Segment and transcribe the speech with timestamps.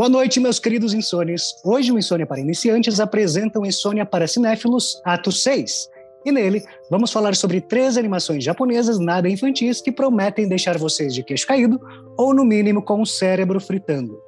[0.00, 1.54] Boa noite, meus queridos insônios.
[1.62, 5.90] Hoje o Insônia para Iniciantes apresenta o Insônia para Cinéfilos, ato 6.
[6.24, 11.22] E nele, vamos falar sobre três animações japonesas nada infantis que prometem deixar vocês de
[11.22, 11.78] queixo caído
[12.16, 14.18] ou, no mínimo, com o cérebro fritando.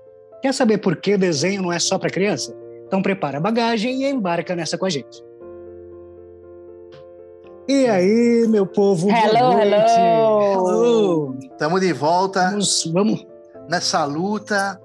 [0.43, 2.55] Quer saber por que desenho não é só para criança?
[2.87, 5.25] Então prepara a bagagem e embarca nessa com a gente.
[7.67, 9.09] E aí, meu povo?
[9.09, 10.69] Hello, hello!
[10.69, 11.39] Hello!
[11.41, 12.51] Estamos de volta.
[12.51, 13.27] Vamos, vamos.
[13.71, 14.79] Nessa luta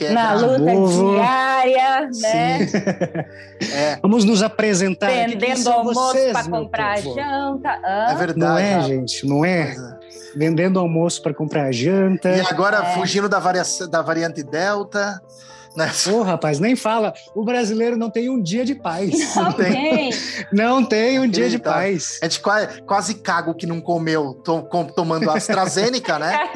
[0.00, 1.14] é Na luta novo.
[1.14, 2.58] diária, né?
[3.72, 3.98] é.
[4.00, 5.08] Vamos nos apresentar.
[5.08, 7.80] Vendendo almoço para comprar janta.
[8.10, 8.38] É verdade.
[8.38, 9.26] Não é, gente?
[9.26, 9.72] Não é?
[9.72, 9.98] é.
[10.36, 12.30] Vendendo almoço para comprar janta.
[12.30, 12.94] E agora é.
[12.94, 15.20] fugindo da, varia da variante Delta.
[15.76, 15.90] Né?
[16.12, 17.14] Ô, rapaz, nem fala.
[17.34, 19.34] O brasileiro não tem um dia de paz.
[19.36, 20.10] Não, tem.
[20.52, 22.18] Não tem um dia de paz.
[22.20, 26.50] A gente quase, quase cago que não comeu to, tomando AstraZeneca, né?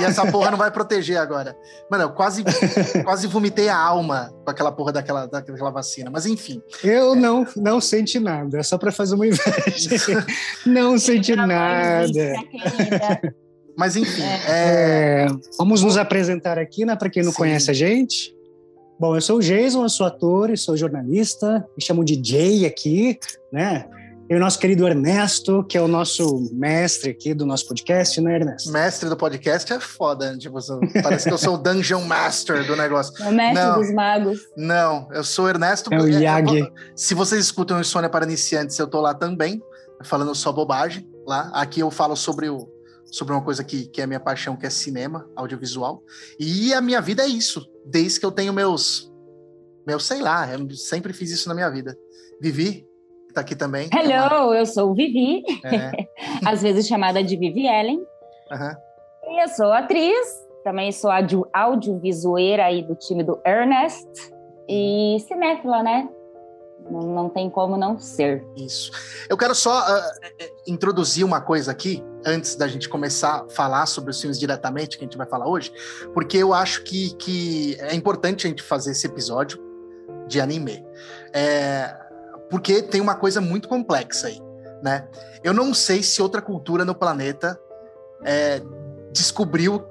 [0.00, 1.56] E essa porra não vai proteger agora.
[1.90, 2.42] Mano, eu quase,
[3.04, 6.10] quase vomitei a alma com aquela porra daquela, daquela vacina.
[6.10, 6.62] Mas enfim.
[6.82, 7.16] Eu é.
[7.16, 8.58] não, não senti nada.
[8.58, 10.24] É só para fazer uma inveja.
[10.66, 11.54] não senti nada.
[13.76, 14.22] Mas enfim.
[14.22, 14.40] É...
[14.46, 15.26] É...
[15.58, 16.94] Vamos nos apresentar aqui, né?
[16.96, 17.38] Para quem não Sim.
[17.38, 18.34] conhece a gente.
[18.98, 21.66] Bom, eu sou o Jason, eu sou ator e sou jornalista.
[21.76, 23.18] Me chamo de Jay aqui,
[23.52, 23.86] né?
[24.28, 28.36] E o nosso querido Ernesto, que é o nosso mestre aqui do nosso podcast, né,
[28.36, 28.72] Ernesto?
[28.72, 30.38] Mestre do podcast é foda, né?
[30.38, 30.58] tipo,
[31.02, 33.12] parece que eu sou o Dungeon Master do negócio.
[33.22, 34.40] É o mestre não, dos magos.
[34.56, 35.92] Não, eu sou o Ernesto.
[35.92, 36.66] É o Yagi.
[36.96, 39.62] Se vocês escutam o Sônia para Iniciantes, eu tô lá também,
[40.02, 41.50] falando só bobagem lá.
[41.52, 42.72] Aqui eu falo sobre o
[43.12, 46.02] sobre uma coisa que, que é a minha paixão, que é cinema, audiovisual.
[46.40, 49.12] E a minha vida é isso, desde que eu tenho meus
[49.86, 51.96] meus, sei lá, eu sempre fiz isso na minha vida.
[52.40, 52.86] Vivi
[53.34, 53.90] está aqui também.
[53.92, 56.06] Hello, eu sou Vivi, é.
[56.46, 57.98] às vezes chamada de Vivi Ellen.
[57.98, 59.32] Uhum.
[59.32, 64.06] E eu sou atriz, também sou audio, audiovisueira aí do time do Ernest
[64.68, 66.08] e cinéfila, né?
[66.88, 68.46] Não, não tem como não ser.
[68.56, 68.92] Isso.
[69.28, 70.02] Eu quero só uh,
[70.66, 75.04] introduzir uma coisa aqui, antes da gente começar a falar sobre os filmes diretamente, que
[75.04, 75.72] a gente vai falar hoje,
[76.12, 79.58] porque eu acho que, que é importante a gente fazer esse episódio
[80.28, 80.84] de anime.
[81.32, 82.03] É,
[82.54, 84.40] porque tem uma coisa muito complexa aí,
[84.80, 85.08] né?
[85.42, 87.60] Eu não sei se outra cultura no planeta
[88.24, 88.62] é,
[89.12, 89.84] descobriu,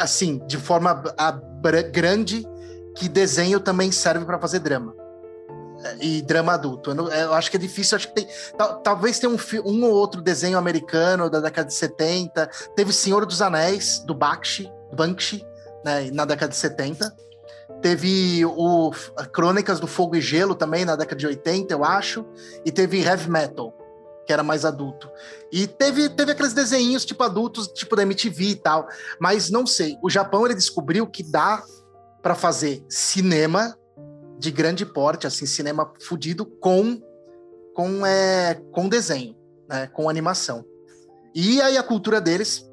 [0.00, 1.30] assim, de forma a,
[1.92, 2.42] grande,
[2.94, 4.94] que desenho também serve para fazer drama.
[5.84, 6.92] É, e drama adulto.
[6.92, 8.26] Eu, não, eu, acho que é difícil, acho que tem.
[8.56, 12.48] Tal, talvez tenha um, um ou outro desenho americano da década de 70.
[12.74, 15.44] Teve Senhor dos Anéis, do Bakshi, Banksy,
[15.84, 17.14] né, na década de 70
[17.80, 18.90] Teve o
[19.32, 22.24] Crônicas do Fogo e Gelo também, na década de 80, eu acho.
[22.64, 23.72] E teve Heavy Metal,
[24.26, 25.08] que era mais adulto.
[25.52, 28.88] E teve, teve aqueles desenhos tipo adultos, tipo da MTV e tal.
[29.20, 29.96] Mas não sei.
[30.02, 31.62] O Japão ele descobriu que dá
[32.22, 33.76] para fazer cinema
[34.38, 37.00] de grande porte, assim, cinema fudido com
[37.74, 39.36] com é, com desenho,
[39.68, 40.64] né, com animação.
[41.34, 42.67] E aí a cultura deles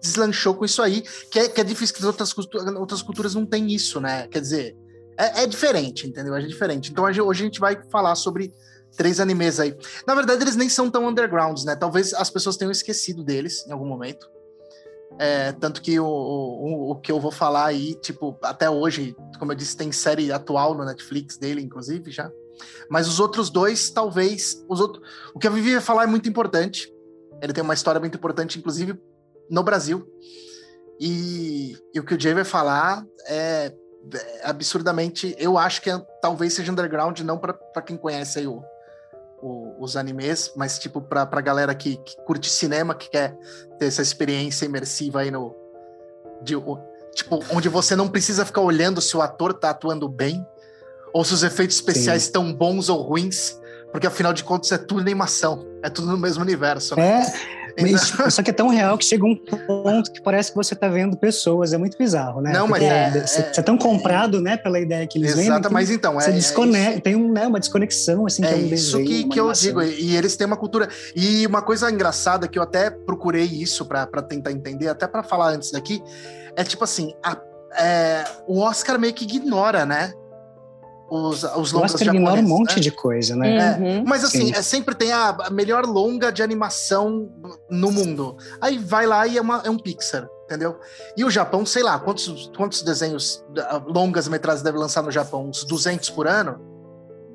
[0.00, 2.34] deslanchou com isso aí, que é, que é difícil, que outras,
[2.76, 4.26] outras culturas não têm isso, né?
[4.28, 4.76] Quer dizer,
[5.18, 6.34] é, é diferente, entendeu?
[6.34, 6.90] É diferente.
[6.90, 8.52] Então hoje a gente vai falar sobre
[8.96, 9.74] três animes aí.
[10.06, 11.74] Na verdade, eles nem são tão undergrounds, né?
[11.74, 14.28] Talvez as pessoas tenham esquecido deles em algum momento.
[15.18, 19.52] É, tanto que o, o, o, que eu vou falar aí, tipo, até hoje, como
[19.52, 22.30] eu disse, tem série atual no Netflix dele, inclusive, já.
[22.88, 24.64] Mas os outros dois, talvez.
[24.68, 26.92] Os outros, o que a Vivi vai falar é muito importante.
[27.42, 28.98] Ele tem uma história muito importante, inclusive
[29.50, 30.06] no Brasil.
[31.00, 33.72] E, e o que o Jay vai falar é,
[34.12, 35.34] é absurdamente.
[35.38, 38.62] Eu acho que é, talvez seja underground, não para quem conhece aí o,
[39.42, 43.36] o, os animes, mas tipo para a galera que, que, curte cinema, que quer
[43.78, 45.54] ter essa experiência imersiva aí no.
[46.42, 46.78] De, o,
[47.14, 50.44] tipo, onde você não precisa ficar olhando se o ator tá atuando bem,
[51.12, 53.60] ou se os efeitos especiais estão bons ou ruins,
[53.90, 56.96] porque afinal de contas é tudo animação, é tudo no mesmo universo.
[56.96, 57.22] Né?
[57.22, 57.61] É.
[57.76, 58.30] Então...
[58.30, 61.16] Só que é tão real que chega um ponto que parece que você está vendo
[61.16, 61.72] pessoas.
[61.72, 62.52] É muito bizarro, né?
[62.52, 65.42] Não, mas é, é, você é, é tão comprado, né, pela ideia que eles exato,
[65.42, 65.58] vendem.
[65.58, 66.24] Exato, mas então é.
[66.24, 69.28] Você desconecta, tem um, né, uma desconexão, assim, é que é um isso desenho, que,
[69.28, 69.82] que eu digo.
[69.82, 70.88] E eles têm uma cultura.
[71.14, 75.50] E uma coisa engraçada que eu até procurei isso para tentar entender, até para falar
[75.50, 76.02] antes daqui,
[76.56, 77.36] é tipo assim: a,
[77.78, 80.12] é, o Oscar meio que ignora, né?
[81.12, 82.80] Os, os longas Oscar ignora um monte né?
[82.80, 83.56] de coisa, né?
[83.56, 84.04] É, uhum.
[84.06, 87.30] Mas assim, é, sempre tem a melhor longa de animação
[87.70, 88.36] no mundo.
[88.60, 90.78] Aí vai lá e é, uma, é um Pixar, entendeu?
[91.14, 93.44] E o Japão, sei lá, quantos, quantos desenhos
[93.86, 95.50] longas metragens deve lançar no Japão?
[95.50, 96.58] Uns 200 por ano?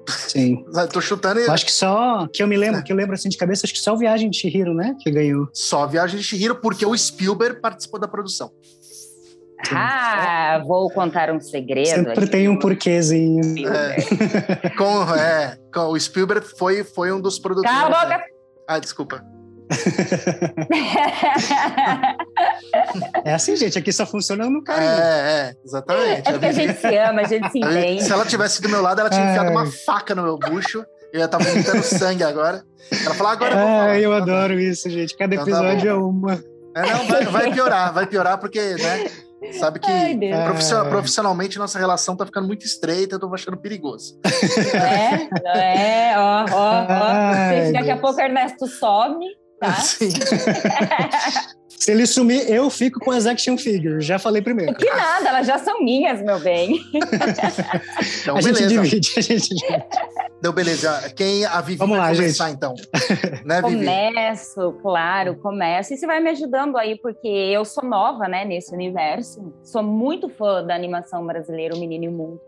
[0.08, 0.66] Sim.
[0.92, 1.40] Tô chutando.
[1.40, 1.48] E...
[1.48, 2.84] Acho que só, que eu me lembro, é.
[2.84, 5.48] que eu lembro assim de cabeça, acho que só Viagem de Shihiro, né, que ganhou.
[5.54, 8.52] Só Viagem de Shihiro, porque o Spielberg participou da produção.
[9.72, 11.88] Ah, vou contar um segredo.
[11.88, 12.28] Sempre aqui.
[12.28, 13.42] tem um porquêzinho.
[13.68, 17.76] É, com, é, com, o Spielberg foi, foi um dos produtores.
[17.76, 18.18] Cala a boca!
[18.18, 18.24] né?
[18.68, 19.24] Ah, desculpa.
[23.26, 23.78] É assim, gente.
[23.78, 24.90] Aqui só funciona no carinho.
[24.90, 26.28] É, é, exatamente.
[26.28, 28.04] É porque a gente se ama, a gente se entende.
[28.04, 29.32] Se ela tivesse do meu lado, ela tinha Ai.
[29.32, 30.86] enfiado uma faca no meu bucho.
[31.12, 32.64] Eu ia estar vomitando sangue agora.
[32.92, 33.90] Ela falou, agora eu vou falar.
[33.90, 34.24] Ah, eu Tá bom.
[34.24, 35.16] adoro isso, gente.
[35.18, 36.10] Cada Então tá episódio é bom.
[36.10, 36.34] uma.
[36.76, 39.10] É, não, vai, vai piorar, vai piorar, porque, né?
[39.54, 40.44] Sabe que Ai, Deus.
[40.44, 40.90] profissio- É.
[40.90, 44.20] profissionalmente nossa relação tá ficando muito estreita, eu tô achando perigoso.
[44.74, 46.86] É, é, ó, ó, ó.
[46.90, 48.02] Ai, Daqui a Deus.
[48.02, 49.26] pouco o Ernesto some,
[49.60, 49.74] tá?
[49.82, 50.10] Sim.
[51.78, 54.04] Se ele sumir, eu fico com as action figures.
[54.04, 54.74] Já falei primeiro.
[54.74, 56.80] Que nada, elas já são minhas, meu bem.
[58.22, 58.82] Então, a gente beleza.
[58.82, 59.86] divide, a gente divide.
[60.40, 61.14] Então, beleza.
[61.16, 62.74] Quem a Vivi Vamos vai lá, começar, então?
[63.46, 63.86] né, Vivi?
[63.86, 65.94] Começo, claro, começo.
[65.94, 69.54] E você vai me ajudando aí, porque eu sou nova, né, nesse universo.
[69.64, 72.42] Sou muito fã da animação brasileira, O Menino e o Mundo.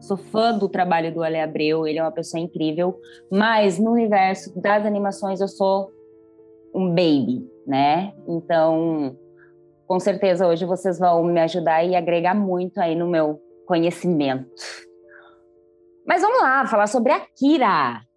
[0.00, 2.98] Sou fã do trabalho do Ale Abreu, ele é uma pessoa incrível.
[3.30, 5.92] Mas no universo das animações eu sou
[6.74, 8.12] um baby, né?
[8.26, 9.16] Então,
[9.86, 14.50] com certeza hoje vocês vão me ajudar e agregar muito aí no meu conhecimento.
[16.04, 18.00] Mas vamos lá, falar sobre Akira.
[18.00, 18.09] É,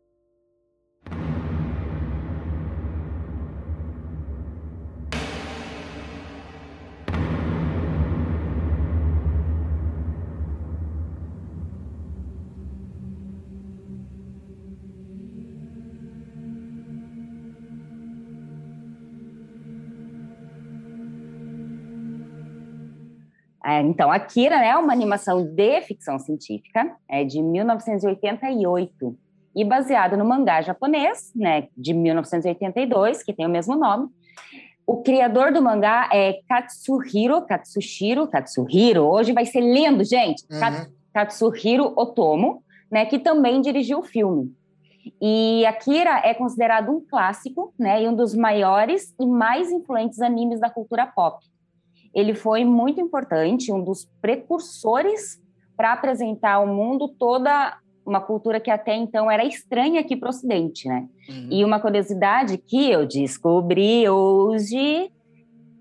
[23.81, 29.17] então, Akira né, é uma animação de ficção científica, é de 1988
[29.55, 34.07] e baseada no mangá japonês, né, de 1982, que tem o mesmo nome.
[34.85, 40.43] O criador do mangá é Katsuhiro, Katsushiro, Katsuhiro, hoje vai ser lindo, gente!
[40.51, 40.59] Uhum.
[40.59, 44.51] Kat- Katsuhiro Otomo, né, que também dirigiu o filme.
[45.21, 50.59] E Akira é considerado um clássico, né, e um dos maiores e mais influentes animes
[50.59, 51.37] da cultura pop.
[52.13, 55.41] Ele foi muito importante, um dos precursores
[55.75, 60.29] para apresentar ao mundo toda uma cultura que até então era estranha aqui para o
[60.29, 61.07] Ocidente, né?
[61.29, 61.47] Uhum.
[61.49, 65.09] E uma curiosidade que eu descobri hoje,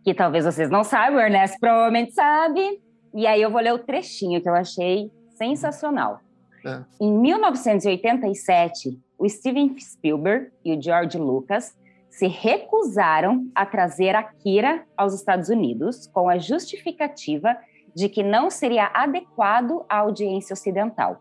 [0.05, 2.81] que talvez vocês não saibam, o Ernesto provavelmente sabe,
[3.15, 6.21] e aí eu vou ler o trechinho que eu achei sensacional.
[6.65, 6.81] É.
[7.01, 11.77] Em 1987, o Steven Spielberg e o George Lucas
[12.13, 17.57] se recusaram a trazer Akira aos Estados Unidos com a justificativa
[17.95, 21.17] de que não seria adequado à audiência ocidental.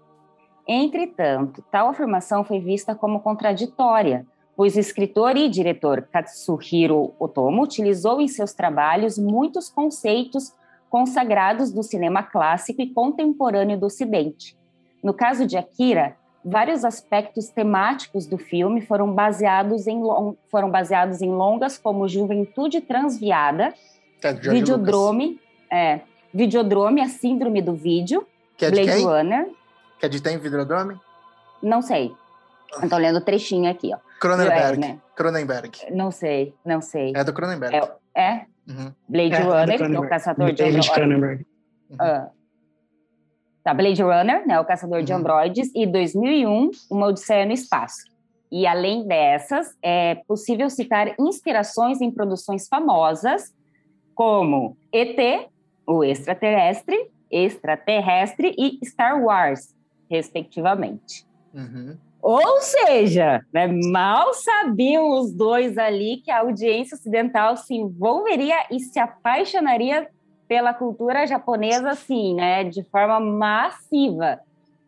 [0.67, 8.19] Entretanto, tal afirmação foi vista como contraditória, pois o escritor e diretor Katsuhiro Otomo utilizou
[8.19, 10.53] em seus trabalhos muitos conceitos
[10.89, 14.57] consagrados do cinema clássico e contemporâneo do Ocidente.
[15.01, 20.01] No caso de Akira, vários aspectos temáticos do filme foram baseados em,
[20.49, 23.73] foram baseados em longas como Juventude Transviada,
[24.23, 25.39] É, Videodrome,
[25.71, 26.01] é,
[26.33, 28.25] Videodrome, a Síndrome do Vídeo.
[28.57, 29.05] Que é de Blade quem?
[29.05, 29.49] Runner,
[29.99, 30.99] Que é de tem Videodrome?
[31.61, 32.11] não sei.
[32.81, 33.97] Estou lendo o trechinho aqui, ó.
[34.19, 34.77] Cronenberg.
[34.83, 34.99] É, né?
[35.15, 35.71] Cronenberg.
[35.91, 37.11] Não sei, não sei.
[37.16, 37.75] É do Cronenberg.
[37.75, 38.94] É, é Uhum.
[39.09, 40.92] Blade É, é do Runner, é o caçador de David.
[40.92, 41.45] Cronenberg.
[41.99, 42.30] Ah.
[43.63, 45.19] Tá, Blade Runner, né, o caçador de Uhum.
[45.19, 48.03] androides, e 2001, Uma Odisseia no Espaço.
[48.51, 53.53] E além dessas, é possível citar inspirações em produções famosas,
[54.15, 55.47] como ET,
[55.87, 59.73] o extraterrestre, extraterrestre e Star Wars,
[60.09, 61.25] respectivamente.
[61.53, 61.97] Uhum.
[62.21, 68.80] Ou seja, né, mal sabiam os dois ali que a audiência ocidental se envolveria e
[68.80, 70.07] se apaixonaria
[70.51, 74.37] pela cultura japonesa, assim, né, de forma massiva.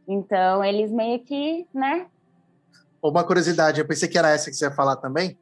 [0.05, 2.05] Então, eles meio que, né?
[3.01, 5.38] Uma curiosidade, eu pensei que era essa que você ia falar também.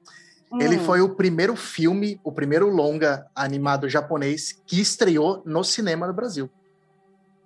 [0.60, 6.06] Ele hum, foi o primeiro filme, o primeiro longa animado japonês que estreou no cinema
[6.06, 6.48] no Brasil.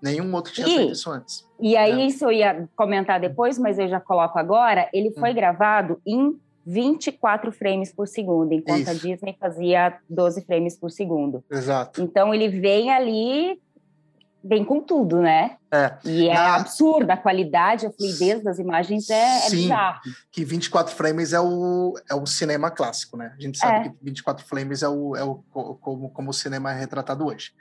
[0.04, 1.46] Nenhum outro tinha E- feito isso antes.
[1.62, 2.06] E aí, É.
[2.08, 4.90] isso eu ia comentar depois, mas eu já coloco agora.
[4.92, 5.36] Ele foi Hum.
[5.36, 9.08] gravado em 24 frames por segundo, enquanto a Isso.
[9.08, 11.44] Disney fazia 12 frames por segundo.
[11.52, 12.02] Exato.
[12.02, 13.60] Então ele vem ali,
[14.44, 15.58] vem com tudo, né?
[15.72, 15.96] É.
[16.04, 19.56] E é Na- absurda a qualidade, a fluidez das imagens é, é Sim.
[19.64, 20.00] bizarro.
[20.32, 23.34] Que 24 frames é o, é o cinema clássico, né?
[23.38, 23.90] A gente sabe É.
[23.90, 27.52] que 24 frames é o, é o co- como, como o cinema é retratado hoje.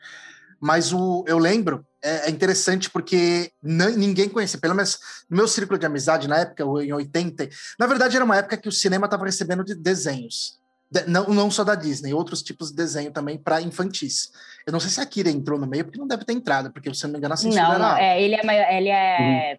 [0.64, 5.78] Mas o, eu lembro, é, é interessante porque ninguém conhecia, pelo menos no meu círculo
[5.78, 9.26] de amizade, na época, em 80, na verdade era uma época que o cinema estava
[9.26, 10.58] recebendo de desenhos.
[11.06, 14.32] Não, não só da Disney, outros tipos de desenho também para infantis.
[14.66, 16.94] Eu não sei se a Akira entrou no meio, porque não deve ter entrado, porque
[16.94, 19.52] se eu não me engano, a censura não, não, é, ele é, maior, ele é
[19.52, 19.58] uhum.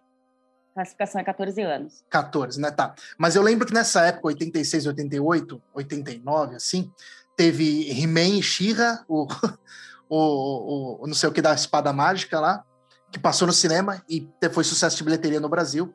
[0.74, 2.04] classificação é 14 anos.
[2.10, 2.72] 14, né?
[2.72, 2.96] Tá.
[3.16, 6.90] Mas eu lembro que nessa época, 86, 88, 89, assim,
[7.36, 9.28] teve He-Man e She-Ra, o,
[10.08, 12.64] o, o, não sei o que da espada mágica lá,
[13.10, 15.94] que passou no cinema e foi sucesso de bilheteria no Brasil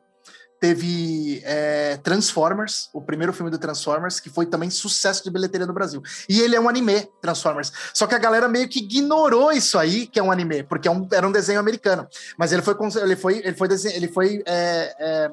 [0.62, 5.72] teve é, Transformers, o primeiro filme do Transformers, que foi também sucesso de bilheteria no
[5.72, 6.00] Brasil.
[6.28, 7.72] E ele é um anime, Transformers.
[7.92, 10.90] Só que a galera meio que ignorou isso aí, que é um anime, porque é
[10.92, 12.06] um, era um desenho americano.
[12.38, 15.30] Mas ele foi, ele foi, ele foi, ele foi é, é,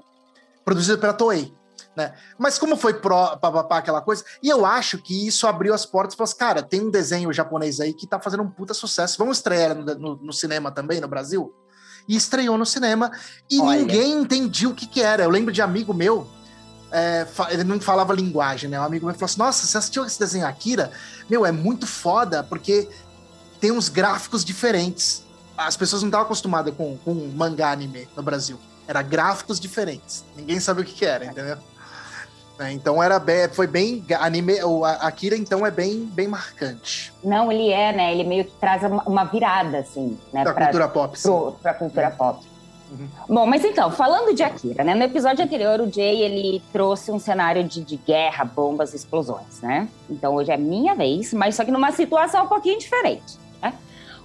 [0.65, 1.53] produzido pela Toei.
[1.99, 2.13] Né?
[2.37, 6.15] Mas como foi pró, papapá, aquela coisa, e eu acho que isso abriu as portas
[6.15, 9.17] para cara, tem um desenho japonês aí que tá fazendo um puta sucesso.
[9.17, 11.53] Vamos estrear no, no, no cinema também, no Brasil?
[12.07, 13.11] e estreou no cinema
[13.47, 13.77] e Olha.
[13.77, 15.21] ninguém entendia o que, que era.
[15.21, 16.27] Eu lembro de amigo meu,
[16.91, 18.79] é, ele não falava linguagem, né?
[18.79, 20.91] Um amigo meu falou assim: Nossa, você assistiu esse desenho Akira?
[21.29, 22.89] Meu, é muito foda porque
[23.61, 25.23] tem uns gráficos diferentes.
[25.55, 28.57] As pessoas não estavam acostumadas com, com mangá anime no Brasil.
[28.87, 30.25] Era gráficos diferentes.
[30.35, 31.59] Ninguém sabia o que, que era, entendeu?
[32.59, 32.73] Né?
[32.73, 37.13] Então era bem, foi bem anime, o Akira então é bem bem marcante.
[37.23, 38.11] Não, ele é, né?
[38.11, 40.43] Ele meio que traz uma virada assim, né?
[40.43, 41.21] Pra, pra cultura pop.
[41.21, 42.45] Pro, pra cultura pop.
[42.91, 43.07] Uhum.
[43.29, 44.93] Bom, mas então, falando de Akira, né?
[44.93, 49.87] No episódio anterior, o Jay, ele trouxe um cenário de, de guerra, bombas, explosões, né?
[50.09, 53.73] Então hoje é minha vez, mas só que numa situação um pouquinho diferente, né?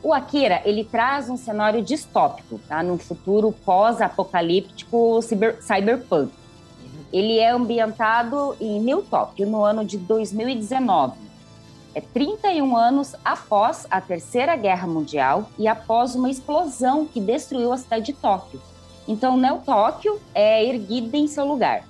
[0.02, 2.82] O Akira, ele traz um cenário distópico, tá?
[2.82, 6.32] Num futuro pós-apocalíptico cyber, cyberpunk.
[7.14, 11.16] Ele é ambientado em New Tóquio, no ano de 2019.
[11.94, 17.78] É 31 anos após a Terceira Guerra Mundial e após uma explosão que destruiu a
[17.78, 18.60] cidade de Tóquio.
[19.06, 21.84] Então, Neo Tóquio é erguida em seu lugar.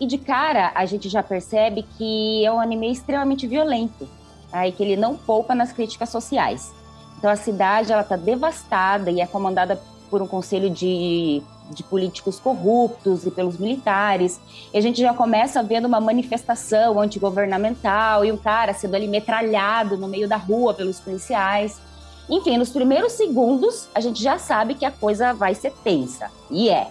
[0.00, 4.08] E de cara, a gente já percebe que é um anime extremamente violento,
[4.50, 4.66] tá?
[4.66, 6.72] e que ele não poupa nas críticas sociais.
[7.18, 9.78] Então, a cidade ela está devastada e é comandada
[10.10, 14.40] por um conselho de de políticos corruptos e pelos militares.
[14.72, 19.96] E a gente já começa vendo uma manifestação antigovernamental e um cara sendo ali metralhado
[19.96, 21.78] no meio da rua pelos policiais.
[22.28, 26.30] Enfim, nos primeiros segundos, a gente já sabe que a coisa vai ser tensa.
[26.50, 26.88] E é.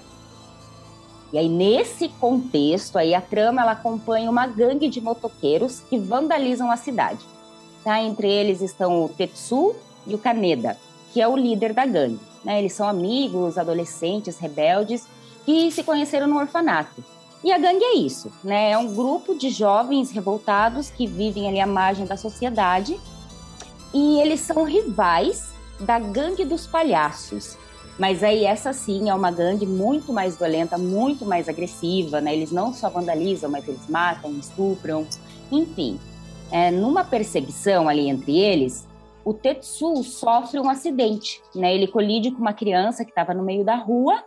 [1.32, 6.72] E aí, nesse contexto, aí a trama ela acompanha uma gangue de motoqueiros que vandalizam
[6.72, 7.20] a cidade.
[7.84, 8.02] Tá?
[8.02, 9.76] Entre eles estão o Tetsu
[10.08, 10.78] e o Kaneda,
[11.14, 12.20] que é o líder da gangue.
[12.48, 12.60] Né?
[12.60, 15.06] Eles são amigos, adolescentes, rebeldes,
[15.46, 17.04] que se conheceram no orfanato.
[17.44, 18.72] E a gangue é isso, né?
[18.72, 22.98] É um grupo de jovens revoltados que vivem ali à margem da sociedade
[23.94, 25.50] e eles são rivais
[25.82, 27.58] da gangue dos palhaços.
[28.00, 32.34] Mas aí essa sim é uma gangue muito mais violenta, muito mais agressiva, né?
[32.34, 35.06] Eles não só vandalizam, mas eles matam, estupram,
[35.52, 36.00] enfim.
[36.50, 38.88] É, numa perseguição ali entre eles,
[39.28, 41.76] o Tetsu sofre um acidente, né?
[41.76, 44.24] Ele colide com uma criança que estava no meio da rua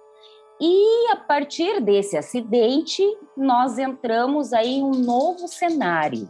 [0.60, 3.02] e a partir desse acidente
[3.34, 6.28] nós entramos aí em um novo cenário,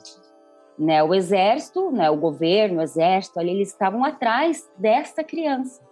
[0.79, 1.03] né?
[1.03, 2.09] O exército, né?
[2.11, 5.83] O governo, o exército, ali eles estavam atrás desta criança,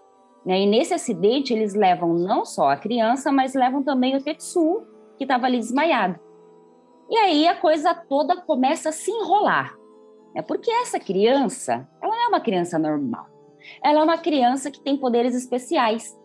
[0.47, 0.61] né?
[0.61, 5.25] E nesse acidente eles levam não só a criança, mas levam também o Tetsu que
[5.25, 6.21] estava ali desmaiado.
[7.11, 9.78] E aí a coisa toda começa a se enrolar,
[10.39, 13.27] é porque essa criança, ela não é uma criança normal.
[13.83, 16.17] Ela é uma criança que tem poderes especiais.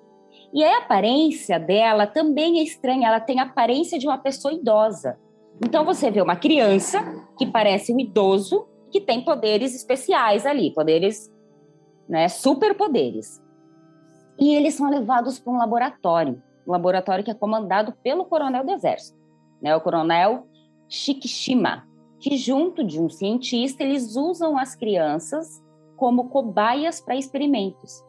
[0.54, 5.18] E a aparência dela também é estranha, ela tem a aparência de uma pessoa idosa.
[5.66, 7.00] Então você vê uma criança
[7.40, 11.34] que parece um idoso que tem poderes especiais ali, poderes,
[12.08, 13.42] né, superpoderes.
[14.38, 18.74] E eles são levados para um laboratório, um laboratório que é comandado pelo coronel do
[18.74, 19.18] exército,
[19.60, 20.46] né, o coronel
[20.88, 21.92] Shikishima
[22.24, 25.62] que junto de um cientista eles usam as crianças
[25.98, 28.02] como cobaias para experimentos.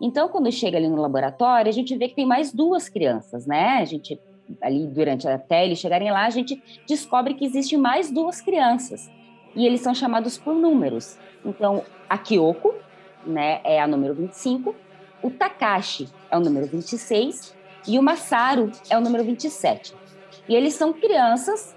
[0.00, 3.78] Então, quando chega ali no laboratório, a gente vê que tem mais duas crianças, né?
[3.78, 4.20] A gente
[4.60, 9.08] ali durante até eles chegarem lá, a gente descobre que existem mais duas crianças.
[9.54, 11.16] E eles são chamados por números.
[11.44, 12.74] Então, a Kyoko,
[13.24, 14.74] né, é a número 25,
[15.22, 17.54] o Takashi é o número 26
[17.86, 19.94] e o Masaru é o número 27.
[20.48, 21.74] E eles são crianças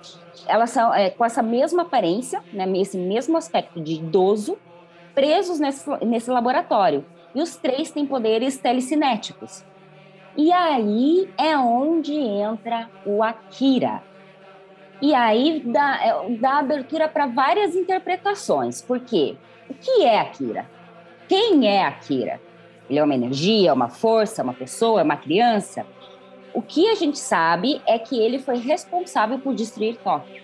[0.48, 4.58] elas são é, com essa mesma aparência, né, esse mesmo aspecto de idoso,
[5.14, 7.06] presos nesse, nesse laboratório.
[7.36, 9.64] E os três têm poderes telecinéticos.
[10.36, 14.04] E aí é onde entra o Akira.
[15.02, 18.82] E aí dá, é, dá abertura para várias interpretações.
[18.82, 19.36] Por quê?
[19.70, 20.66] O que é Akira?
[21.28, 22.40] Quem é Akira?
[22.90, 25.86] Ele é uma energia, uma força, uma pessoa, uma criança?
[26.58, 30.42] O que a gente sabe é que ele foi responsável por destruir Tóquio.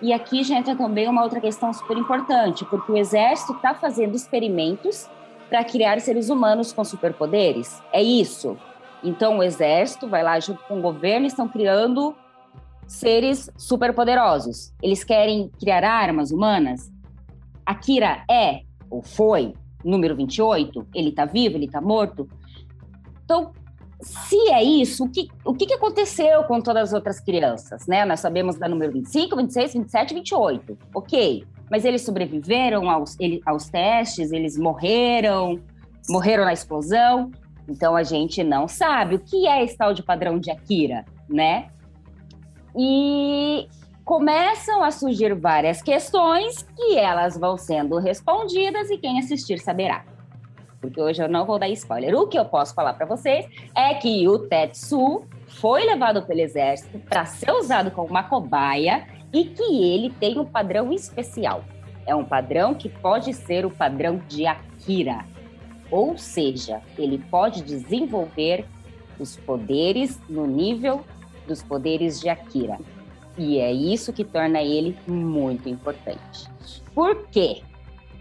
[0.00, 4.16] E aqui já entra também uma outra questão super importante, porque o exército está fazendo
[4.16, 5.06] experimentos
[5.50, 7.82] para criar seres humanos com superpoderes.
[7.92, 8.56] É isso.
[9.02, 12.16] Então o exército vai lá junto com o governo estão criando
[12.86, 14.72] seres superpoderosos.
[14.82, 16.90] Eles querem criar armas humanas.
[17.66, 19.52] A Kira é ou foi
[19.84, 20.86] número 28?
[20.94, 21.58] Ele está vivo?
[21.58, 22.26] Ele está morto?
[23.22, 23.52] Então,
[24.00, 27.86] se é isso, o que, o que aconteceu com todas as outras crianças?
[27.86, 28.04] Né?
[28.04, 30.78] Nós sabemos da número 25, 26, 27 28.
[30.94, 31.44] Ok.
[31.70, 35.58] Mas eles sobreviveram aos, ele, aos testes, eles morreram,
[36.08, 37.30] morreram na explosão.
[37.68, 41.68] Então a gente não sabe o que é esse tal de padrão de Akira, né?
[42.76, 43.66] E
[44.04, 50.04] começam a surgir várias questões que elas vão sendo respondidas e quem assistir saberá.
[50.84, 52.14] Porque hoje eu não vou dar spoiler.
[52.14, 56.98] O que eu posso falar para vocês é que o Tetsu foi levado pelo exército
[56.98, 61.64] para ser usado como uma cobaia e que ele tem um padrão especial.
[62.06, 65.24] É um padrão que pode ser o padrão de Akira.
[65.90, 68.66] Ou seja, ele pode desenvolver
[69.18, 71.02] os poderes no nível
[71.46, 72.78] dos poderes de Akira.
[73.38, 76.48] E é isso que torna ele muito importante.
[76.94, 77.62] Por quê?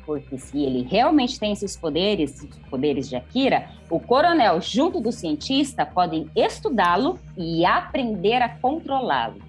[0.05, 5.11] Porque se ele realmente tem esses poderes, os poderes de Akira, o coronel, junto do
[5.11, 9.41] cientista, podem estudá-lo e aprender a controlá-lo.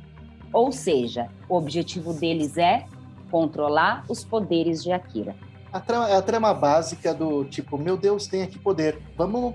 [0.53, 2.85] Ou seja, o objetivo deles é
[3.31, 5.35] controlar os poderes de Akira.
[5.73, 8.97] A trama, é a trama básica do tipo, meu Deus, tem aqui poder.
[9.17, 9.55] Vamos.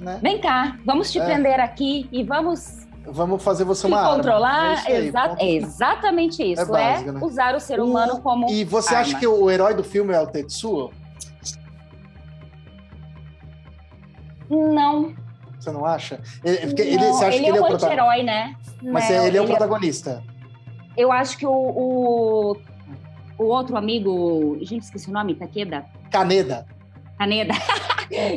[0.00, 0.18] Né?
[0.20, 1.24] Vem cá, vamos te é.
[1.24, 4.88] prender aqui e vamos Vamos fazer você uma controlar, arma.
[4.88, 6.62] É, exa é exatamente isso.
[6.62, 7.20] É, básico, é né?
[7.22, 8.20] usar o ser humano o...
[8.20, 8.48] como.
[8.48, 9.00] E você arma.
[9.00, 10.92] acha que o herói do filme é o Tetsuo?
[14.48, 15.14] Não.
[15.58, 16.20] Você não acha?
[16.44, 18.56] Ele, ele, não, você acha ele que ele é o anti-herói, né?
[18.82, 19.26] Mas né?
[19.26, 20.22] ele é o protagonista.
[20.96, 22.56] Eu acho que o, o,
[23.38, 24.58] o, outro amigo.
[24.60, 25.86] Gente, esqueci o nome, Takeda?
[26.10, 26.66] Caneda.
[27.18, 27.54] Caneda.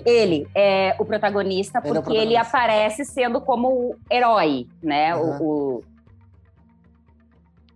[0.05, 2.25] ele é o protagonista porque ele, é protagonista.
[2.25, 5.15] ele aparece sendo como o herói, né?
[5.15, 5.37] Uhum.
[5.41, 5.83] O, o,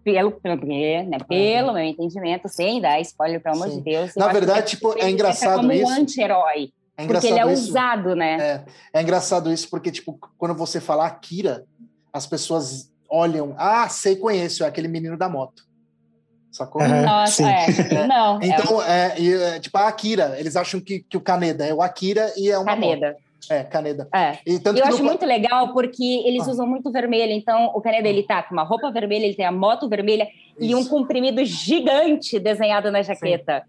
[0.03, 1.17] pelo, pelo, né?
[1.27, 4.15] pelo meu entendimento, sem dar spoiler, pelo amor de Deus.
[4.15, 5.83] Na verdade, tipo, é engraçado como isso.
[5.83, 6.71] como um anti-herói.
[6.97, 7.69] É porque ele é isso.
[7.69, 8.37] usado, né?
[8.41, 11.65] É, é engraçado isso porque, tipo, quando você fala Akira,
[12.11, 15.68] as pessoas olham, ah, sei, conheço, é aquele menino da moto.
[16.51, 16.81] Sacou?
[16.81, 18.07] Uhum, Nossa, é.
[18.07, 18.39] Não.
[18.41, 21.81] É então, é, é, tipo a Akira, eles acham que, que o Kaneda é o
[21.81, 23.07] Akira e é uma Kaneda.
[23.09, 23.29] Moto.
[23.49, 24.07] É, Kaneda.
[24.13, 24.37] É.
[24.45, 25.05] E tanto eu acho no...
[25.05, 26.51] muito legal porque eles ah.
[26.51, 27.31] usam muito vermelho.
[27.31, 30.71] Então, o Kaneda ele tá com uma roupa vermelha, ele tem a moto vermelha Isso.
[30.71, 33.63] e um comprimido gigante desenhado na jaqueta.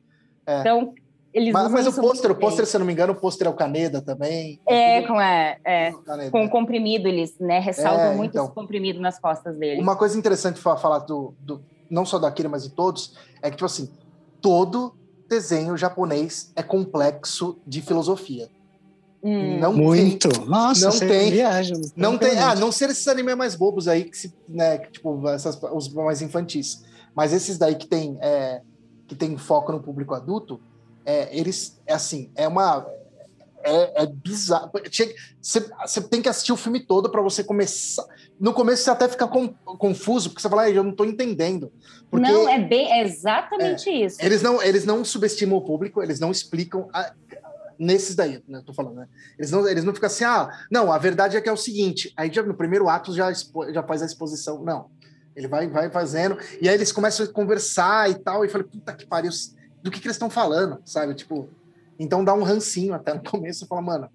[0.46, 0.60] É.
[0.60, 0.94] Então,
[1.32, 3.50] eles mas, mas o pôster, o pôster, se eu não me engano, o pôster é
[3.50, 4.60] o Kaneda também.
[4.66, 5.92] É, com, é, é,
[6.30, 9.80] com o comprimido, eles né, ressaltam é, muito então, esse comprimido nas costas dele.
[9.80, 13.56] Uma coisa interessante falar do, do não só da Akira, mas de todos, é que,
[13.56, 13.90] tipo assim,
[14.40, 14.94] todo
[15.28, 18.48] desenho japonês é complexo de filosofia.
[19.22, 19.58] Hum.
[19.58, 20.28] Não Muito.
[20.28, 21.30] Tem, Nossa, não tem.
[21.30, 22.38] Viagem, não tem.
[22.38, 25.92] Ah, não ser esses animes mais bobos aí, que se, né, que, tipo, essas, os
[25.92, 26.82] mais infantis.
[27.14, 28.62] Mas esses daí que tem, é,
[29.06, 30.60] que tem foco no público adulto,
[31.04, 32.86] é, eles, é assim, é uma
[33.62, 34.70] é, é bizarro.
[35.40, 38.06] Você tem que assistir o filme todo para você começar.
[38.40, 41.70] No começo você até fica com, confuso, porque você fala, eu não estou entendendo.
[42.10, 44.16] Porque, não, é bem é exatamente é, isso.
[44.20, 46.88] Eles não, eles não subestimam o público, eles não explicam.
[46.90, 47.12] A,
[47.78, 48.62] nesses daí, né?
[48.64, 49.08] Tô falando, né?
[49.38, 52.12] Eles não, eles não ficam assim, ah, não, a verdade é que é o seguinte.
[52.16, 54.62] Aí já, no primeiro ato já, expo, já faz a exposição.
[54.62, 54.90] Não.
[55.36, 58.66] Ele vai, vai fazendo, e aí eles começam a conversar e tal, e eu falei,
[58.66, 59.30] puta que pariu,
[59.82, 61.14] do que, que eles estão falando, sabe?
[61.14, 61.48] Tipo,
[61.98, 64.10] então dá um rancinho até no começo e fala, mano.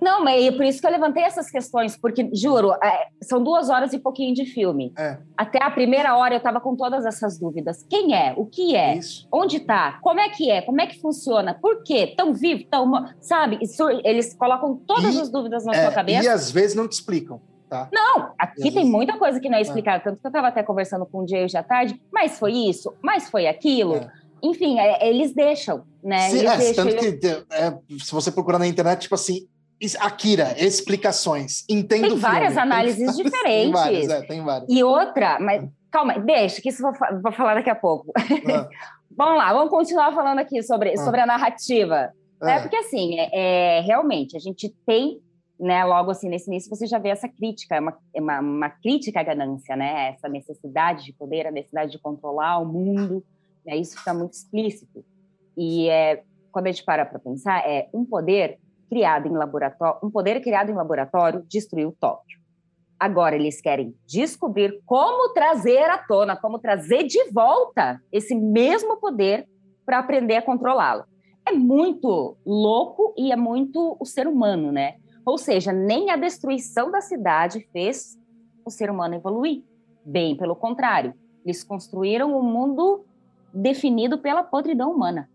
[0.00, 3.68] Não, mas é por isso que eu levantei essas questões, porque, juro, é, são duas
[3.68, 4.92] horas e pouquinho de filme.
[4.96, 5.18] É.
[5.36, 7.84] Até a primeira hora eu tava com todas essas dúvidas.
[7.88, 8.32] Quem é?
[8.36, 8.96] O que é?
[8.96, 9.26] Isso.
[9.32, 9.98] Onde tá?
[10.00, 10.62] Como é que é?
[10.62, 11.54] Como é que funciona?
[11.54, 12.14] Por quê?
[12.16, 12.64] Tão vivo?
[12.70, 12.90] Tão...
[13.20, 13.58] Sabe?
[13.60, 16.24] Isso, eles colocam todas e, as dúvidas na é, sua cabeça.
[16.24, 17.40] E às vezes não te explicam.
[17.68, 17.88] Tá?
[17.92, 20.02] Não, aqui tem muita coisa que não é, é explicada.
[20.02, 22.94] Tanto que eu estava até conversando com o Jay hoje à tarde, mas foi isso,
[23.02, 23.96] mas foi aquilo.
[23.96, 24.10] É.
[24.42, 26.30] Enfim, é, eles deixam, né?
[26.30, 29.46] Sim, eles é, deixam, tanto que é, se você procurar na internet, tipo assim,
[30.00, 32.60] Akira, explicações, entendo Tem várias filme.
[32.60, 33.62] análises tem, diferentes.
[33.62, 34.68] tem várias, é, tem várias.
[34.68, 38.12] E outra, mas calma, deixa, que isso eu vou, vou falar daqui a pouco.
[38.16, 38.68] Ah.
[39.16, 40.96] vamos lá, vamos continuar falando aqui sobre, ah.
[40.96, 42.12] sobre a narrativa.
[42.40, 42.56] Né?
[42.56, 42.60] É.
[42.60, 43.30] Porque assim, é,
[43.78, 45.20] é, realmente, a gente tem
[45.58, 48.70] né, logo assim, nesse início, você já vê essa crítica, é uma, é uma, uma,
[48.70, 50.10] crítica à ganância, né?
[50.10, 53.24] Essa necessidade de poder, a necessidade de controlar o mundo,
[53.66, 53.76] né?
[53.76, 55.04] Isso fica muito explícito.
[55.56, 60.10] E é, quando a gente para para pensar, é um poder criado em laboratório, um
[60.10, 62.38] poder criado em laboratório destruiu Tóquio.
[62.98, 69.46] Agora eles querem descobrir como trazer à tona, como trazer de volta esse mesmo poder
[69.86, 71.04] para aprender a controlá-lo.
[71.46, 74.96] É muito louco e é muito o ser humano, né?
[75.24, 78.18] Ou seja, nem a destruição da cidade fez
[78.64, 79.62] o ser humano evoluir.
[80.04, 83.04] Bem, pelo contrário, eles construíram um mundo
[83.52, 85.30] definido pela podridão humana.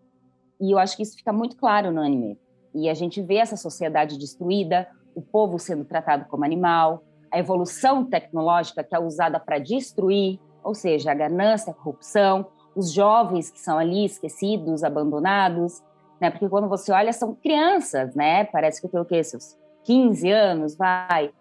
[0.60, 2.38] E eu acho que isso fica muito claro no anime.
[2.74, 8.06] E a gente vê essa sociedade destruída, o povo sendo tratado como animal, a evolução
[8.06, 13.60] tecnológica que é usada para destruir, ou seja, a ganância, a corrupção, os jovens que
[13.60, 15.82] são ali esquecidos, abandonados,
[16.20, 16.32] né?
[16.32, 18.46] Porque quando você olha, são crianças, né?
[18.46, 19.24] Parece que tem o quê?
[19.24, 21.32] Seus 15 anos, vai.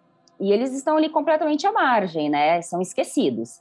[0.41, 2.61] E eles estão ali completamente à margem, né?
[2.63, 3.61] São esquecidos.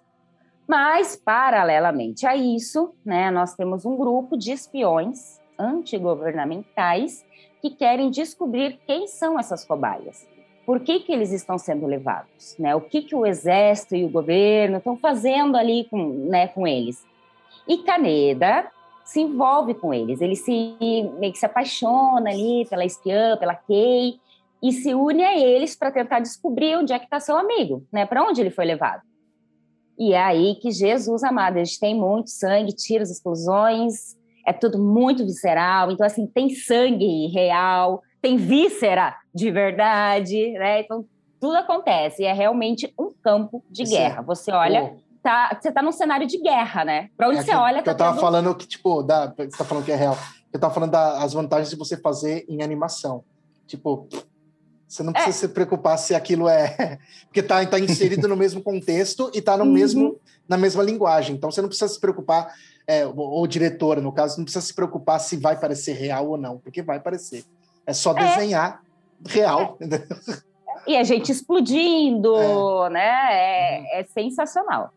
[0.68, 7.26] Mas, paralelamente a isso, né, nós temos um grupo de espiões antigovernamentais
[7.62, 10.28] que querem descobrir quem são essas cobaias.
[10.66, 12.56] Por que, que eles estão sendo levados?
[12.58, 12.76] Né?
[12.76, 17.04] O que, que o exército e o governo estão fazendo ali com, né, com eles?
[17.68, 18.70] E Caneda
[19.04, 20.78] se envolve com eles, ele se
[21.20, 24.20] meio que se apaixona ali pela espiã, pela Kay,
[24.64, 28.06] e se une a eles para tentar descobrir onde é que está seu amigo, né?
[28.06, 29.02] Para onde ele foi levado.
[29.98, 34.80] E é aí que Jesus amado, a gente tem muito sangue, tiros, explosões, é tudo
[34.80, 35.92] muito visceral.
[35.92, 40.82] Então, assim, tem sangue real, tem víscera de verdade, né?
[40.82, 41.06] Então,
[41.40, 42.22] tudo acontece.
[42.22, 44.22] E é realmente um campo de Esse guerra.
[44.22, 44.24] É.
[44.24, 47.10] Você olha, tá, você tá num cenário de guerra, né?
[47.18, 48.22] Para onde é você olha, tá Eu tava tendo...
[48.22, 50.18] falando que, tipo, da, você tá falando que é real.
[50.54, 53.24] Eu tava falando das vantagens de você fazer em animação.
[53.66, 54.08] Tipo,
[54.88, 55.40] você não precisa é.
[55.40, 57.00] se preocupar se aquilo é.
[57.26, 59.72] Porque tá, tá inserido no mesmo contexto e tá no uhum.
[59.72, 60.20] mesmo,
[60.52, 61.34] na mesma linguagem.
[61.34, 62.54] Então você não precisa se preocupar
[62.86, 66.58] é, ou diretora, no caso, não precisa se preocupar se vai parecer real ou não,
[66.58, 67.46] porque vai parecer.
[67.86, 68.16] É só é.
[68.16, 68.84] desenhar
[69.26, 69.32] é.
[69.32, 69.78] real.
[70.86, 72.90] E a gente explodindo, é.
[72.90, 73.28] né?
[73.30, 74.92] É, é, sensacional.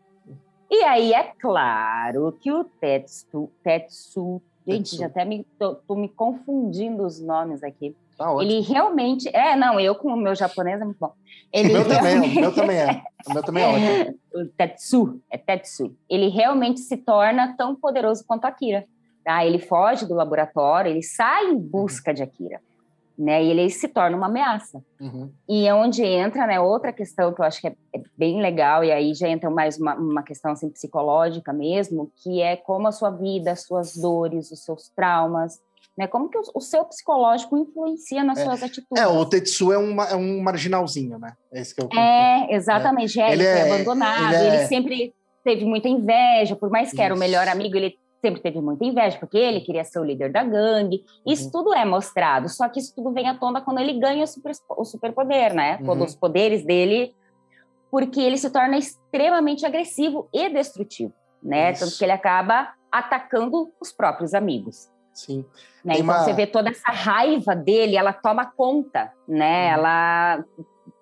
[0.69, 4.97] E aí é claro que o Tetsu, Tetsu gente, Tetsu.
[4.97, 7.95] já até me, tô, tô me confundindo os nomes aqui.
[8.17, 9.29] Tá ele realmente.
[9.33, 11.11] É, não, eu com o meu japonês é muito bom.
[11.51, 12.13] Ele o meu realmente...
[12.13, 13.03] também, o meu também é.
[13.27, 14.19] O meu também é ótimo.
[14.33, 15.95] o Tetsu, é Tetsu.
[16.09, 18.85] Ele realmente se torna tão poderoso quanto Akira.
[19.23, 19.45] Tá?
[19.45, 22.15] Ele foge do laboratório, ele sai em busca uhum.
[22.15, 22.61] de Akira.
[23.17, 23.43] Né?
[23.43, 24.83] E ele se torna uma ameaça.
[24.99, 25.31] Uhum.
[25.47, 28.83] E é onde entra né, outra questão que eu acho que é, é bem legal,
[28.83, 32.91] e aí já entra mais uma, uma, questão assim, psicológica mesmo, que é como a
[32.91, 35.61] sua vida, as suas dores, os seus traumas,
[35.97, 36.07] né?
[36.07, 39.01] Como que o, o seu psicológico influencia nas é, suas atitudes?
[39.01, 41.33] É, o Tetsu é um, é um marginalzinho, né?
[41.51, 43.19] É, esse que eu, é exatamente.
[43.19, 43.31] É.
[43.31, 44.55] ele, ele é abandonado, ele, é...
[44.55, 47.03] ele, sempre teve muita inveja, por mais que Isso.
[47.03, 50.31] era o melhor amigo, ele sempre teve muita inveja, porque ele queria ser o líder
[50.31, 51.05] da gangue.
[51.25, 51.51] Isso uhum.
[51.51, 54.51] tudo é mostrado, só que isso tudo vem à tona quando ele ganha o, super,
[54.69, 55.77] o superpoder, né?
[55.79, 55.85] Uhum.
[55.85, 57.15] Todos os poderes dele,
[57.91, 61.71] porque ele se torna extremamente agressivo e destrutivo, né?
[61.71, 61.85] Isso.
[61.85, 64.89] Tanto que ele acaba atacando os próprios amigos.
[65.15, 65.45] Sim.
[65.83, 65.93] Né?
[65.93, 66.19] Então uma...
[66.19, 69.69] você vê toda essa raiva dele, ela toma conta, né?
[69.69, 69.73] Uhum.
[69.73, 70.45] Ela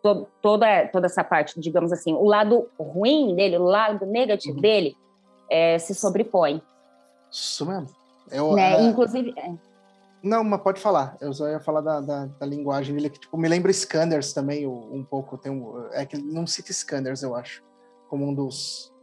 [0.04, 4.62] to, toda toda essa parte, digamos assim, o lado ruim dele, o lado negativo uhum.
[4.62, 4.96] dele,
[5.50, 6.62] é, se sobrepõe.
[7.32, 7.90] Isso mesmo.
[8.32, 8.76] Eu, né?
[8.76, 8.84] É...
[8.84, 9.34] Inclusive.
[9.36, 9.52] É.
[10.22, 11.18] Não, mas pode falar.
[11.20, 14.66] Eu só ia falar da, da, da linguagem dele, que tipo, me lembra Scanners também,
[14.66, 15.38] um pouco.
[15.38, 17.62] Tem um, é que não cita Scanners, eu acho,
[18.08, 18.94] como um dos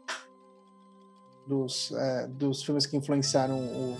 [1.46, 3.96] dos, é, dos filmes que influenciaram o,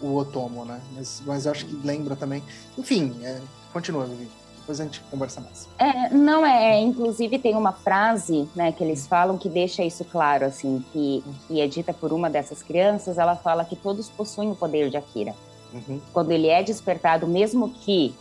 [0.00, 0.80] o, Otomo, né?
[0.94, 2.42] Mas, mas acho que lembra também.
[2.76, 3.40] Enfim, é,
[3.72, 4.28] continua, Vivi.
[4.58, 5.68] Depois a gente conversa mais.
[5.78, 10.44] É, não é, inclusive tem uma frase, né, que eles falam que deixa isso claro,
[10.44, 14.54] assim, que, que é dita por uma dessas crianças, ela fala que todos possuem o
[14.54, 15.34] poder de Akira.
[15.74, 16.00] Uhum.
[16.12, 18.14] Quando ele é despertado, mesmo que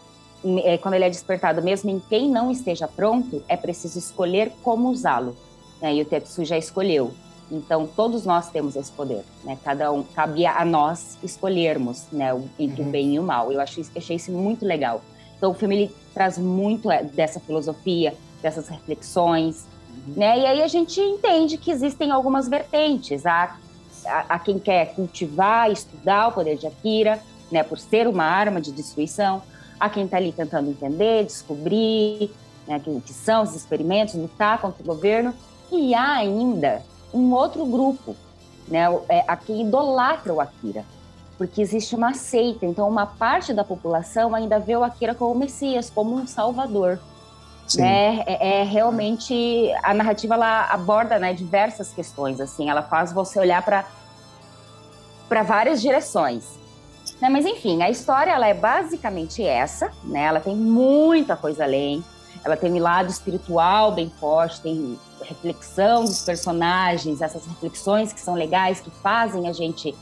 [0.64, 4.90] é, quando ele é despertado, mesmo em quem não esteja pronto, é preciso escolher como
[4.90, 5.36] usá-lo.
[5.80, 5.96] Né?
[5.96, 7.12] E o Tetsu já escolheu.
[7.52, 9.58] Então, todos nós temos esse poder, né?
[9.62, 12.88] Cada um, cabe a nós escolhermos, né, entre uhum.
[12.88, 13.52] o bem e o mal.
[13.52, 15.02] Eu achei, achei isso muito legal.
[15.38, 20.14] Então, o filme ele traz muito é, dessa filosofia, dessas reflexões, uhum.
[20.16, 20.40] né?
[20.40, 23.26] E aí a gente entende que existem algumas vertentes.
[23.26, 23.58] Há,
[24.06, 27.20] há, há quem quer cultivar, estudar o poder de Akira,
[27.52, 29.42] né, por ser uma arma de destruição.
[29.78, 32.32] Há quem está ali tentando entender, descobrir
[32.66, 35.34] né, que, que são os experimentos, lutar contra o governo.
[35.70, 36.82] E há ainda
[37.14, 38.16] um outro grupo,
[38.68, 40.86] né, é, a que idolatra o Akira,
[41.38, 45.38] porque existe uma seita, então uma parte da população ainda vê o Akira como o
[45.38, 47.00] Messias, como um salvador.
[47.76, 48.24] Né?
[48.26, 53.64] É, é, realmente a narrativa ela aborda né, diversas questões, assim, ela faz você olhar
[53.64, 53.86] para
[55.30, 56.44] para várias direções.
[57.22, 57.30] Né?
[57.30, 60.24] Mas enfim, a história ela é basicamente essa, né?
[60.24, 62.04] Ela tem muita coisa além.
[62.44, 68.34] Ela tem um lado espiritual bem forte, tem reflexão dos personagens, essas reflexões que são
[68.34, 69.96] legais, que fazem a gente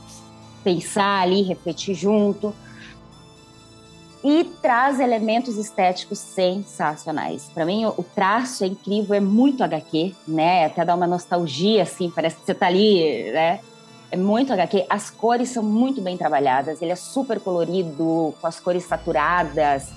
[0.64, 2.54] pensar ali, refletir junto.
[4.22, 7.50] E traz elementos estéticos sensacionais.
[7.54, 10.66] Para mim, o traço é incrível, é muito HQ, né?
[10.66, 13.60] Até dá uma nostalgia, assim, parece que você tá ali, né?
[14.10, 14.84] É muito HQ.
[14.90, 16.82] As cores são muito bem trabalhadas.
[16.82, 19.88] Ele é super colorido, com as cores saturadas.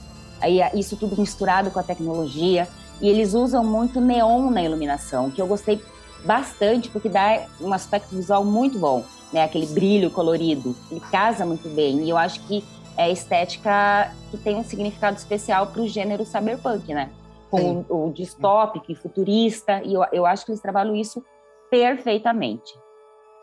[0.43, 2.67] Aí isso tudo misturado com a tecnologia.
[3.01, 5.81] E eles usam muito neon na iluminação, que eu gostei
[6.23, 9.43] bastante porque dá um aspecto visual muito bom, né?
[9.43, 12.03] Aquele brilho colorido, ele casa muito bem.
[12.03, 12.63] E eu acho que
[12.95, 17.09] é estética que tem um significado especial para o gênero cyberpunk, né?
[17.49, 19.81] Com o, o distópico e futurista.
[19.83, 21.23] E eu, eu acho que eles trabalham isso
[21.69, 22.71] perfeitamente.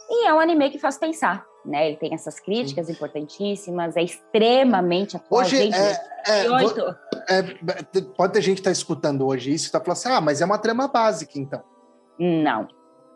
[0.09, 1.89] E é um anime que faz pensar, né?
[1.89, 2.93] Ele tem essas críticas Sim.
[2.93, 5.43] importantíssimas, é extremamente atual.
[5.43, 6.47] Hoje, gente, é, é,
[7.29, 10.41] é, pode ter gente que está escutando hoje isso e está falando assim, ah, mas
[10.41, 11.63] é uma trama básica, então.
[12.19, 12.69] Não.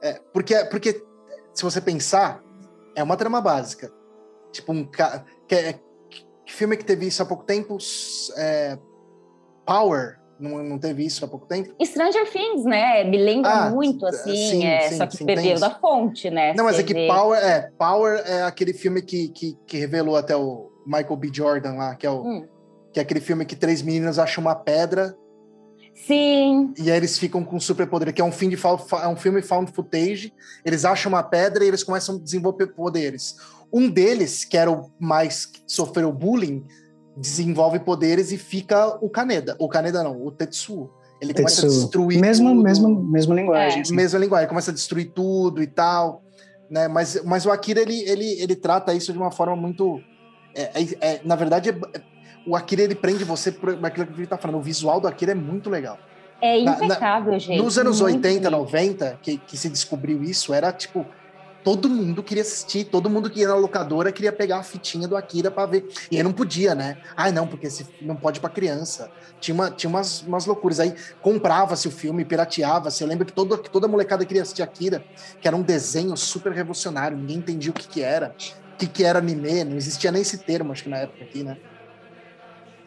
[0.03, 1.05] É, porque, porque,
[1.53, 2.43] se você pensar,
[2.95, 3.93] é uma trama básica.
[4.53, 5.25] Tipo, um cara...
[5.49, 5.75] Que,
[6.45, 7.79] que filme que teve isso há pouco tempo?
[8.37, 8.79] É,
[9.67, 11.75] Power, não, não teve isso há pouco tempo?
[11.85, 13.05] Stranger Things, né?
[13.05, 16.55] Me lembra ah, muito, assim, sim, é, sim, só que sim, bebeu da fonte, né?
[16.55, 20.37] Não, mas é que Power é, Power é aquele filme que, que, que revelou até
[20.37, 21.31] o Michael B.
[21.33, 22.47] Jordan lá, que é, o, hum.
[22.93, 25.17] que é aquele filme que três meninas acham uma pedra.
[25.95, 26.75] Sim.
[26.77, 28.57] E aí eles ficam com superpoder, que é um, fim de,
[29.01, 30.33] é um filme found footage.
[30.65, 33.37] Eles acham uma pedra e eles começam a desenvolver poderes.
[33.73, 36.65] Um deles, que era o mais que sofreu bullying,
[37.17, 39.57] desenvolve poderes e fica o Kaneda.
[39.59, 40.91] O Kaneda não, o Tetsuo.
[41.21, 41.45] Ele Tetsuo.
[41.45, 42.63] começa a destruir mesmo, tudo.
[42.63, 43.83] Mesmo, mesma linguagem.
[43.89, 43.93] É.
[43.93, 46.23] Mesma linguagem, começa a destruir tudo e tal.
[46.69, 46.89] Né?
[46.89, 50.01] Mas, mas o Akira, ele, ele, ele trata isso de uma forma muito...
[50.55, 51.75] É, é, é na verdade, é,
[52.47, 54.59] o Akira, ele prende você por aquilo que ele tá falando.
[54.59, 55.99] O visual do Akira é muito legal.
[56.41, 57.63] É impecável, na, na, gente.
[57.63, 61.07] Nos anos 80, 90, que, que se descobriu isso, era tipo
[61.65, 65.17] todo mundo queria assistir, todo mundo que ia na locadora queria pegar a fitinha do
[65.17, 65.89] Akira para ver.
[66.11, 66.99] E aí não podia, né?
[67.17, 69.11] Ah, não, porque esse não pode para criança.
[69.41, 70.79] Tinha, uma, tinha umas, umas loucuras.
[70.79, 73.03] Aí comprava-se o filme, pirateava-se.
[73.03, 75.03] Eu lembro que toda, toda molecada queria assistir Akira,
[75.41, 78.35] que era um desenho super revolucionário, ninguém entendia o que, que era.
[78.75, 81.43] O que, que era anime, não existia nem esse termo, acho que na época aqui,
[81.43, 81.57] né?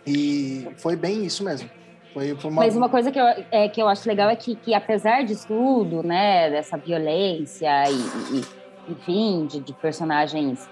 [0.06, 1.70] E foi bem isso mesmo.
[2.14, 2.64] Foi, foi uma...
[2.64, 5.48] Mas uma coisa que eu, é, que eu acho legal é que, que apesar disso
[5.48, 8.57] tudo, né, dessa violência e, e
[8.88, 10.70] enfim, de, de personagens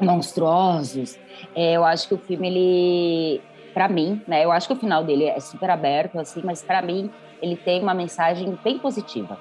[0.00, 1.18] monstruosos.
[1.54, 3.42] É, eu acho que o filme, ele,
[3.74, 4.44] para mim, né?
[4.44, 7.82] Eu acho que o final dele é super aberto, assim, mas para mim ele tem
[7.82, 9.38] uma mensagem bem positiva.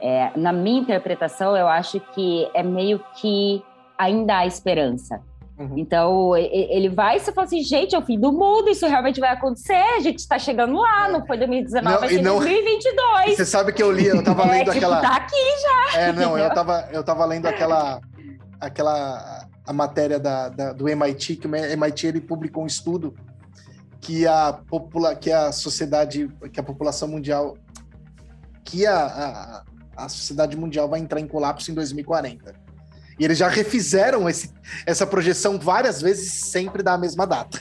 [0.00, 3.62] É, na minha interpretação, eu acho que é meio que
[3.96, 5.22] ainda há esperança.
[5.58, 5.78] Uhum.
[5.78, 9.18] Então, ele vai e você fala assim, gente, é o fim do mundo, isso realmente
[9.18, 12.38] vai acontecer, a gente está chegando lá, não foi 2019, não, vai ser não...
[12.38, 13.36] 2022.
[13.36, 15.00] Você sabe que eu li, eu tava é, lendo tipo, aquela...
[15.00, 16.00] tá aqui já.
[16.00, 18.00] É, não, eu tava, eu tava lendo aquela,
[18.60, 23.14] aquela a matéria da, da, do MIT, que o MIT ele publicou um estudo
[23.98, 27.56] que a, popula, que a sociedade, que a população mundial,
[28.62, 32.65] que a, a, a sociedade mundial vai entrar em colapso em 2040.
[33.18, 34.50] E eles já refizeram esse,
[34.84, 37.60] essa projeção várias vezes, sempre da mesma data.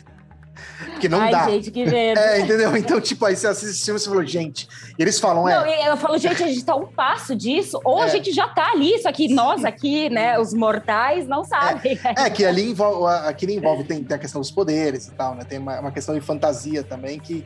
[0.91, 1.49] Porque não Ai, dá.
[1.49, 2.19] gente, que medo.
[2.19, 2.75] É, entendeu?
[2.75, 4.67] Então, tipo, aí você assiste o filme e você falou, gente.
[4.97, 5.55] E eles falam, é.
[5.55, 8.05] Não, eu falo, gente, a gente tá um passo disso, ou é.
[8.05, 11.99] a gente já tá ali, só que nós aqui, né, os mortais, não sabem.
[12.17, 15.35] É, é que ali envolve, aqui envolve, tem, tem a questão dos poderes e tal,
[15.35, 15.43] né?
[15.43, 17.45] Tem uma, uma questão de fantasia também que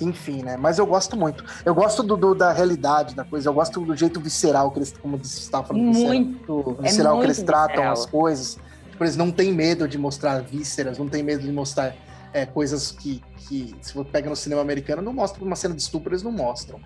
[0.00, 0.56] enfim, né?
[0.56, 1.44] Mas eu gosto muito.
[1.64, 4.92] Eu gosto do, do, da realidade da coisa, eu gosto do jeito visceral que eles,
[4.92, 6.76] como você estava falando, muito.
[6.80, 7.66] Visceral, visceral é que eles visceral.
[7.66, 8.58] tratam as coisas.
[8.90, 11.94] Tipo, eles não têm medo de mostrar vísceras, não têm medo de mostrar
[12.32, 15.82] é, coisas que, que, se você pega no cinema americano, não mostra uma cena de
[15.82, 16.78] estupro, eles não mostram.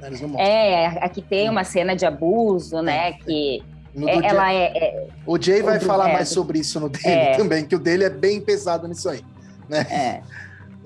[0.00, 0.08] Né?
[0.08, 0.50] Eles não mostram.
[0.50, 3.12] É, aqui tem uma cena de abuso, né?
[3.12, 3.62] Que.
[3.96, 7.36] É, ela Jay, é, é, O Jay vai falar mais sobre isso no dele é.
[7.36, 9.24] também, que o dele é bem pesado nisso aí.
[9.68, 9.86] Né?
[9.88, 10.22] É.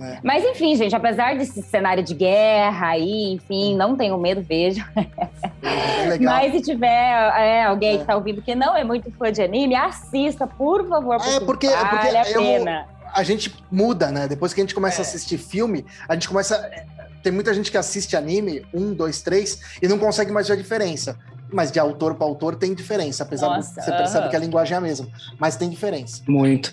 [0.00, 0.18] É.
[0.22, 4.84] Mas enfim, gente, apesar desse cenário de guerra aí, enfim, não tenho medo, vejo.
[5.60, 7.98] É Mas se tiver é, alguém é.
[7.98, 11.40] que tá ouvindo que não é muito fã de anime, assista, por favor, porque, é
[11.40, 12.86] porque, vale porque a pena.
[12.90, 14.28] Eu, a gente muda, né?
[14.28, 15.06] Depois que a gente começa a é.
[15.06, 16.70] assistir filme, a gente começa.
[17.22, 20.56] Tem muita gente que assiste anime, um, dois, três, e não consegue mais ver a
[20.56, 21.18] diferença.
[21.50, 23.96] Mas de autor para autor tem diferença, apesar Nossa, de você uh -huh.
[23.96, 25.08] percebe que a linguagem é a mesma.
[25.38, 26.22] Mas tem diferença.
[26.28, 26.72] Muito.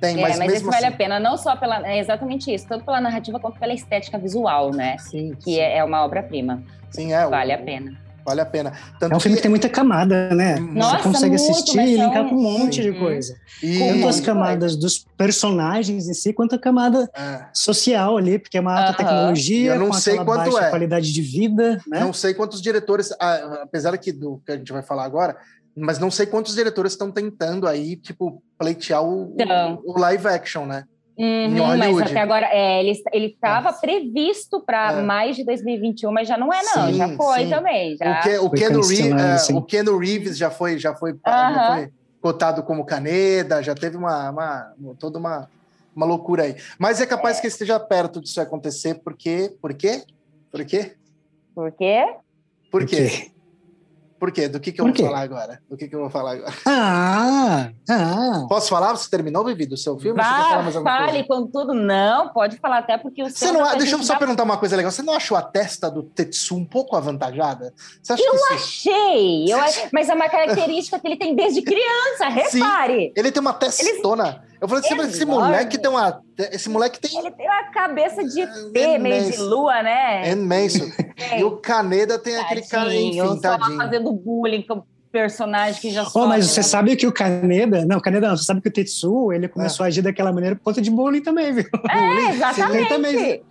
[0.00, 0.94] Tem, é, mas, mas mesmo isso vale assim...
[0.94, 1.86] a pena, não só pela.
[1.86, 4.96] É exatamente isso, tanto pela narrativa quanto pela estética visual, né?
[4.98, 5.34] Sim.
[5.36, 5.58] Que sim.
[5.58, 6.62] É, é uma obra-prima.
[6.90, 7.26] Sim, é.
[7.26, 8.06] Vale o, a pena.
[8.26, 8.72] Vale a pena.
[8.98, 10.56] Tanto é um filme que, que tem muita camada, né?
[10.56, 12.90] Nossa, Você consegue muito, assistir e linkar com um monte Sim.
[12.90, 13.36] de coisa.
[13.62, 13.78] E...
[13.78, 14.80] Tanto as camadas coisa.
[14.80, 17.46] dos personagens em si, quanto a camada é.
[17.52, 18.96] social ali, porque é uma alta uh -huh.
[18.96, 20.70] tecnologia, Eu não com sei quanto baixa é.
[20.70, 21.80] qualidade de vida.
[21.86, 22.00] Né?
[22.00, 23.12] Não sei quantos diretores,
[23.62, 25.36] apesar aqui do que a gente vai falar agora,
[25.76, 29.82] mas não sei quantos diretores estão tentando aí, tipo, pleitear o, então.
[29.84, 30.84] o, o live action, né?
[31.18, 35.02] Uhum, mas até agora, é, ele estava previsto para é.
[35.02, 36.88] mais de 2021, mas já não é, não.
[36.88, 37.50] Sim, já foi sim.
[37.50, 37.96] também.
[37.96, 38.18] Já.
[38.18, 41.92] O, que, o, Keanu Reeves, é, o Keanu Reeves já foi, já foi, já foi
[42.20, 45.48] cotado como Caneda, já teve uma, uma, toda uma,
[45.94, 46.56] uma loucura aí.
[46.78, 47.40] Mas é capaz é.
[47.40, 49.54] que esteja perto disso acontecer, porque.
[49.60, 50.02] Por quê?
[50.50, 50.96] Por quê?
[51.54, 52.14] Por quê?
[52.70, 53.06] Por quê?
[53.10, 53.35] Por quê?
[54.50, 55.60] Do que, que eu vou falar agora?
[55.68, 56.52] Do que, que eu vou falar agora?
[56.66, 57.70] Ah!
[57.88, 58.46] ah.
[58.48, 58.96] Posso falar?
[58.96, 60.20] Você terminou, Vivi, do seu filme?
[60.20, 61.72] Vá, fale com tudo.
[61.74, 63.52] Não, pode falar até porque o seu...
[63.52, 64.90] Não, deixa eu só perguntar uma coisa legal.
[64.90, 67.72] Você não achou a testa do Tetsu um pouco avantajada?
[68.08, 68.54] eu isso...
[68.54, 69.52] achei!
[69.52, 69.58] Eu...
[69.92, 73.06] Mas é uma característica que ele tem desde criança, repare!
[73.06, 74.42] Sim, ele tem uma testona.
[74.42, 74.55] Ele...
[74.60, 76.22] Eu falei, assim, esse moleque tem uma.
[76.38, 77.18] Esse moleque tem.
[77.18, 80.28] Ele tem uma cabeça de T, é meio de lua, né?
[80.28, 80.90] É imenso.
[81.36, 83.76] e o Caneda tem tadinho, aquele cara, enfim, tadinho.
[83.76, 86.64] fazendo bullying com personagem que já oh, mas você né?
[86.64, 89.86] sabe que o Caneda, não, Caneda não, você sabe que o Tetsu, ele começou é.
[89.86, 91.64] a agir daquela maneira por conta de bullying também, viu?
[91.88, 92.76] É, exatamente.
[92.76, 93.42] Ele também,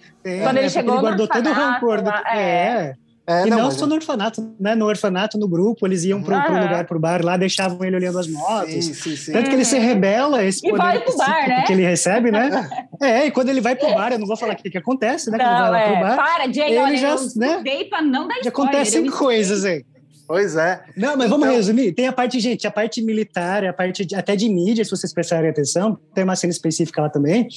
[0.43, 2.01] Quando ele chegou ele guardou todo o rancor.
[2.03, 2.09] Do...
[2.09, 2.37] É.
[2.37, 2.93] é.
[3.27, 3.87] É, e não, não só é...
[3.87, 4.75] no orfanato, né?
[4.75, 8.19] No orfanato, no grupo, eles iam para um lugar, pro bar, lá deixavam ele olhando
[8.19, 8.71] as motos.
[8.71, 9.31] Sim, sim, sim.
[9.31, 11.63] Tanto que ele se rebela, esse e poder vai pro bar, né?
[11.65, 12.69] que ele recebe, né?
[13.01, 15.31] é, e quando ele vai pro bar, eu não vou falar o que, que acontece,
[15.31, 15.39] né?
[15.39, 16.01] Não, quando ele vai lá pro é.
[16.01, 16.15] bar.
[16.15, 17.63] Para, Jay, ele olha, já, eu né?
[17.89, 18.47] pra não dar spoiler.
[18.47, 19.83] acontecem coisas aí.
[20.27, 20.83] Pois é.
[20.95, 21.55] Não, mas vamos então...
[21.55, 21.93] resumir.
[21.93, 25.13] Tem a parte, gente, a parte militar, a parte de, até de mídia, se vocês
[25.13, 25.97] prestarem atenção.
[26.13, 27.47] Tem uma cena específica lá também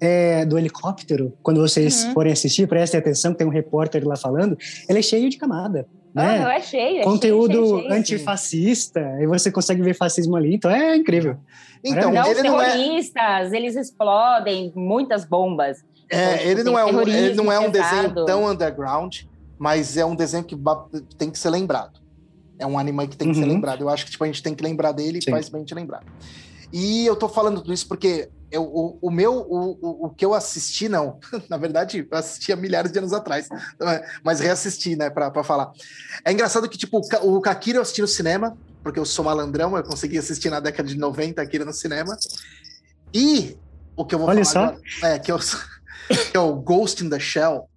[0.00, 2.12] é, do helicóptero, quando vocês uhum.
[2.12, 4.56] forem assistir, prestem atenção, tem um repórter lá falando,
[4.88, 5.86] ele é cheio de camada.
[6.14, 6.44] Né?
[6.46, 10.54] Oh, é cheio, é Conteúdo cheio, cheio, cheio, antifascista, e você consegue ver fascismo ali,
[10.54, 11.36] então é incrível.
[11.84, 13.56] Então, não, os terroristas, é...
[13.56, 15.84] eles explodem muitas bombas.
[16.10, 19.22] É, então, ele, não é um, ele não é um desenho tão underground,
[19.58, 20.56] mas é um desenho que
[21.18, 22.00] tem que ser lembrado.
[22.58, 23.44] É um anime que tem que uhum.
[23.44, 23.82] ser lembrado.
[23.82, 26.02] Eu acho que tipo, a gente tem que lembrar dele e faz bem te lembrar.
[26.72, 30.32] E eu tô falando tudo isso porque eu, o, o, meu, o, o, que eu
[30.32, 33.48] assisti, não, na verdade, eu assisti há milhares de anos atrás,
[34.22, 35.72] mas reassisti, né, pra, pra falar.
[36.24, 39.82] É engraçado que, tipo, o Kakira eu assisti no cinema, porque eu sou malandrão, eu
[39.82, 42.16] consegui assistir na década de 90 Akira no cinema.
[43.12, 43.56] E
[43.96, 44.74] o que eu vou Olha falar só.
[44.74, 45.38] agora é que, eu,
[46.30, 47.68] que é o Ghost in the Shell,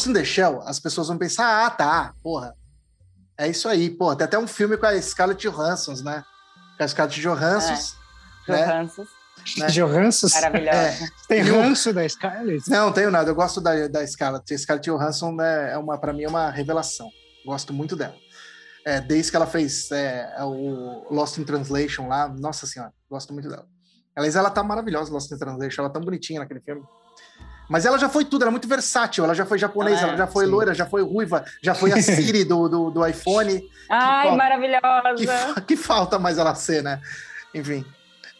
[0.00, 2.54] Ghost in the Shell, as pessoas vão pensar, ah, tá, porra.
[3.36, 4.16] É isso aí, porra.
[4.16, 6.24] Tem até um filme com a Scarlett Johansson, né?
[6.78, 7.96] Com a Scarlett Johansson.
[8.48, 8.52] É.
[8.52, 8.66] Né?
[8.66, 9.06] Johansson.
[9.58, 9.68] Né?
[9.68, 10.28] Johansson?
[10.34, 10.78] Maravilhosa.
[10.78, 11.08] É.
[11.28, 12.70] Tem ranço da Scarlett?
[12.70, 13.30] Não, tenho nada.
[13.30, 14.54] Eu gosto da, da Scarlett.
[14.54, 17.10] A Scarlett Johansson né, é uma, para mim, é uma revelação.
[17.44, 18.14] Gosto muito dela.
[18.84, 23.32] É, desde que ela fez é, é, o Lost in Translation lá, nossa senhora, gosto
[23.32, 23.66] muito dela.
[24.16, 26.82] Aliás, ela tá maravilhosa, Lost in Translation, ela tão bonitinha naquele filme.
[27.70, 29.22] Mas ela já foi tudo, era muito versátil.
[29.22, 30.50] Ela já foi japonesa, ah, ela já foi sim.
[30.50, 33.62] loira, já foi ruiva, já foi a Siri do, do, do iPhone.
[33.88, 35.54] Ai, que, maravilhosa!
[35.54, 37.00] Que, que, falta mais ela ser, né?
[37.54, 37.86] Enfim.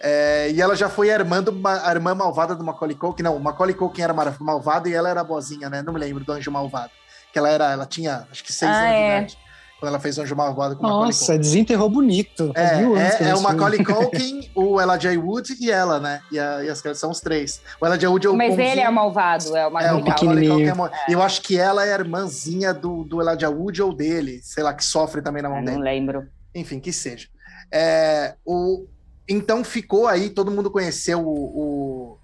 [0.01, 3.23] É, e ela já foi a irmã, do, a irmã malvada do Macaulay Culkin.
[3.23, 5.81] Não, o Macaulay Culkin era malvado e ela era boazinha, né?
[5.81, 6.91] Não me lembro do Anjo Malvado.
[7.33, 8.99] Que ela era, ela tinha, acho que seis ah, anos é.
[8.99, 9.50] de idade
[9.81, 12.53] quando ela fez Anjo Malvado com o Nossa, desenterrou bonito.
[12.55, 12.83] É,
[13.25, 16.21] é, é o Macaulay Culkin, o Elijah Wood e ela, né?
[16.31, 17.63] E, a, e as são os três.
[17.81, 20.07] O Elijah Wood é o Mas ele é o malvado, é o Macaulay, é, o
[20.07, 20.83] Macaulay Culkin.
[20.83, 21.15] É, é.
[21.15, 24.75] Eu acho que ela é a irmãzinha do, do Elijah Wood ou dele, sei lá,
[24.75, 25.77] que sofre também na mão eu dele.
[25.79, 26.29] Não lembro.
[26.55, 27.27] Enfim, que seja.
[27.73, 28.87] É, o,
[29.27, 32.19] então ficou aí, todo mundo conheceu o,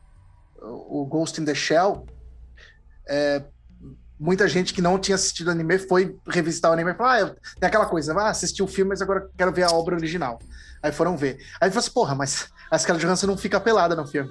[0.61, 2.05] o, o Ghost in the Shell
[3.09, 3.43] é,
[4.19, 7.67] muita gente que não tinha assistido anime foi revisitar o anime e falou: Ah, tem
[7.69, 10.39] aquela coisa, ah, assisti o filme, mas agora quero ver a obra original.
[10.83, 11.39] Aí foram ver.
[11.61, 14.31] Aí falou assim: porra, mas a Scarlett Johansson não fica pelada no filme.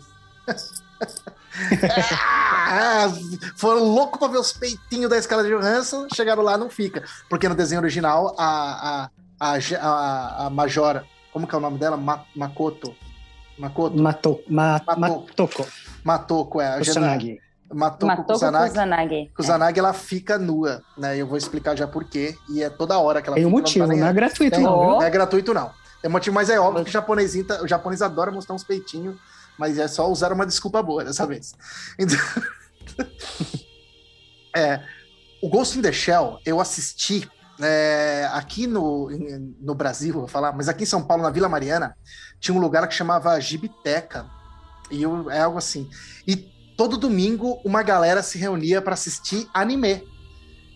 [2.34, 3.12] ah,
[3.58, 7.04] foram loucos pra ver os peitinhos da Scarlett Johansson, chegaram lá, não fica.
[7.30, 9.10] Porque no desenho original, a,
[9.40, 11.98] a, a, a, a Majora, como que é o nome dela?
[11.98, 12.96] Ma, Makoto.
[13.58, 13.98] Makoto?
[14.50, 15.68] Ma, Matoko.
[16.04, 16.76] Matoko, é.
[16.76, 17.45] A Kusanagi.
[17.74, 18.70] Matou Matou Kusanagi.
[18.70, 19.32] Kusanagi.
[19.36, 19.80] Kusanagi, é.
[19.80, 21.18] ela fica nua, né?
[21.18, 22.36] Eu vou explicar já por quê.
[22.50, 24.64] E é toda hora que ela Tem um motivo, não, tá não é gratuito Tem,
[24.64, 24.78] não.
[24.78, 25.72] Não é gratuito não.
[26.02, 29.16] Tem motivo, mas é óbvio que o tá, o japonês adora mostrar uns peitinhos,
[29.58, 31.54] mas é só usar uma desculpa boa dessa vez.
[31.98, 32.18] Então,
[34.56, 34.82] é,
[35.42, 37.28] o Ghost in the Shell, eu assisti
[37.60, 39.10] é, aqui no,
[39.60, 41.96] no Brasil, vou falar, mas aqui em São Paulo, na Vila Mariana,
[42.40, 44.26] tinha um lugar que chamava Gibiteca.
[44.92, 45.90] E eu, é algo assim.
[46.28, 46.36] E
[46.76, 50.04] todo domingo uma galera se reunia para assistir anime.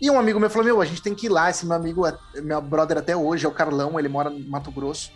[0.02, 1.50] E um amigo meu falou: Meu, a gente tem que ir lá.
[1.50, 4.72] Esse meu amigo, é, meu brother até hoje, é o Carlão, ele mora no Mato
[4.72, 5.12] Grosso.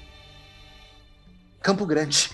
[1.62, 2.30] Campo Grande.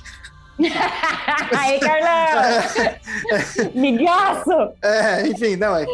[1.58, 3.72] Aí, Carlão!
[3.76, 4.52] Migaço!
[4.82, 5.86] É, enfim, não, é,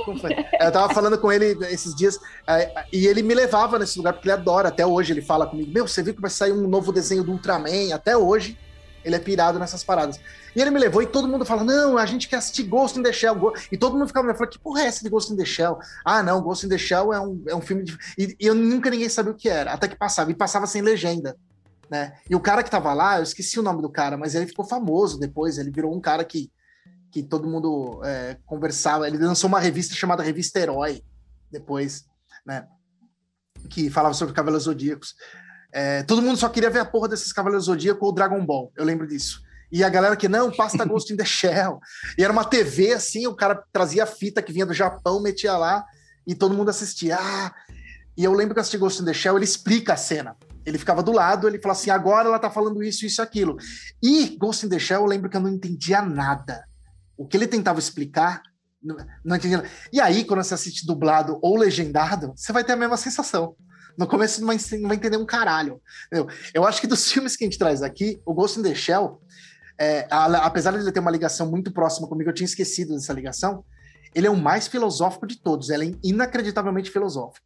[0.60, 4.28] eu tava falando com ele esses dias é, e ele me levava nesse lugar porque
[4.28, 4.70] ele adora.
[4.70, 7.34] Até hoje ele fala comigo: Meu, você viu que vai sair um novo desenho do
[7.34, 7.94] Ultraman?
[7.94, 8.58] Até hoje
[9.06, 10.20] ele é pirado nessas paradas.
[10.56, 13.04] E ele me levou e todo mundo fala: Não, a gente quer assistir Ghost in
[13.04, 13.54] the Shell.
[13.72, 15.78] E todo mundo ficava me falando: Que porra é essa de Ghost in the Shell?
[16.04, 17.96] Ah, não, Ghost in the Shell é um, é um filme de.
[18.18, 20.32] E, e eu nunca ninguém sabia o que era, até que passava.
[20.32, 21.38] E passava sem legenda.
[21.90, 22.18] Né?
[22.28, 24.66] E o cara que tava lá, eu esqueci o nome do cara, mas ele ficou
[24.66, 25.60] famoso depois.
[25.60, 26.52] Ele virou um cara que,
[27.12, 29.08] que todo mundo é, conversava.
[29.08, 31.04] Ele lançou uma revista chamada Revista Herói
[31.52, 32.06] depois,
[32.44, 32.68] né?
[33.70, 35.16] Que falava sobre Cavaleiros Zodíacos.
[35.78, 38.72] É, todo mundo só queria ver a porra desses Cavaleiros Zodíacos ou Dragon Ball.
[38.78, 39.42] Eu lembro disso.
[39.70, 41.82] E a galera que não, pasta Ghost in the Shell.
[42.18, 45.58] E era uma TV assim, o cara trazia a fita que vinha do Japão, metia
[45.58, 45.84] lá
[46.26, 47.18] e todo mundo assistia.
[47.20, 47.54] Ah,
[48.16, 50.38] e eu lembro que assisti Ghost in the Shell, ele explica a cena.
[50.66, 53.58] Ele ficava do lado, ele fala assim: agora ela tá falando isso, isso, aquilo.
[54.02, 56.64] E Ghost in the Shell, eu lembro que eu não entendia nada.
[57.18, 58.42] O que ele tentava explicar,
[58.82, 58.96] não,
[59.26, 59.70] não entendia nada.
[59.92, 63.58] E aí, quando você assiste dublado ou legendado, você vai ter a mesma sensação.
[63.98, 65.82] No começo não vai, não vai entender um caralho.
[66.08, 66.28] Entendeu?
[66.54, 69.22] Eu acho que dos filmes que a gente traz aqui, o Ghost in the Shell,
[69.80, 73.14] é, a, apesar de ele ter uma ligação muito próxima comigo, eu tinha esquecido dessa
[73.14, 73.64] ligação,
[74.14, 75.70] ele é o mais filosófico de todos.
[75.70, 77.46] Ele é inacreditavelmente filosófico.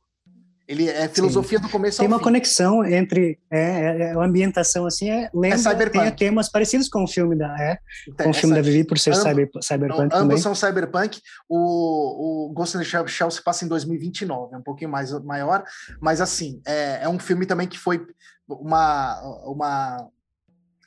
[0.70, 1.64] Ele é filosofia Sim.
[1.64, 2.26] do começo Tem uma fim.
[2.26, 7.04] conexão entre é, é, é, a ambientação assim, é, lembra, é tem temas parecidos com
[7.04, 10.20] o filme da é, então, com o filme da Vivi por ser cyber, cyberpunk ambos
[10.20, 10.38] também.
[10.38, 11.20] são cyberpunk.
[11.50, 15.12] O, o Ghost in the Shell, Shell se passa em 2029, é um pouquinho mais
[15.24, 15.64] maior,
[16.00, 18.06] mas assim, é, é um filme também que foi
[18.48, 20.08] uma uma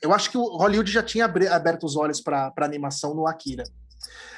[0.01, 3.65] eu acho que o Hollywood já tinha aberto os olhos para animação no Akira.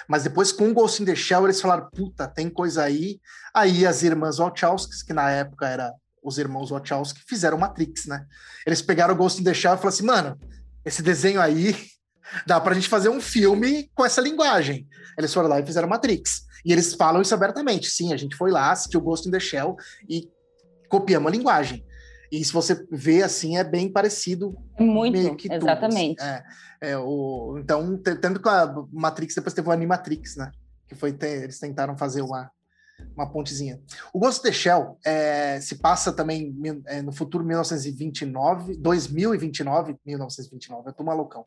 [0.08, 3.20] Mas depois, com o Ghost in the Shell, eles falaram: puta, tem coisa aí.
[3.54, 5.92] Aí as irmãs Wachowski, que na época era
[6.22, 8.24] os irmãos Wachowski, fizeram Matrix, né?
[8.66, 10.38] Eles pegaram o Ghost in the Shell e falaram assim: mano,
[10.84, 11.76] esse desenho aí
[12.46, 14.86] dá pra gente fazer um filme com essa linguagem.
[15.18, 16.44] Eles foram lá e fizeram Matrix.
[16.64, 17.90] E eles falam isso abertamente.
[17.90, 19.76] Sim, a gente foi lá, assistiu Ghost in the Shell
[20.08, 20.28] e
[20.88, 21.84] copiamos a linguagem.
[22.30, 24.56] E se você vê assim, é bem parecido.
[24.78, 26.16] Muito, exatamente.
[26.16, 26.42] Tudo, assim.
[26.80, 30.50] é, é, o, então, tendo que a Matrix depois teve o Animatrix, né?
[30.86, 32.50] Que foi eles tentaram fazer uma,
[33.16, 33.80] uma pontezinha.
[34.12, 36.54] O Ghost of the Shell é, se passa também
[36.86, 41.46] é, no futuro 1929, 2029, 1929, eu tô malucão.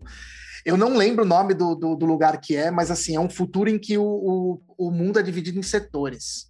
[0.65, 3.29] Eu não lembro o nome do, do, do lugar que é, mas assim, é um
[3.29, 6.46] futuro em que o, o, o mundo é dividido em setores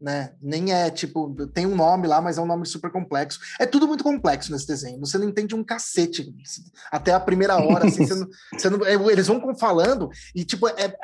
[0.00, 0.32] né?
[0.42, 3.38] Nem é tipo, tem um nome lá, mas é um nome super complexo.
[3.58, 5.00] É tudo muito complexo nesse desenho.
[5.00, 6.32] Você não entende um cacete
[6.90, 7.86] até a primeira hora.
[7.86, 10.94] Assim, você não, você não, é, eles vão falando e tipo é, é,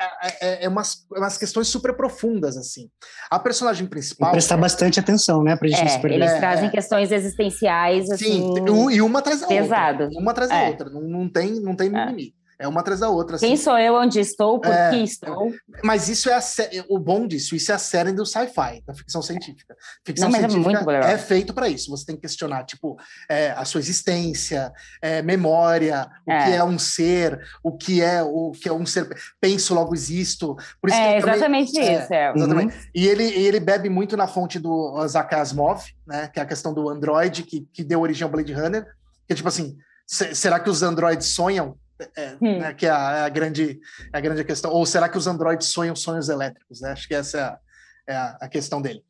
[0.41, 2.89] é, é umas, é umas questões super profundas assim.
[3.29, 4.29] A personagem principal.
[4.29, 5.55] E prestar bastante atenção, né?
[5.55, 8.53] Pra gente é, Eles trazem questões existenciais assim.
[8.53, 10.03] Sim, e uma atrás da pesado.
[10.03, 10.19] outra.
[10.19, 10.89] Uma atrás da outra.
[10.89, 12.35] Não, não tem, não tem mimimi.
[12.59, 13.35] É uma atrás da outra.
[13.35, 13.47] Assim.
[13.47, 15.53] Quem sou eu, onde estou, por é, que estou.
[15.83, 16.41] Mas isso é a,
[16.89, 19.75] o bom disso, isso é a série do sci-fi, da ficção científica.
[20.05, 21.89] Ficção Não, é científica é, é, feito para isso.
[21.91, 22.97] Você tem que questionar, tipo,
[23.29, 26.55] é, a sua existência, é, memória, o que é.
[26.55, 29.09] é um ser, o que é o que é um ser.
[29.41, 30.55] Penso, logo existo.
[30.79, 32.13] Por isso é exatamente também, isso.
[32.13, 32.75] Exatamente.
[32.75, 32.81] Uhum.
[32.93, 36.27] E ele, ele bebe muito na fonte do Isaac Asimov, né?
[36.27, 38.85] Que é a questão do Android, que, que deu origem ao Blade Runner.
[39.27, 41.77] Que é tipo assim, será que os androides sonham?
[42.17, 42.59] É, hum.
[42.59, 43.79] né, que é a, é a, grande,
[44.13, 44.71] é a grande questão.
[44.71, 46.81] Ou será que os androides sonham sonhos elétricos?
[46.81, 46.91] Né?
[46.91, 47.59] Acho que essa é a,
[48.07, 49.03] é a, a questão dele.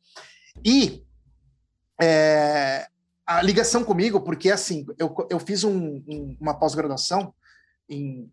[0.64, 1.02] E
[2.00, 2.86] é,
[3.26, 7.34] a ligação comigo, porque assim, eu, eu fiz um, um, uma pós-graduação
[7.88, 8.30] em,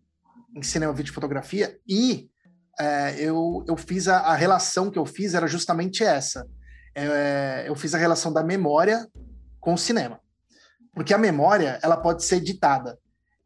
[0.54, 2.30] em, cinema, vídeo e fotografia e
[2.78, 6.46] é, eu, eu fiz a, a, relação que eu fiz era justamente essa.
[6.94, 9.06] É, eu fiz a relação da memória
[9.60, 10.20] com o cinema.
[10.94, 12.98] Porque a memória, ela pode ser editada.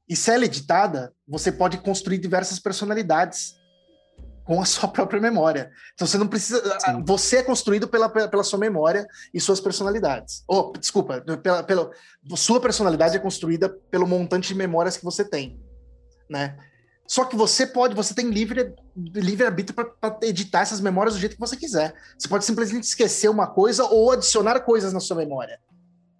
[0.08, 3.56] E se ela é editada, você pode construir diversas personalidades
[4.44, 5.70] com a sua própria memória.
[5.94, 6.62] Então você não precisa.
[6.80, 7.04] Sim.
[7.04, 10.44] Você é construído pela, pela sua memória e suas personalidades.
[10.48, 11.90] Oh, desculpa, pela, pela,
[12.36, 15.60] sua personalidade é construída pelo montante de memórias que você tem.
[16.30, 16.56] Né?
[17.06, 21.34] Só que você pode, você tem livre, livre arbítrio para editar essas memórias do jeito
[21.34, 21.94] que você quiser.
[22.18, 25.60] Você pode simplesmente esquecer uma coisa ou adicionar coisas na sua memória.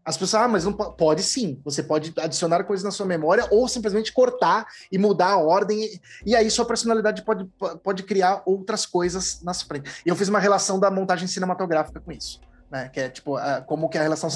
[0.07, 1.61] As pessoas, ah, mas não pode, sim.
[1.65, 5.83] Você pode adicionar coisas na sua memória ou simplesmente cortar e mudar a ordem.
[5.83, 7.45] E, e aí sua personalidade pode,
[7.83, 9.91] pode criar outras coisas nas frente.
[10.07, 12.41] E eu fiz uma relação da montagem cinematográfica com isso.
[12.71, 12.89] Né?
[12.89, 13.35] Que é tipo,
[13.67, 14.31] como que a relação,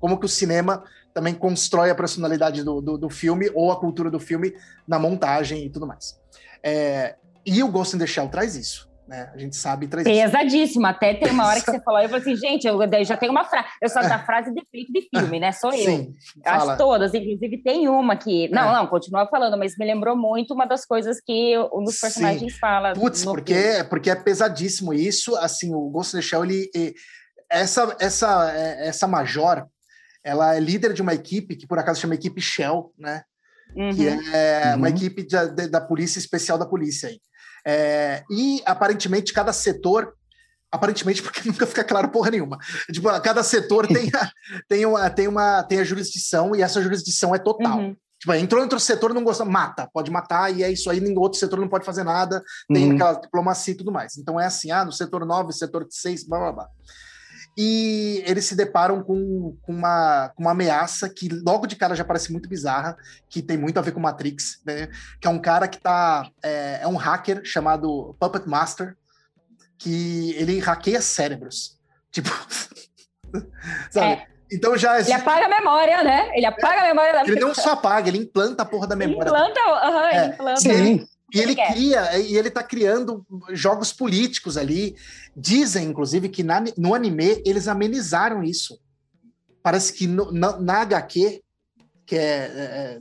[0.00, 4.08] como que o cinema também constrói a personalidade do, do, do filme ou a cultura
[4.08, 4.54] do filme
[4.86, 6.16] na montagem e tudo mais.
[6.62, 9.30] É, e o Ghost in the Shell traz isso né?
[9.34, 10.86] A gente sabe traz Pesadíssimo.
[10.86, 13.44] Até tem uma hora que você falou, eu falei assim, gente, eu, já tenho uma
[13.44, 13.66] frase.
[13.80, 15.50] Eu só da frase de defeito de filme, né?
[15.52, 15.84] Sou eu.
[15.84, 16.12] Sim,
[16.44, 18.48] Acho todas, inclusive tem uma que.
[18.48, 18.74] Não, é.
[18.74, 22.58] não, continua falando, mas me lembrou muito uma das coisas que um dos personagens Sim.
[22.58, 22.92] fala.
[22.92, 23.84] Putz, porque, filme.
[23.84, 25.34] porque é pesadíssimo isso.
[25.36, 26.70] Assim, o Ghost in the Shell, ele.
[27.50, 29.66] Essa, essa, é, essa major,
[30.22, 33.22] ela é líder de uma equipe que por acaso chama equipe Shell, né?
[33.74, 33.94] Uhum.
[33.94, 34.76] Que é uhum.
[34.76, 37.18] uma equipe da, da polícia especial da polícia aí.
[37.70, 40.14] É, e aparentemente cada setor
[40.72, 42.58] aparentemente porque nunca fica claro porra nenhuma.
[42.90, 44.30] Tipo, cada setor tem a,
[44.68, 47.78] tem uma, tem uma tem a jurisdição e essa jurisdição é total.
[47.78, 47.96] Uhum.
[48.18, 51.20] Tipo, entrou em outro setor não gosta, mata, pode matar e é isso aí, nenhum
[51.20, 52.42] outro setor não pode fazer nada,
[52.72, 52.94] tem uhum.
[52.94, 54.16] aquela diplomacia e tudo mais.
[54.16, 56.68] Então é assim, ah, no setor 9, setor 6, blá blá blá
[57.60, 62.04] e eles se deparam com, com, uma, com uma ameaça que logo de cara já
[62.04, 62.96] parece muito bizarra,
[63.28, 64.88] que tem muito a ver com Matrix, né?
[65.20, 66.30] Que é um cara que tá.
[66.40, 68.96] É, é um hacker chamado Puppet Master,
[69.76, 71.76] que ele hackeia cérebros.
[72.12, 72.30] Tipo.
[73.90, 74.06] sabe?
[74.06, 74.26] É.
[74.52, 75.00] Então já.
[75.00, 76.30] Ele apaga a memória, né?
[76.34, 79.30] Ele apaga a memória da Ele não só apaga, ele implanta a porra da memória.
[79.30, 80.26] Implanta, uhum, é.
[80.26, 80.60] implanta.
[80.60, 81.08] Sim.
[81.34, 84.96] E ele cria, e ele tá criando jogos políticos ali.
[85.40, 88.76] Dizem, inclusive, que na, no anime eles amenizaram isso.
[89.62, 91.40] Parece que no, na, na, HQ,
[92.04, 93.00] que é, é, é,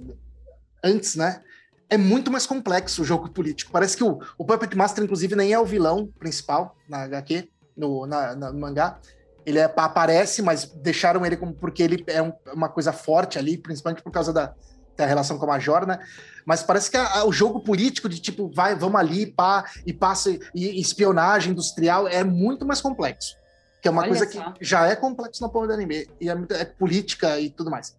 [0.83, 1.41] antes, né?
[1.89, 3.71] É muito mais complexo o jogo político.
[3.71, 8.05] Parece que o, o Puppet Master, inclusive, nem é o vilão principal na HQ, no,
[8.05, 8.99] na, na, no mangá.
[9.43, 13.57] Ele é, aparece, mas deixaram ele como porque ele é um, uma coisa forte ali,
[13.57, 14.53] principalmente por causa da,
[14.97, 15.99] da relação com a Major, né?
[16.45, 19.93] Mas parece que a, a, o jogo político de tipo, vai, vamos ali, pá, e
[19.93, 23.35] passa, e espionagem industrial é muito mais complexo.
[23.81, 24.51] Que é uma Olha coisa só.
[24.51, 27.95] que já é complexo na porra do anime, e é, é, política e tudo mais.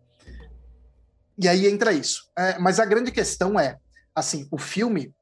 [1.39, 2.29] E aí entra isso.
[2.37, 3.79] É, mas a grande questão é,
[4.15, 5.15] assim, o filme,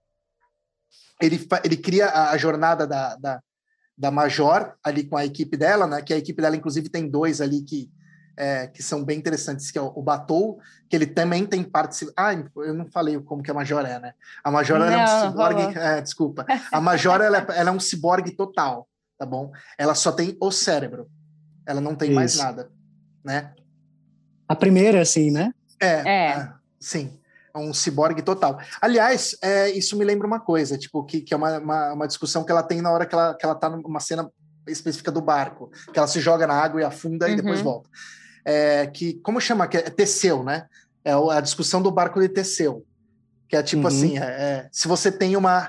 [1.21, 3.43] ele, ele cria a, a jornada da, da,
[3.99, 6.01] da Major ali com a equipe dela, né?
[6.01, 7.91] Que a equipe dela, inclusive, tem dois ali que
[8.37, 10.59] é, que são bem interessantes, que é o, Batou,
[10.89, 12.15] que ele também tem participação.
[12.17, 14.13] Ah, eu não falei como que a Major é, né?
[14.45, 15.79] A Major não, é um ciborgue.
[15.79, 16.47] É, desculpa.
[16.71, 18.87] A Major ela é, ela é um ciborgue total,
[19.19, 19.51] tá bom?
[19.79, 21.09] Ela só tem o cérebro.
[21.67, 22.17] Ela não tem Isso.
[22.17, 22.71] mais nada,
[23.25, 23.55] né?
[24.47, 25.53] A primeira, assim, né?
[25.81, 26.29] É, é.
[26.31, 27.19] é sim.
[27.55, 28.61] É um ciborgue total.
[28.83, 32.45] Aliás, é, isso me lembra uma coisa, tipo, que, que é uma, uma, uma, discussão
[32.45, 34.31] que ela tem na hora que ela, que ela tá numa cena
[34.69, 37.33] específica do barco, que ela se joga na água e afunda uhum.
[37.33, 37.89] e depois volta
[38.47, 39.67] é, que, como chama?
[39.67, 40.67] Que é Teseu, né?
[41.05, 42.85] É a discussão do barco de Teseu.
[43.49, 43.89] Que é tipo uhum.
[43.89, 45.69] assim: é, é, se você tem uma,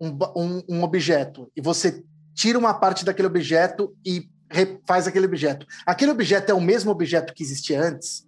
[0.00, 2.02] um, um, um, objeto e você
[2.34, 4.28] tira uma parte daquele objeto e
[4.86, 5.66] faz aquele objeto.
[5.86, 8.26] Aquele objeto é o mesmo objeto que existia antes?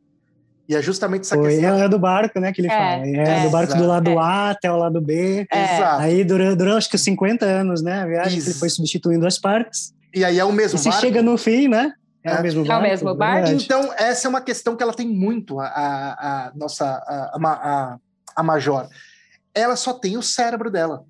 [0.68, 1.78] E é justamente essa Foi, questão.
[1.78, 3.06] É do barco, né, que ele é, fala.
[3.06, 3.82] É, é do barco exato.
[3.82, 5.46] do lado A até o lado B.
[5.52, 6.02] Exato.
[6.02, 9.94] Aí durante, durante acho que 50 anos, né, a viagem, ele foi substituindo as partes.
[10.14, 11.92] E aí é o mesmo e se chega no fim, né?
[12.28, 12.84] É, é, o mesmo barco.
[12.84, 13.48] É o mesmo barco.
[13.50, 17.98] Então, essa é uma questão que ela tem muito, a, a, a nossa a, a,
[18.36, 18.88] a Major.
[19.54, 21.04] Ela só tem o cérebro dela.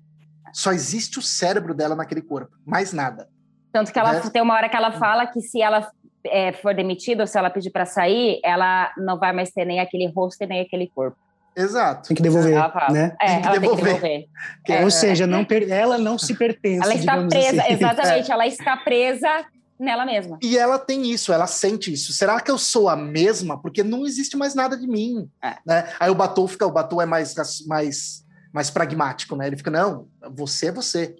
[0.53, 3.27] Só existe o cérebro dela naquele corpo, mais nada.
[3.71, 4.21] Tanto que ela né?
[4.31, 5.87] tem uma hora que ela fala que se ela
[6.25, 9.79] é, for demitida ou se ela pedir para sair, ela não vai mais ter nem
[9.79, 11.17] aquele rosto nem aquele corpo.
[11.55, 12.07] Exato.
[12.07, 12.55] Tem que devolver,
[12.91, 13.15] né?
[13.21, 13.83] É, tem que ela devolver.
[13.83, 14.27] tem que
[14.65, 14.81] devolver.
[14.81, 14.91] Ou é.
[14.91, 16.83] seja, não ela não se pertence.
[16.83, 17.73] Ela está presa, assim.
[17.73, 18.31] exatamente.
[18.31, 19.45] Ela está presa
[19.79, 20.37] nela mesma.
[20.41, 22.11] E ela tem isso, ela sente isso.
[22.11, 23.59] Será que eu sou a mesma?
[23.61, 25.29] Porque não existe mais nada de mim.
[25.41, 25.55] É.
[25.65, 25.93] Né?
[25.99, 27.33] Aí o Batou fica, o Batou é mais,
[27.65, 29.47] mais, mais pragmático, né?
[29.47, 31.15] Ele fica, não, você é você.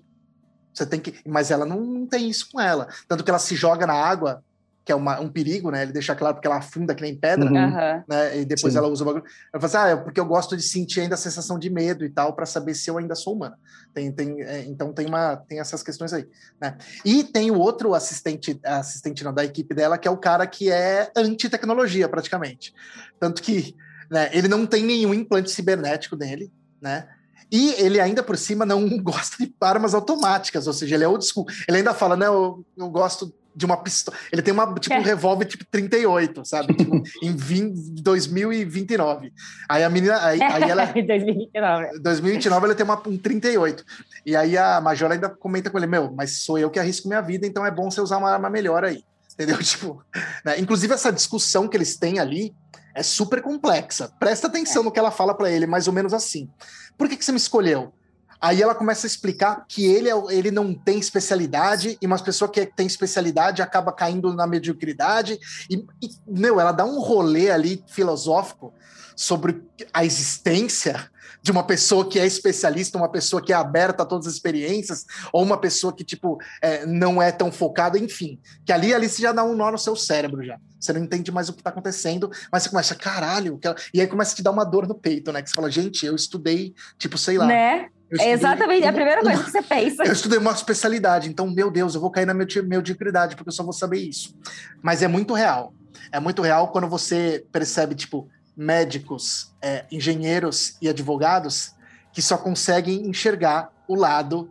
[0.73, 1.19] Você tem que.
[1.25, 2.87] Mas ela não, não tem isso com ela.
[3.07, 4.43] Tanto que ela se joga na água
[4.89, 5.83] que é uma, um perigo, né?
[5.83, 8.03] Ele deixa claro porque ela afunda que nem pedra, uhum.
[8.09, 8.39] né?
[8.39, 8.79] E depois Sim.
[8.79, 9.23] ela usa o bagulho.
[9.53, 12.03] Ela fala assim, ah, é porque eu gosto de sentir ainda a sensação de medo
[12.03, 13.55] e tal, para saber se eu ainda sou humana.
[13.93, 16.27] Tem, tem, é, então tem uma, tem essas questões aí,
[16.59, 16.75] né?
[17.05, 20.71] E tem o outro assistente, assistente não, da equipe dela, que é o cara que
[20.71, 22.73] é anti-tecnologia, praticamente.
[23.19, 23.75] Tanto que
[24.09, 27.07] né, ele não tem nenhum implante cibernético nele, né?
[27.51, 31.23] E ele ainda por cima não gosta de armas automáticas, ou seja, ele é old
[31.23, 31.45] school.
[31.67, 34.17] Ele ainda fala, né, eu, eu gosto de uma pistola.
[34.31, 35.03] Ele tem uma, tipo, um é.
[35.03, 36.73] revólver tipo 38, sabe?
[36.73, 39.33] Tipo, em 20, 2029.
[39.67, 40.25] Aí a menina.
[40.25, 40.85] Aí, aí ela.
[40.95, 41.99] 2029.
[41.99, 43.83] 2029 ela tem uma, um 38.
[44.25, 47.21] E aí a Major ainda comenta com ele: Meu, mas sou eu que arrisco minha
[47.21, 49.03] vida, então é bom você usar uma arma melhor aí.
[49.33, 49.57] Entendeu?
[49.61, 50.01] Tipo,
[50.45, 50.57] né?
[50.57, 52.55] inclusive essa discussão que eles têm ali
[52.95, 54.09] é super complexa.
[54.19, 54.85] Presta atenção é.
[54.85, 56.49] no que ela fala para ele, mais ou menos assim.
[56.97, 57.93] Por que, que você me escolheu?
[58.41, 62.49] Aí ela começa a explicar que ele, é, ele não tem especialidade e uma pessoa
[62.49, 65.37] que tem especialidade acaba caindo na mediocridade.
[65.69, 68.73] E, e, meu, ela dá um rolê ali filosófico
[69.15, 69.61] sobre
[69.93, 71.09] a existência
[71.41, 75.05] de uma pessoa que é especialista, uma pessoa que é aberta a todas as experiências,
[75.31, 78.39] ou uma pessoa que, tipo, é, não é tão focada, enfim.
[78.65, 80.57] Que ali, ali você já dá um nó no seu cérebro já.
[80.79, 83.59] Você não entende mais o que está acontecendo, mas você começa, caralho,
[83.93, 85.41] e aí começa a te dar uma dor no peito, né?
[85.41, 87.45] Que você fala, gente, eu estudei, tipo, sei lá.
[87.45, 87.89] Né?
[88.19, 90.03] É exatamente a primeira coisa que você pensa.
[90.03, 93.63] Eu estudei uma especialidade, então, meu Deus, eu vou cair na mediocridade, porque eu só
[93.63, 94.35] vou saber isso.
[94.81, 95.73] Mas é muito real.
[96.11, 101.73] É muito real quando você percebe, tipo, médicos, é, engenheiros e advogados
[102.11, 104.49] que só conseguem enxergar o lado.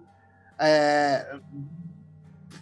[0.59, 1.37] É...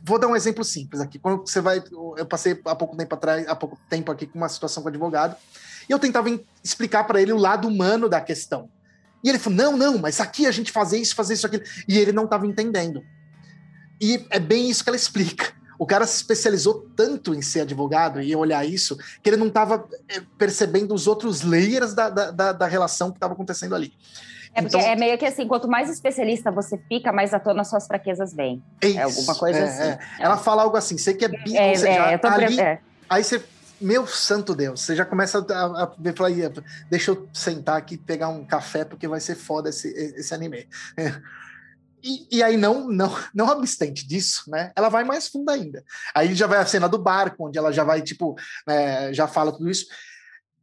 [0.03, 1.18] Vou dar um exemplo simples aqui.
[1.18, 1.82] Quando você vai,
[2.16, 5.36] eu passei há pouco tempo atrás, há pouco tempo aqui com uma situação com advogado,
[5.88, 6.28] e eu tentava
[6.62, 8.68] explicar para ele o lado humano da questão.
[9.23, 11.64] E ele falou: não, não, mas aqui a gente fazer isso, fazer isso, aquilo.
[11.89, 13.05] E ele não estava entendendo.
[14.01, 15.55] E é bem isso que ela explica.
[15.79, 19.87] O cara se especializou tanto em ser advogado e olhar isso, que ele não estava
[20.09, 23.93] eh, percebendo os outros layers da, da, da relação que estava acontecendo ali.
[24.55, 27.62] É porque então, é meio que assim, quanto mais especialista você fica, mais à tona
[27.62, 28.62] suas fraquezas vêm.
[28.81, 29.83] É, é alguma coisa é, assim.
[29.83, 29.99] É.
[30.19, 32.57] Ela fala algo assim, você que é bi, é, você já, ali,
[33.07, 33.45] aí você,
[33.81, 36.31] meu santo Deus, você já começa a, a ver, falar,
[36.91, 40.68] deixa eu sentar aqui pegar um café, porque vai ser foda esse, esse anime.
[42.05, 44.70] E, e, aí, não, não, não obstante disso, né?
[44.77, 45.83] Ela vai mais fundo ainda.
[46.14, 48.37] Aí já vai a cena do barco, onde ela já vai, tipo,
[48.68, 49.87] é, já fala tudo isso.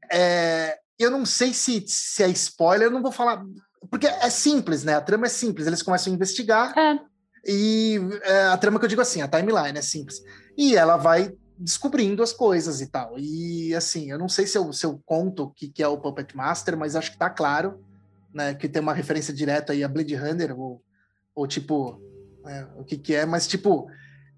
[0.10, 3.44] É, eu não sei se, se é spoiler, eu não vou falar.
[3.90, 4.96] Porque é simples, né?
[4.96, 5.68] A trama é simples.
[5.68, 6.78] Eles começam a investigar.
[6.78, 7.00] É.
[7.46, 10.22] E é, a trama que eu digo assim, a timeline é simples.
[10.58, 13.14] E ela vai descobrindo as coisas e tal.
[13.18, 15.98] E assim, eu não sei se eu, se eu conto o que, que é o
[15.98, 17.84] Puppet Master, mas acho que tá claro,
[18.34, 18.54] né?
[18.54, 20.82] Que tem uma referência direta aí a Blade Runner, o
[21.36, 22.00] ou tipo,
[22.46, 23.88] é, o que que é, mas tipo,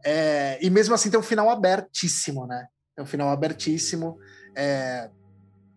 [0.04, 2.68] é, e mesmo assim tem um final abertíssimo, né?
[2.96, 4.18] Tem um final abertíssimo.
[4.56, 5.10] É,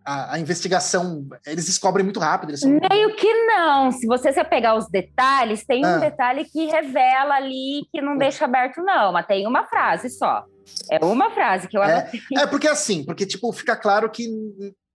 [0.05, 2.57] a, a, investigação, eles descobrem muito rápido.
[2.57, 2.71] São...
[2.71, 3.91] Meio que não.
[3.91, 5.97] Se você se pegar os detalhes, tem ah.
[5.97, 10.45] um detalhe que revela ali que não deixa aberto, não, mas tem uma frase só.
[10.91, 14.29] É uma frase que eu é, é porque assim, porque tipo, fica claro que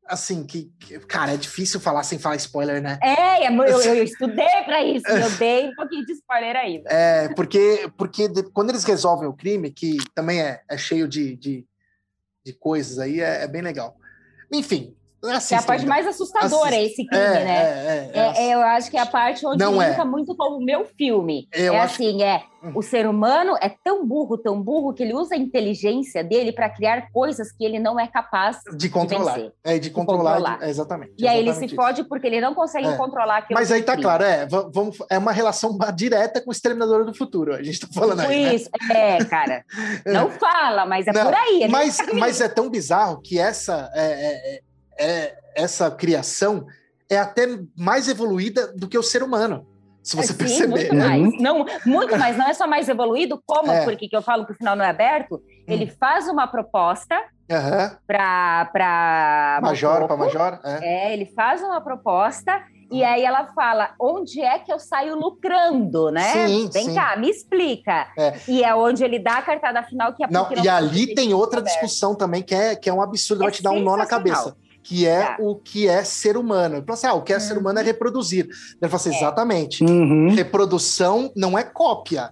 [0.06, 0.72] assim, que,
[1.08, 3.00] cara, é difícil falar sem falar spoiler, né?
[3.02, 6.90] É, é eu, eu estudei para isso, eu dei um pouquinho de spoiler ainda.
[6.90, 11.36] É, porque, porque de, quando eles resolvem o crime, que também é, é cheio de,
[11.38, 11.66] de,
[12.46, 13.96] de coisas aí, é, é bem legal.
[14.52, 16.92] Enfim, Assistam, é a parte mais assustadora, assist...
[16.92, 18.12] esse crime, é, né?
[18.14, 20.64] É, é, é, eu acho que é a parte onde não linka muito com o
[20.64, 21.48] meu filme.
[21.54, 22.24] Eu é assim, que...
[22.24, 22.44] é
[22.74, 26.70] o ser humano é tão burro, tão burro, que ele usa a inteligência dele para
[26.70, 29.38] criar coisas que ele não é capaz de controlar.
[29.38, 30.70] De é, de controlar, de controlar.
[30.70, 31.14] Exatamente.
[31.18, 33.60] E aí ele se fode porque ele não consegue controlar aquilo.
[33.60, 34.04] Mas aí tá crime.
[34.04, 37.54] claro, é, vamos, é uma relação direta com o Exterminador do Futuro.
[37.54, 38.44] A gente tá falando aí.
[38.46, 38.56] Né?
[38.56, 39.18] Isso, né?
[39.18, 39.66] é, cara.
[40.06, 41.68] Não fala, mas é não, por aí.
[41.70, 43.90] Mas, mas é tão bizarro que essa.
[44.98, 46.66] É, é, essa criação
[47.10, 49.68] é até mais evoluída do que o ser humano.
[50.02, 50.68] Se você Sim, perceber.
[50.68, 51.22] Muito mais.
[51.22, 51.38] Uhum.
[51.40, 52.38] Não, muito mais.
[52.38, 53.86] Não é só mais evoluído, como, é.
[53.86, 55.42] porque que eu falo que o final não é aberto, hum.
[55.66, 57.16] ele faz uma proposta
[57.50, 57.98] uhum.
[58.06, 59.60] para.
[59.62, 60.60] Major, para Major.
[60.64, 60.86] É.
[60.86, 66.12] é, ele faz uma proposta e aí ela fala, onde é que eu saio lucrando,
[66.12, 66.48] né?
[66.48, 66.94] Sim, Vem sim.
[66.94, 68.08] cá, me explica.
[68.18, 68.34] É.
[68.48, 71.34] E é onde ele dá a cartada final que é não, não E ali tem
[71.34, 73.96] outra discussão também que é, que é um absurdo, é vai te dar um nó
[73.96, 75.38] na cabeça que é tá.
[75.40, 76.76] o que é ser humano.
[76.76, 77.42] Ele falou assim: ah, o que é uhum.
[77.42, 78.46] ser humano é reproduzir.
[78.46, 79.18] Ele falou assim: é.
[79.18, 79.84] exatamente.
[79.84, 80.30] Uhum.
[80.36, 82.32] Reprodução não é cópia.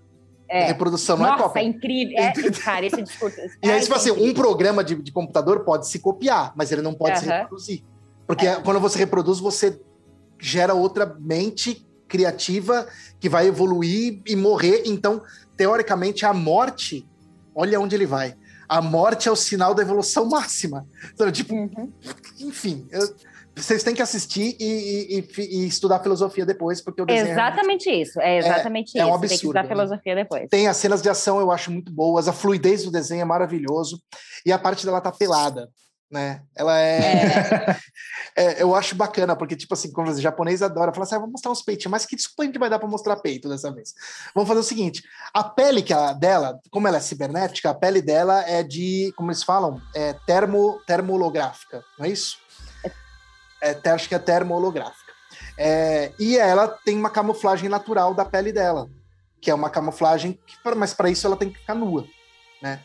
[0.49, 0.65] É.
[0.65, 1.59] Reprodução não é Nossa, é cópia.
[1.61, 2.17] é incrível.
[2.17, 2.31] É,
[2.61, 3.37] cara, esse discurso.
[3.63, 6.93] e aí, tipo assim, um programa de, de, computador pode se copiar, mas ele não
[6.93, 7.23] pode uhum.
[7.23, 7.83] se reproduzir.
[8.27, 8.55] Porque é.
[8.55, 9.79] quando você reproduz, você
[10.37, 12.85] gera outra mente criativa
[13.17, 14.83] que vai evoluir e morrer.
[14.85, 15.21] Então,
[15.55, 17.07] teoricamente, a morte,
[17.55, 18.35] olha onde ele vai
[18.71, 20.87] a morte é o sinal da evolução máxima.
[21.13, 21.91] Então, tipo, uhum.
[22.39, 23.01] enfim, eu,
[23.53, 27.89] vocês têm que assistir e, e, e, estudar filosofia depois, porque o desenho é Exatamente
[27.89, 29.09] é isso, é exatamente é, isso.
[29.09, 29.19] É um absurdo.
[29.19, 29.67] Tem que estudar né?
[29.67, 30.49] filosofia depois.
[30.49, 34.01] Tem as cenas de ação, eu acho muito boas, a fluidez do desenho é maravilhoso,
[34.45, 35.69] e a parte dela tá pelada
[36.11, 36.41] né?
[36.53, 36.99] Ela é...
[36.99, 37.77] é.
[38.35, 38.61] é.
[38.61, 41.51] eu acho bacana, porque, tipo assim, como o japonês adora, fala assim, ah, vamos mostrar
[41.51, 43.93] uns peitos, mas que desculpa a gente vai dar para mostrar peito dessa vez?
[44.35, 45.01] Vamos fazer o seguinte,
[45.33, 49.31] a pele que ela, dela, como ela é cibernética, a pele dela é de, como
[49.31, 52.37] eles falam, é termo, termoholográfica, não é isso?
[53.61, 55.11] É, é acho que é termoholográfica.
[55.57, 58.89] É, e ela tem uma camuflagem natural da pele dela,
[59.39, 62.05] que é uma camuflagem, que, mas para isso ela tem que ficar nua,
[62.61, 62.81] né?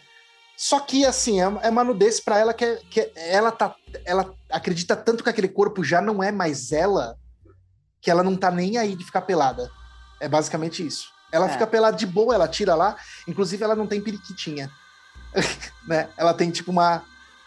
[0.57, 3.74] Só que, assim, é, é uma nudez pra ela que, é, que ela tá.
[4.04, 7.16] Ela acredita tanto que aquele corpo já não é mais ela,
[8.00, 9.70] que ela não tá nem aí de ficar pelada.
[10.20, 11.09] É basicamente isso.
[11.30, 11.48] Ela É.
[11.50, 12.96] fica pelada de boa, ela tira lá.
[13.28, 14.70] Inclusive, ela não tem periquitinha.
[15.86, 16.09] né?
[16.16, 17.02] Ela tem, tipo, uma,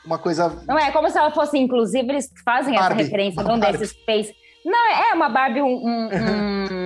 [0.06, 0.62] uma coisa.
[0.68, 3.04] Não é como se ela fosse, inclusive, eles fazem essa Barbie.
[3.04, 3.80] referência Uma num Barbie.
[3.80, 4.36] desses space.
[4.64, 5.66] Não, é uma Barbie, um.
[5.68, 6.79] um, um- é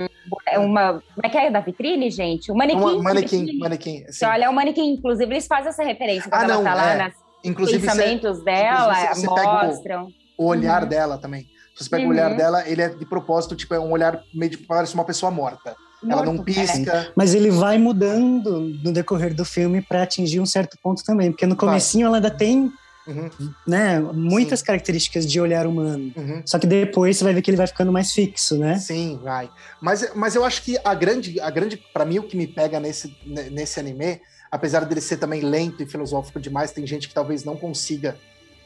[0.58, 0.92] uma.
[1.14, 2.50] Como é que é da vitrine, gente?
[2.50, 2.80] Um manequim.
[2.80, 3.58] Uma, manequim, vitrine.
[3.58, 4.04] manequim.
[4.08, 4.92] Você olha, é um manequim.
[4.94, 7.04] Inclusive, eles fazem essa referência quando Ah, ela não, tá lá é.
[7.04, 7.14] nos
[7.44, 10.08] Inclusive, você- pensamentos dela, inclusive, você pega o- mostram.
[10.38, 10.88] o olhar Uhum.
[10.88, 11.46] dela também.
[11.76, 12.08] Se você pega Uhum.
[12.08, 15.04] o olhar dela, ele é de propósito, tipo, é um olhar meio de parece uma
[15.04, 15.74] pessoa morta.
[16.08, 16.50] Ela não Morto.
[16.50, 16.52] É.
[16.52, 17.12] pisca.
[17.16, 21.46] Mas ele vai mudando no decorrer do filme para atingir um certo ponto também, porque
[21.46, 22.70] no comecinho ela ainda tem,
[23.06, 23.28] Uhum,
[23.66, 26.10] né, muitas características de olhar humano.
[26.16, 26.42] uhum.
[26.46, 28.78] Só que depois você vai ver que ele vai ficando mais fixo, né?
[28.78, 29.50] Sim, vai.
[29.78, 32.80] Mas, mas eu acho que a grande, a grande, para mim, o que me pega
[32.80, 37.14] nesse, ne- nesse anime, apesar dele ser também lento e filosófico demais, tem gente que
[37.14, 38.16] talvez não consiga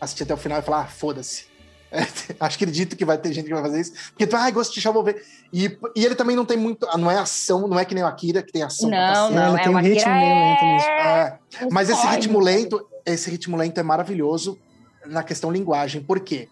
[0.01, 1.48] assistir até o final e falar, ah, foda-se.
[2.41, 3.93] Acho que acredito que vai ter gente que vai fazer isso.
[4.11, 5.25] Porque tu, ah, gosto de vou ver.
[5.53, 6.87] E, e ele também não tem muito.
[6.89, 9.53] ah, Não é ação, não é que nem o Akira, que tem ação Não, não,
[9.53, 10.89] Ele é tem um ritmo meio lento mesmo.
[10.89, 11.39] É,
[11.71, 14.59] Mas esse ritmo lento, esse ritmo lento é maravilhoso
[15.07, 16.03] na questão linguagem.
[16.03, 16.49] Por quê?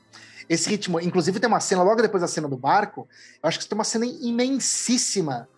[0.49, 3.09] Esse ritmo, inclusive tem uma cena logo depois da cena do barco,
[3.43, 5.49] eu acho que tem uma cena imensíssima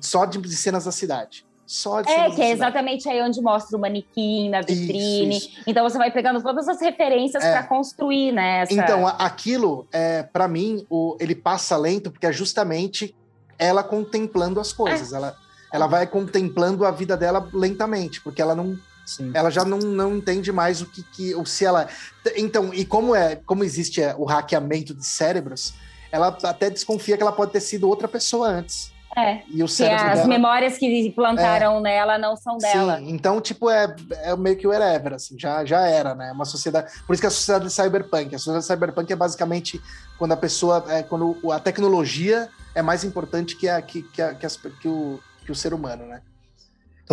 [0.00, 1.44] só de, de cenas da cidade.
[1.70, 2.50] Só de É, que é cidade.
[2.50, 5.36] exatamente aí onde mostra o manequim na vitrine.
[5.36, 5.62] Isso, isso.
[5.68, 7.52] Então você vai pegando todas as referências É.
[7.52, 8.62] pra construir, né?
[8.62, 8.72] Essa...
[8.72, 13.14] Então, aquilo, é, para mim, o, ele passa lento porque é justamente
[13.56, 15.12] ela contemplando as coisas.
[15.12, 15.36] Ela,
[15.72, 19.30] ela vai contemplando a vida dela lentamente, porque ela não, Sim.
[19.32, 21.88] ela já não, não entende mais o que, que o se ela
[22.36, 25.72] então e como é como existe é, o hackeamento de cérebros
[26.10, 30.04] ela até desconfia que ela pode ter sido outra pessoa antes É, e o cérebro
[30.06, 32.98] as dela memórias que plantaram nela não são dela.
[32.98, 36.30] Sim, então tipo é, é meio que o whatever assim já já era né?
[36.30, 39.80] Uma sociedade por isso que a sociedade de cyberpunk a sociedade cyberpunk é basicamente
[40.16, 44.32] quando a pessoa é quando a tecnologia é mais importante que a que que, a,
[44.34, 46.22] que, as- que o que o ser humano né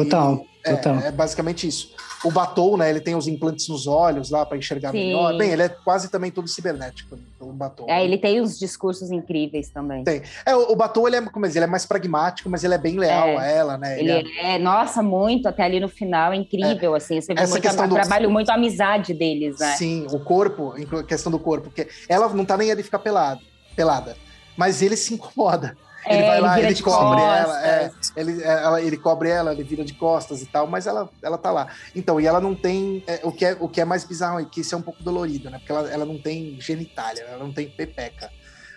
[0.04, 0.96] Total, É, total.
[1.00, 1.96] é basicamente isso.
[2.24, 2.90] O Batou, né?
[2.90, 4.98] Ele tem os implantes nos olhos lá para enxergar Sim.
[5.08, 5.36] melhor.
[5.38, 7.88] Bem, ele é quase também todo cibernético, o Batou.
[7.90, 10.04] É, ele tem uns discursos incríveis também.
[10.04, 10.22] Tem.
[10.46, 12.98] É, o, o Batou, ele é, como ele é mais pragmático, mas ele é bem
[13.00, 13.38] leal É.
[13.38, 14.00] a ela, né?
[14.00, 17.20] Ele é- é, nossa, muito, até ali no final, é incrível, assim.
[17.22, 19.76] Você vê Essa muito a, do- trabalho, muito a amizade deles, né?
[19.78, 20.74] Sim, o corpo,
[21.08, 23.42] questão do corpo, porque ela não tá nem aí de ficar pelado,
[23.76, 24.16] pelada,
[24.56, 25.78] mas ele se incomoda.
[26.10, 29.30] Ele É, vai lá, vira ele de cobre ela, é, ele, é, ela, ele cobre
[29.30, 31.68] ela, ele vira de costas e tal, mas ela, ela tá lá.
[31.96, 33.04] Então, e ela não tem.
[33.08, 35.04] é, o, que é, o que é mais bizarro é que isso é um pouco
[35.04, 35.58] dolorido, né?
[35.60, 38.30] Porque ela, ela não tem genitália, ela não tem pepeca.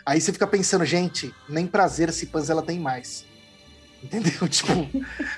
[0.06, 3.24] Aí você fica pensando, gente, nem prazer esse pans ela tem mais.
[4.02, 4.32] Entendeu?
[4.48, 4.72] Tipo,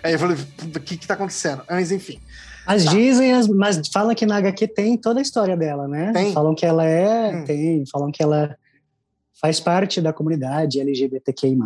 [0.05, 1.65] aí eu falei, o que que tá acontecendo?
[1.69, 2.21] Mas enfim.
[2.67, 2.93] Mas Tá.
[2.93, 6.13] dizem, as- mas falam que na HQ tem toda a história dela, né?
[6.13, 6.33] Tem?
[6.33, 7.45] Falam que ela é, Hum.
[7.45, 8.57] tem, falam que ela
[9.43, 11.57] faz parte da comunidade LGBTQI+,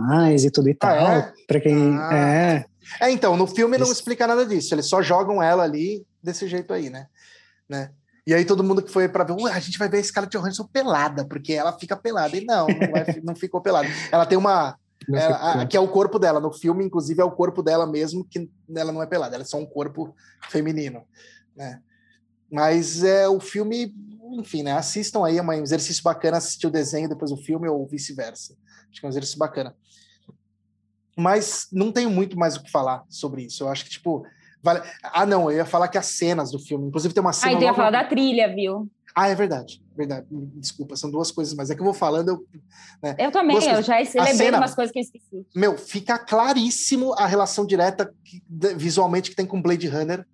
[0.46, 0.96] e tudo e tal.
[0.96, 1.32] é?
[1.46, 2.10] Pra quem Ah.
[2.16, 2.64] é,
[3.00, 6.72] É, então, no filme não explica nada disso, eles só jogam ela ali desse jeito
[6.72, 7.06] aí, né?
[7.68, 7.90] né?
[8.26, 10.36] E aí todo mundo que foi pra ver, "Ué, a gente vai ver a Scarlett
[10.36, 12.36] Johansson pelada, porque ela fica pelada.
[12.36, 13.88] E não, não, vai- não ficou pelada.
[14.10, 14.76] Ela tem uma.
[15.12, 15.60] ela- ficou.
[15.62, 16.40] a- que é o corpo dela.
[16.40, 19.46] No filme, inclusive, é o corpo dela mesmo, que ela não é pelada, ela é
[19.46, 20.14] só um corpo
[20.48, 21.02] feminino,
[21.56, 21.80] né?
[22.50, 23.92] Mas é o filme,
[24.34, 24.72] enfim, né?
[24.72, 28.54] Assistam aí, é um exercício bacana assistir o desenho depois o filme ou vice-versa.
[28.90, 29.74] Acho que é um exercício bacana.
[31.16, 33.62] Mas não tenho muito mais o que falar sobre isso.
[33.64, 34.24] Eu acho que, tipo.
[34.62, 34.82] Vale...
[35.02, 36.88] Ah, não, eu ia falar que as cenas do filme.
[36.88, 37.52] Inclusive, tem uma Ah, cena.
[37.52, 38.90] então eu ia logo- falar da trilha, viu?
[39.14, 39.82] Ah, é verdade.
[39.96, 40.26] Verdade.
[40.30, 42.28] Desculpa, são duas coisas, mas é que eu vou falando.
[42.28, 42.46] Eu...
[43.18, 45.46] Eu também, eu já lembrei cena- umas coisas que eu esqueci.
[45.54, 48.42] Meu, fica claríssimo a relação direta que-
[48.76, 50.26] visualmente que tem com Blade Runner.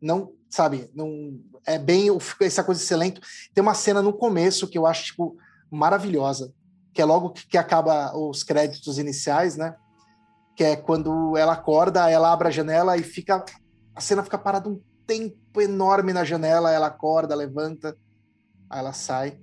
[0.00, 2.08] Não, sabe, não é bem
[2.40, 3.20] essa coisa lento.
[3.54, 5.36] Tem uma cena no começo que eu acho tipo
[5.70, 6.52] maravilhosa,
[6.92, 9.74] que é logo que, que acaba os créditos iniciais, né?
[10.56, 13.44] Que é quando ela acorda, ela abre a janela e fica
[13.94, 17.96] a cena fica parada um tempo enorme na janela, ela acorda, levanta,
[18.70, 19.38] aí ela sai.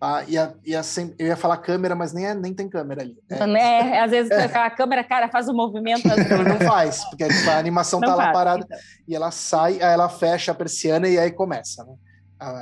[0.00, 2.68] Ah, e a, e a, sem- eu ia falar câmera, mas nem, é- nem tem
[2.68, 3.16] câmera ali.
[3.30, 4.00] É, Né?
[4.00, 6.06] Às vezes a câmera, cara, faz um movimento.
[6.06, 6.28] assim.
[6.44, 8.78] não faz, porque tipo, a animação Não tá lá faz, parada então.
[9.08, 11.94] e ela sai, aí ela fecha a persiana e aí começa, né?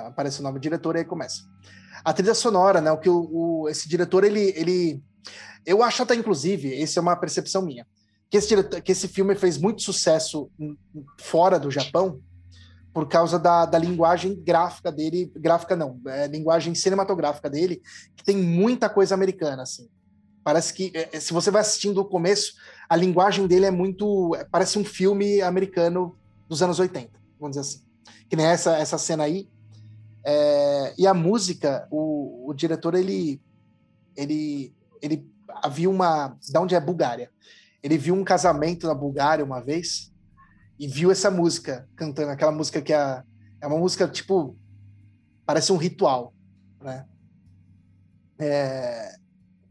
[0.07, 1.43] Aparece o nome do diretor e aí começa.
[2.05, 2.93] A trilha sonora, né?
[2.93, 5.03] O que o, o- esse diretor ele, ele,
[5.67, 7.85] eu acho até inclusive, essa é uma percepção minha,
[8.31, 10.49] que esse diretor, que esse filme fez muito sucesso
[11.21, 12.21] fora do Japão
[12.93, 17.83] por causa da, da linguagem gráfica dele, gráfica não, é, linguagem cinematográfica dele,
[18.15, 19.89] que tem muita coisa americana, assim.
[20.45, 22.55] Parece que, é, se você vai assistindo o começo,
[22.89, 24.35] a linguagem dele é muito.
[24.35, 26.19] é, Parece um filme americano
[26.49, 27.85] dos anos 80, vamos dizer assim.
[28.29, 29.49] que nem essa, essa cena aí.
[30.25, 33.41] É, e a música, o, o diretor, ele,
[34.17, 35.27] ele, ele
[35.63, 36.37] havia uma.
[36.53, 37.31] Da onde é Bulgária?
[37.83, 40.12] Ele viu um casamento na Bulgária uma vez
[40.83, 43.23] e viu essa música cantando, aquela música que é,
[43.61, 44.57] é uma música tipo.
[45.47, 46.35] Parece um ritual,
[46.81, 47.07] né?
[48.37, 49.15] É,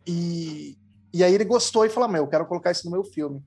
[0.07, 0.77] e,
[1.13, 3.43] e aí ele gostou e falou: Meu, eu quero colocar isso no meu filme.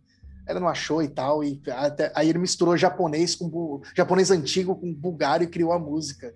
[0.47, 4.93] Ela não achou e tal, e até, aí ele misturou japonês com japonês antigo com
[4.93, 6.35] bulgário e criou a música.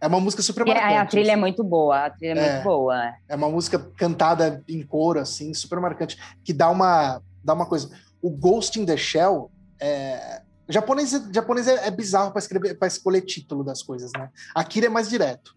[0.00, 0.92] É uma música super marcante.
[0.92, 3.14] É, a trilha é muito boa, a trilha é, é, muito boa.
[3.28, 7.96] É uma música cantada em coro, assim, super marcante, que dá uma, dá uma coisa.
[8.20, 10.42] O Ghost in the Shell, é...
[10.68, 14.30] japonês, japonês é, é bizarro para escrever, para escolher título das coisas, né?
[14.54, 15.54] Akira é mais direto,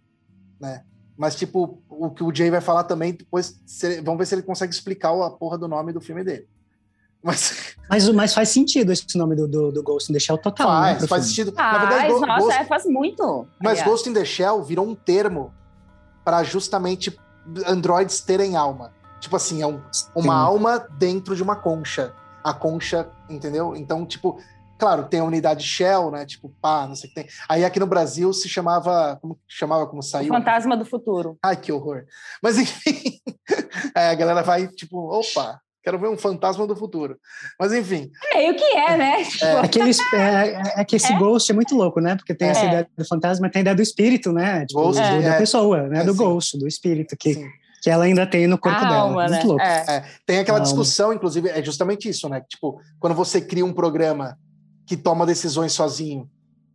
[0.60, 0.84] né?
[1.18, 3.60] Mas, tipo, o que o Jay vai falar também, depois,
[4.04, 6.48] vamos ver se ele consegue explicar a porra do nome do filme dele.
[7.24, 7.76] Mas...
[7.90, 10.68] Mas, mas faz sentido esse nome do, do, do Ghost in the Shell total.
[10.68, 11.52] Faz, né, faz sentido.
[11.52, 12.60] Faz, Na verdade, nossa, Ghost...
[12.60, 13.48] é, faz muito.
[13.60, 13.88] Mas aliás.
[13.88, 15.54] Ghost in the Shell virou um termo
[16.24, 17.18] para justamente
[17.66, 18.94] androids terem alma.
[19.20, 19.82] Tipo assim, é um,
[20.14, 22.14] uma alma dentro de uma concha.
[22.44, 23.76] A concha, entendeu?
[23.76, 24.40] Então, tipo,
[24.78, 26.26] claro, tem a unidade Shell, né?
[26.26, 27.30] Tipo, pá, não sei o que tem.
[27.50, 29.18] Aí aqui no Brasil se chamava.
[29.22, 30.32] Como chamava como saiu?
[30.32, 31.38] O Fantasma do Futuro.
[31.44, 32.04] Ai, que horror.
[32.42, 33.20] Mas enfim,
[33.96, 37.18] é, a galera vai, tipo, opa, Quero ver um fantasma do futuro.
[37.58, 38.12] Mas enfim.
[38.34, 39.24] É meio que é, né?
[39.42, 41.18] É, Aqueles, é, é, é que esse é?
[41.18, 42.18] ghost é muito louco, né?
[42.18, 42.68] Porque tem essa é.
[42.68, 44.66] ideia do fantasma, tem a ideia do espírito, né?
[44.66, 46.04] Tipo, ghost, do, da pessoa, né?
[46.04, 46.18] do sim.
[46.18, 47.36] ghost, do espírito, que,
[47.82, 48.96] que ela ainda tem no corpo a dela.
[48.98, 49.44] Alma, muito né?
[49.46, 49.64] louco.
[50.26, 52.44] Tem aquela discussão, inclusive, é justamente isso, né?
[52.50, 54.38] Tipo, quando você cria um programa
[54.88, 56.30] que toma decisões sozinho,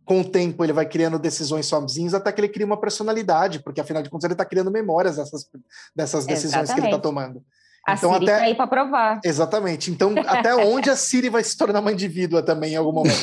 [0.05, 3.81] com o tempo ele vai criando decisões sozinhos até que ele cria uma personalidade, porque
[3.81, 5.49] afinal de contas ele está criando memórias dessas,
[5.95, 6.75] dessas decisões Exatamente.
[6.75, 7.43] que ele está tomando.
[7.85, 8.37] A então, Siri até...
[8.37, 9.19] tá aí para provar.
[9.25, 9.91] Exatamente.
[9.91, 13.17] Então, até onde a Siri vai se tornar uma indivídua também em algum momento?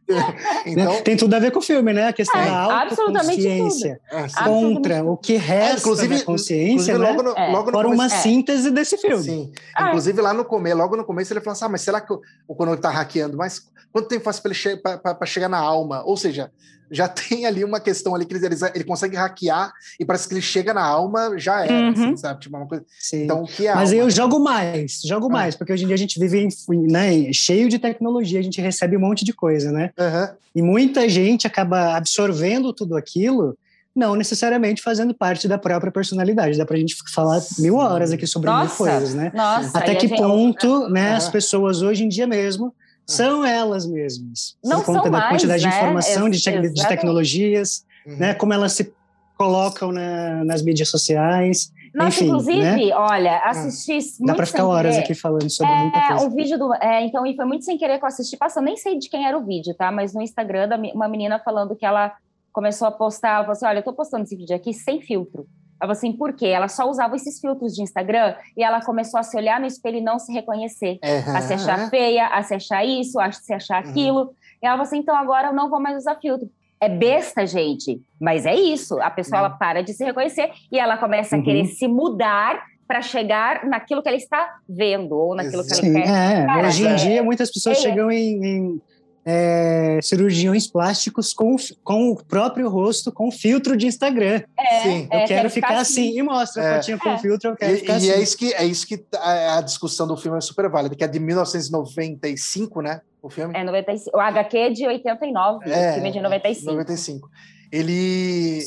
[0.64, 1.02] então...
[1.02, 2.08] Tem tudo a ver com o filme, né?
[2.08, 6.98] A questão é, da autoconsciência ah, contra o que resta é, inclusive, da consciência, inclusive,
[6.98, 7.30] logo né?
[7.30, 7.52] no, é.
[7.52, 8.08] logo no uma é.
[8.08, 9.22] síntese desse filme.
[9.22, 9.52] Sim.
[9.76, 9.88] Ah.
[9.88, 12.22] Inclusive, lá no começo, logo no começo, ele falou assim, ah, mas será que, eu,
[12.48, 14.80] quando ele tá hackeando, mas quanto tempo faz para che
[15.26, 16.02] chegar na alma?
[16.04, 16.50] Ou seja,
[16.90, 20.42] já tem ali uma questão ali que ele, ele consegue hackear e parece que ele
[20.42, 21.90] chega na alma, já é, uhum.
[21.90, 22.40] assim, sabe?
[22.40, 22.84] Tipo, uma coisa...
[23.12, 24.02] Então, o que é Mas alma?
[24.02, 25.32] eu jogo mais, jogo ah.
[25.32, 28.96] mais, porque hoje em dia a gente vive né, cheio de tecnologia, a gente recebe
[28.96, 29.90] um monte de coisa, né?
[29.98, 30.36] Uhum.
[30.54, 33.56] E muita gente acaba absorvendo tudo aquilo,
[33.94, 36.56] não necessariamente fazendo parte da própria personalidade.
[36.56, 38.64] Dá pra gente falar mil horas aqui sobre Nossa.
[38.64, 39.32] mil coisas, né?
[39.34, 41.16] Nossa, Até que ponto, né, uhum.
[41.16, 42.72] as pessoas hoje em dia mesmo
[43.08, 44.56] são elas mesmas.
[44.62, 45.70] Não por conta da mais, quantidade né?
[45.70, 48.16] de informação, de, te de, tecnologias, uhum.
[48.16, 48.34] né?
[48.34, 48.92] Como elas se
[49.36, 51.72] colocam na, nas mídias sociais.
[51.94, 52.94] Nossa, Enfim, inclusive, né?
[52.94, 53.98] olha, assisti.
[54.20, 55.04] Dá para ficar horas querer.
[55.04, 56.26] aqui falando sobre é, muita coisa.
[56.26, 56.74] O vídeo do.
[56.74, 58.36] É, então, e foi muito sem querer que eu assisti.
[58.36, 59.90] Passa, nem sei de quem era o vídeo, tá?
[59.90, 62.12] Mas no Instagram, uma menina falando que ela
[62.52, 65.46] começou a postar, ela falou assim: olha, eu tô postando esse vídeo aqui sem filtro.
[65.80, 66.46] Ela assim, por quê?
[66.46, 69.98] Ela só usava esses filtros de Instagram e ela começou a se olhar no espelho
[69.98, 70.98] e não se reconhecer.
[71.04, 71.36] Uhum.
[71.36, 73.90] A se achar feia, a se achar isso, a se achar uhum.
[73.90, 74.20] aquilo.
[74.20, 74.30] Uhum.
[74.62, 76.50] E ela falou assim, então agora eu não vou mais usar filtro.
[76.80, 79.00] É besta, gente, mas é isso.
[79.00, 81.66] A pessoa ela para de se reconhecer e ela começa a querer uhum.
[81.66, 86.08] se mudar para chegar naquilo que ela está vendo ou naquilo que ela Sim, quer.
[86.08, 88.82] É, Cara, hoje em é, dia muitas pessoas é, chegam em, em
[89.24, 94.42] é, cirurgiões plásticos com, com o próprio rosto, com filtro de Instagram.
[94.58, 95.08] É, Sim.
[95.10, 96.08] Eu é, quero, quero, ficar assim.
[96.08, 96.18] assim.
[96.18, 96.74] E mostra a é.
[96.76, 97.18] fotinha com é.
[97.18, 98.06] filtro, eu quero e, ficar e assim.
[98.06, 100.94] E é isso que, é isso que a, a, discussão do filme é super válida,
[100.94, 103.00] que é de 1995, né?
[103.20, 103.54] O filme.
[103.56, 104.16] É, 95.
[104.16, 106.72] O HQ é de 89, é, o filme é de 95.
[106.72, 107.30] 95.
[107.70, 108.62] Ele.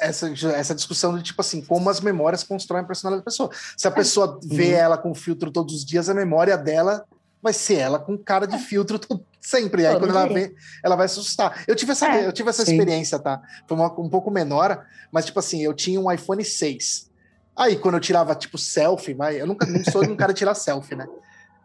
[0.00, 3.50] Essa, essa discussão de tipo assim, como as memórias constroem a personalidade da pessoa.
[3.76, 4.78] Se a pessoa vê uhum.
[4.78, 7.04] ela com filtro todos os dias, a memória dela
[7.42, 9.00] vai ser ela com cara de filtro
[9.40, 9.82] sempre.
[9.82, 11.64] E aí, quando ela vê, ela vai assustar.
[11.66, 13.40] Eu tive essa, é, eu tive essa experiência, tá?
[13.66, 17.10] Foi uma, um pouco menor, mas, tipo assim, eu tinha um iPhone 6.
[17.56, 20.54] Aí, quando eu tirava, tipo, selfie, mas eu nunca não sou um cara de tirar
[20.54, 21.06] selfie, né?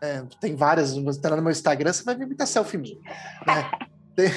[0.01, 2.97] É, tem várias, tá no meu Instagram, você vai ver muita selfie minha.
[3.45, 3.71] Né?
[4.15, 4.31] Tem,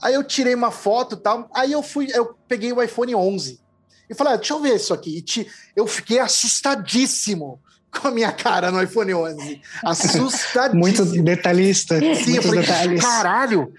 [0.00, 3.60] aí eu tirei uma foto e tal, aí eu fui, eu peguei o iPhone 11
[4.08, 5.18] e falei, ah, deixa eu ver isso aqui.
[5.18, 7.60] E te, eu fiquei assustadíssimo
[7.90, 9.60] com a minha cara no iPhone 11.
[9.84, 10.80] Assustadíssimo.
[10.80, 11.98] Muito detalhista.
[12.14, 13.02] Sim, eu falei, detalhes.
[13.02, 13.72] caralho,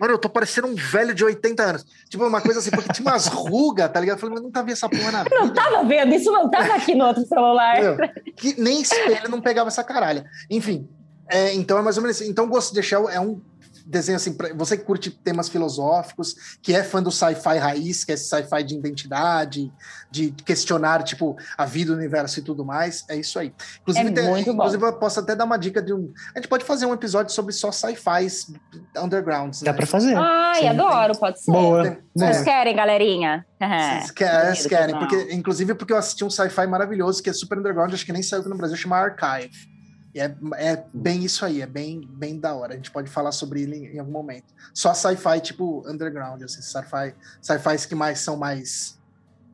[0.00, 1.86] Mano, eu tô parecendo um velho de 80 anos.
[2.08, 4.16] Tipo, uma coisa assim, porque tinha umas rugas, tá ligado?
[4.16, 5.36] Eu falei, mas nunca vi essa porra na vida.
[5.36, 7.82] Não tava vendo, isso não tava aqui no outro celular.
[7.82, 7.96] Meu,
[8.34, 10.24] que nem espelho não pegava essa caralha.
[10.48, 10.88] Enfim,
[11.28, 12.30] é, então é mais ou menos assim.
[12.30, 13.42] Então, Ghost de Shell é um
[13.90, 18.14] desenho assim, você que curte temas filosóficos, que é fã do sci-fi raiz, que é
[18.14, 19.72] esse sci-fi de identidade,
[20.10, 23.52] de questionar, tipo, a vida, o universo e tudo mais, é isso aí.
[23.82, 26.12] Inclusive, é tem, muito inclusive eu posso até dar uma dica de um.
[26.34, 28.52] A gente pode fazer um episódio sobre só sci-fis
[28.96, 29.62] undergrounds.
[29.62, 29.76] Dá né?
[29.76, 30.16] pra fazer.
[30.16, 31.20] Ai, Sim, adoro, tem...
[31.20, 31.50] pode ser.
[31.50, 31.98] Boa.
[32.14, 33.44] Vocês querem, galerinha?
[33.60, 37.92] Vocês querem, querem porque, inclusive porque eu assisti um sci-fi maravilhoso que é super underground,
[37.92, 39.79] acho que nem saiu aqui no Brasil, chama Archive.
[40.14, 42.74] É, é bem isso aí, é bem, bem da hora.
[42.74, 44.46] A gente pode falar sobre ele em, em algum momento.
[44.74, 48.98] Só sci-fi, tipo, underground, assim, sci-fi, sci-fis que mais são mais,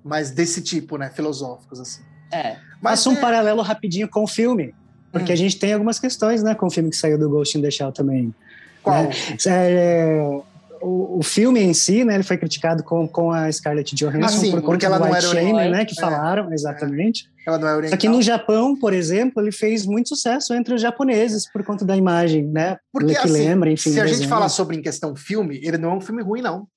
[0.02, 1.10] mais desse tipo, né?
[1.10, 2.02] Filosóficos, assim.
[2.32, 2.56] É.
[2.80, 3.20] Mas Faça um é...
[3.20, 4.74] paralelo rapidinho com o filme.
[5.12, 5.34] Porque hum.
[5.34, 7.70] a gente tem algumas questões, né, com o filme que saiu do Ghost in the
[7.70, 8.34] Shell também.
[8.82, 9.04] Qual?
[9.04, 9.10] Né?
[9.46, 10.40] É,
[10.86, 14.28] o, o, filme em si, né, ele foi criticado com, com a Scarlett Johansson ah,
[14.28, 17.28] sim, por conta ela do White Shame, né, que é, falaram, exatamente.
[17.44, 17.50] É.
[17.50, 17.90] Ela não é oriental.
[17.90, 21.84] Só que no Japão, por exemplo, ele fez muito sucesso entre os japoneses por conta
[21.84, 23.90] da imagem, né, Porque, que assim, lembra, enfim.
[23.90, 26.68] Se a gente falar sobre em questão filme, ele não é um filme ruim, não.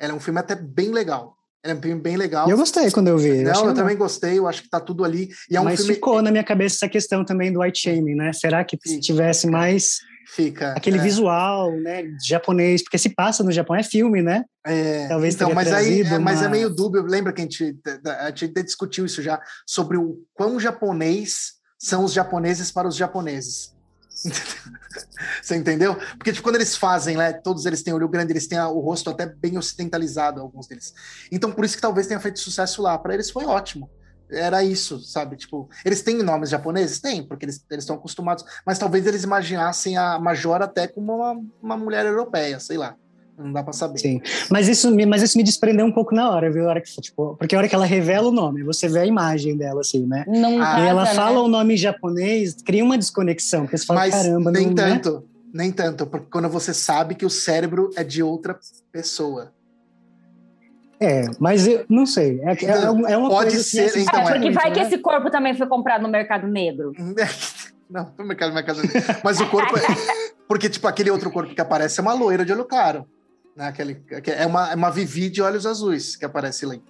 [0.00, 1.36] Ele é um filme até bem legal.
[1.62, 2.48] Ele é um filme bem legal.
[2.48, 3.42] Eu gostei quando eu vi.
[3.42, 5.28] Não, eu, eu também gostei, eu acho que tá tudo ali.
[5.48, 5.94] E é um Mas filme...
[5.94, 8.32] ficou na minha cabeça essa questão também do white shaming, né?
[8.32, 10.72] Será que se tivesse mais Fica.
[10.72, 11.02] Aquele é.
[11.02, 14.44] visual, né, japonês, porque se passa no Japão, é filme, né?
[14.64, 16.20] É, Talvez então, mas aí é, uma...
[16.20, 17.02] mas é meio dúbio.
[17.02, 22.12] Lembra que a gente, a gente discutiu isso já, sobre o quão japonês são os
[22.12, 23.72] japoneses para os japoneses.
[25.42, 25.96] Você entendeu?
[26.16, 29.10] Porque tipo, quando eles fazem, né, todos eles têm olho grande, eles têm o rosto
[29.10, 30.92] até bem ocidentalizado, alguns deles.
[31.30, 32.96] Então, por isso que talvez tenha feito sucesso lá.
[32.98, 33.90] Para eles foi ótimo
[34.32, 35.36] era isso, sabe?
[35.36, 37.00] Tipo, eles têm nomes japoneses?
[37.00, 38.44] Tem, porque eles estão acostumados.
[38.66, 42.96] Mas talvez eles imaginassem a Major até como uma, uma mulher europeia, sei lá.
[43.38, 43.98] Não dá pra saber.
[43.98, 44.20] Sim.
[44.50, 46.66] Mas isso, mas isso me desprendeu um pouco na hora, viu?
[46.66, 49.06] A hora que, tipo, porque a hora que ela revela o nome, você vê a
[49.06, 50.24] imagem dela, assim, né?
[50.28, 51.14] Não ah, e ela né?
[51.14, 55.12] fala o nome japonês, cria uma desconexão, porque você fala, mas caramba, nem não, tanto.
[55.12, 55.22] Né?
[55.54, 58.58] Nem tanto, porque quando você sabe que o cérebro é de outra
[58.90, 59.52] pessoa.
[61.02, 62.40] É, mas eu não sei.
[62.42, 64.76] É, é, é uma Pode coisa ser, assim, então, é, porque vai né?
[64.76, 66.92] que esse corpo também foi comprado no mercado negro.
[67.90, 69.02] Não, no mercado, mercado negro.
[69.22, 69.82] Mas o corpo é.
[70.48, 73.06] Porque, tipo, aquele outro corpo que aparece é uma loira de olho claro.
[73.54, 73.66] Né?
[73.66, 76.82] Aquele, é, uma, é uma Vivi de olhos azuis que aparece ali.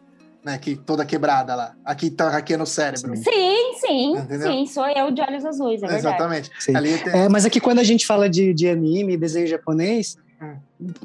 [0.44, 1.74] Né, que toda quebrada lá.
[1.84, 3.16] Aqui tá aqui é no cérebro.
[3.16, 4.50] Sim, sim, Entendeu?
[4.50, 6.50] sim, sou eu de olhos azuis, é Exatamente.
[6.74, 7.12] Ali tem...
[7.12, 10.16] é, mas aqui quando a gente fala de, de anime, desenho japonês,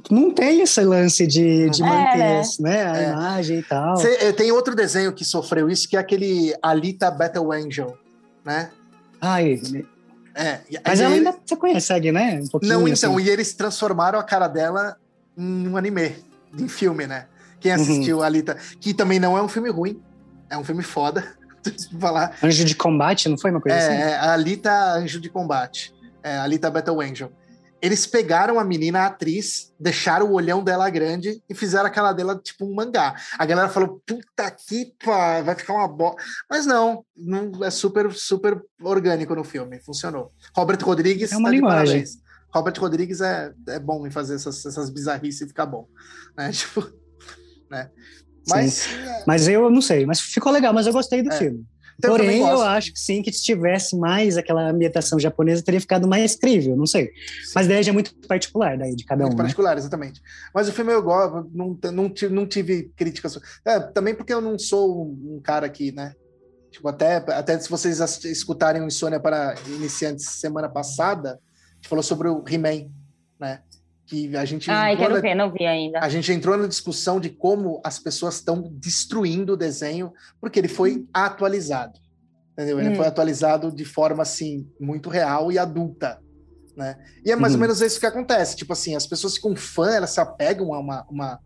[0.10, 2.42] não tem esse lance de, de é, manter né?
[2.60, 2.84] né?
[2.84, 3.10] a é.
[3.12, 3.98] imagem e tal.
[3.98, 7.98] Cê, eh, tem outro desenho que sofreu isso, que é aquele Alita Battle Angel,
[8.44, 8.72] né?
[9.22, 9.88] Ah, ele...
[10.34, 11.28] É, Mas ela ele...
[11.28, 12.40] ainda você conhece, né?
[12.54, 13.26] Um não, então, assim.
[13.26, 14.96] e eles transformaram a cara dela
[15.36, 16.16] em um anime,
[16.58, 17.26] em filme, né?
[17.60, 17.82] Quem uhum.
[17.82, 18.24] assistiu uhum.
[18.24, 20.00] Alita, que também não é um filme ruim,
[20.50, 21.24] é um filme foda.
[22.00, 22.36] falar.
[22.44, 23.96] Anjo de combate, não foi uma coisa é, assim?
[23.96, 25.94] É, Alita Anjo de Combate.
[26.24, 27.32] É, Alita Battle Angel
[27.82, 32.36] eles pegaram a menina, a atriz, deixaram o olhão dela grande e fizeram aquela dela
[32.36, 33.16] tipo um mangá.
[33.38, 36.16] A galera falou: puta que pá, vai ficar uma bola.
[36.50, 40.32] Mas não, não, é super, super orgânico no filme, funcionou.
[40.56, 42.04] Robert Rodrigues é uma tá linguagem.
[42.54, 45.88] Robert Rodrigues é, é bom em fazer essas, essas bizarrices e ficar bom.
[46.36, 46.52] Né?
[46.58, 46.90] Tipo,
[47.70, 47.90] né?
[48.48, 49.24] Mas, é...
[49.28, 51.38] mas eu não sei, mas ficou legal, mas eu gostei do é.
[51.38, 51.66] filme.
[51.98, 55.82] Então, Porém, eu, eu, acho que sim, que se tivesse mais aquela ambientação japonesa, teria
[55.82, 57.08] ficado mais crível, não sei.
[57.08, 57.54] Sim.
[57.56, 59.38] Mas daí já é muito particular daí de cada muito um.
[59.38, 59.44] Né?
[59.44, 59.80] particular, né?
[59.80, 60.22] exatamente.
[60.54, 63.40] Mas o filme eu gosto, não, não, tive, não tive críticas.
[63.66, 66.14] É, também porque eu não sou um cara que, né?
[66.70, 71.40] Tipo, até, até se vocês escutarem o Insônia para Iniciantes semana passada,
[71.72, 72.90] a gente falou sobre o He-Man,
[73.40, 73.62] né?
[74.08, 76.00] Que a gente Ai, quero na, ver, não vi ainda.
[76.00, 80.70] A gente entrou na discussão de como as pessoas estão destruindo o desenho porque ele
[80.70, 81.08] foi hum.
[81.14, 82.00] atualizado.
[82.54, 82.80] Entendeu?
[82.80, 82.96] Ele hum.
[82.96, 86.20] foi atualizado de forma assim muito real e adulta,
[86.76, 86.98] né?
[87.24, 87.60] E é mais uhum.
[87.60, 90.80] ou menos isso que acontece, tipo assim, as pessoas ficam fã, elas se apegam a
[90.80, 91.40] uma, uma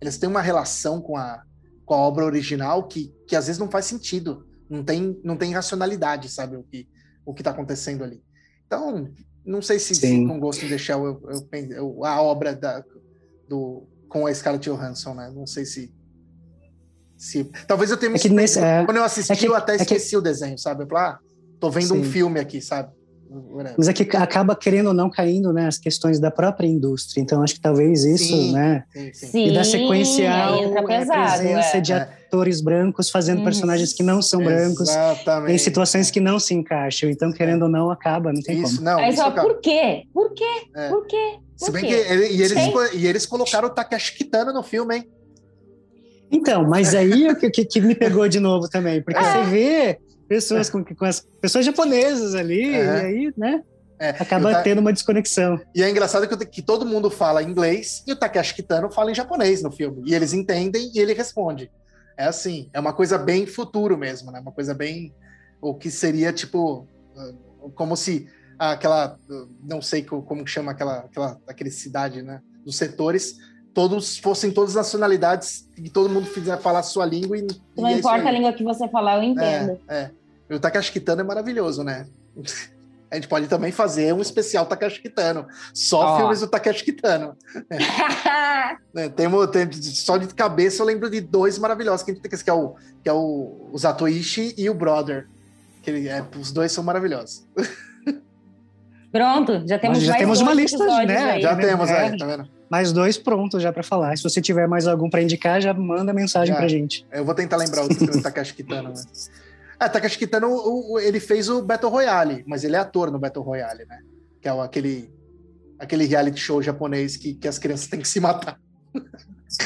[0.00, 1.42] elas têm uma relação com a,
[1.84, 5.52] com a obra original que, que às vezes não faz sentido, não tem não tem
[5.52, 6.88] racionalidade, sabe o que
[7.26, 8.22] o que está acontecendo ali.
[8.66, 9.10] Então,
[9.44, 12.82] não sei se, se com in the Shell eu, eu, eu, a obra da,
[13.48, 15.30] do, com a Scarlett Johansson, né?
[15.34, 15.92] Não sei se.
[17.16, 19.76] se talvez eu tenha me é nesse, é, Quando eu assisti, é que, eu até
[19.76, 20.84] esqueci que, o desenho, sabe?
[20.84, 21.18] Eu falei, ah,
[21.60, 22.00] tô vendo Sim.
[22.00, 22.92] um filme aqui, sabe?
[23.76, 27.20] Mas é que acaba querendo ou não caindo, né, as questões da própria indústria.
[27.20, 29.48] Então acho que talvez isso, sim, né, sim, sim.
[29.48, 31.80] e da sequencial pesado, a presença é.
[31.80, 33.44] de atores brancos fazendo uhum.
[33.44, 35.54] personagens que não são brancos Exatamente.
[35.54, 37.10] em situações que não se encaixam.
[37.10, 38.84] Então querendo ou não acaba, não tem isso, como.
[38.84, 40.04] Não, Aí só por quê?
[40.12, 40.44] Por quê?
[40.76, 40.88] É.
[40.88, 41.38] Por quê?
[41.58, 41.88] Por Se bem quê?
[41.88, 42.52] que ele, e, eles,
[42.94, 45.08] e eles colocaram o Takeshi Kitano no filme, hein?
[46.30, 49.22] Então, mas aí o que, que, me pegou de novo também, porque é.
[49.22, 49.98] você vê
[50.28, 52.84] pessoas com, com as pessoas japonesas ali, é.
[52.84, 53.62] e aí, né?
[53.98, 55.60] É, Acaba ta- tendo uma desconexão.
[55.74, 59.14] E é engraçado que, que todo mundo fala inglês e o Takeshi Kitano fala em
[59.14, 60.02] japonês no filme.
[60.04, 61.70] E eles entendem e ele responde.
[62.16, 64.40] É assim, é uma coisa bem futuro mesmo, né?
[64.40, 65.14] Uma coisa bem.
[65.60, 66.86] O que seria tipo.
[67.62, 69.16] uh, Como se aquela.
[69.30, 72.40] uh, Não sei co- como que chama aquela, aquela aquele cidade, né?
[72.64, 73.36] Dos setores.
[73.74, 77.40] Todos fossem todas nacionalidades e todo mundo fizer falar a sua língua e.
[77.40, 79.78] e Não é isso importa a língua que você falar, eu entendo.
[79.88, 80.10] É, é.
[80.48, 82.06] E o Takashi Kitano é maravilhoso, né?
[83.10, 85.46] A gente pode também fazer um especial Takashi Kitano.
[85.72, 86.16] Só Ó.
[86.16, 87.36] filmes do Takashi Kitano.
[88.92, 89.08] né?
[89.14, 89.28] Tem,
[89.68, 92.52] tem- só de cabeça eu lembro de dois maravilhosos que a gente tem que é
[92.52, 95.28] o que é o, o Zatoichi e o Brother.
[95.82, 97.46] Que ele, é, os dois são maravilhosos.
[99.12, 101.16] Pronto, já temos já mais temos uma lista, né?
[101.16, 101.40] aí.
[101.40, 101.66] Já né?
[101.66, 101.96] temos É.
[101.96, 102.48] aí, tá vendo?
[102.74, 104.16] Mais dois prontos já para falar.
[104.16, 106.58] Se você tiver mais algum para indicar, já manda mensagem Já.
[106.58, 107.06] pra gente.
[107.12, 108.88] Eu vou tentar lembrar outro do Takashi Kitano.
[108.88, 108.94] Né?
[109.78, 113.18] É, Takashi Kitano, o- o- ele fez o Battle Royale, mas ele é ator no
[113.20, 114.00] Battle Royale, né?
[114.42, 115.08] Que é o- aquele,
[115.78, 118.58] aquele reality show japonês que, que as crianças têm que se matar.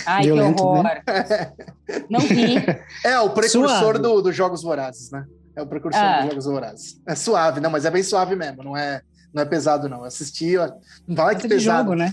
[0.05, 0.85] Ai, Violento, que horror.
[2.11, 2.57] Não vi.
[3.07, 5.25] É, o precursor do- dos Jogos Vorazes, né?
[5.57, 6.21] É o precursor Ah.
[6.21, 7.01] dos Jogos Vorazes.
[7.07, 9.01] É suave, não, mas é bem suave mesmo, não é,
[9.33, 10.01] não é pesado, não.
[10.01, 10.71] Eu assisti, ó,
[11.07, 11.85] não vai que Coisa de pesado.
[11.85, 12.13] jogo, né?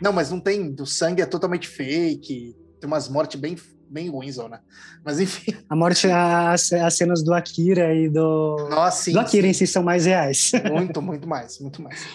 [0.00, 3.56] Não, mas não tem, do sangue é totalmente fake, tem umas mortes bem,
[3.88, 4.60] bem ruins, ó, né?
[5.04, 8.68] Mas enfim, A morte, as, as cenas do Akira e do.
[8.70, 9.50] nossa, sim, do Akira sim.
[9.50, 10.52] em si são mais reais.
[10.70, 12.06] Muito, muito mais, muito mais.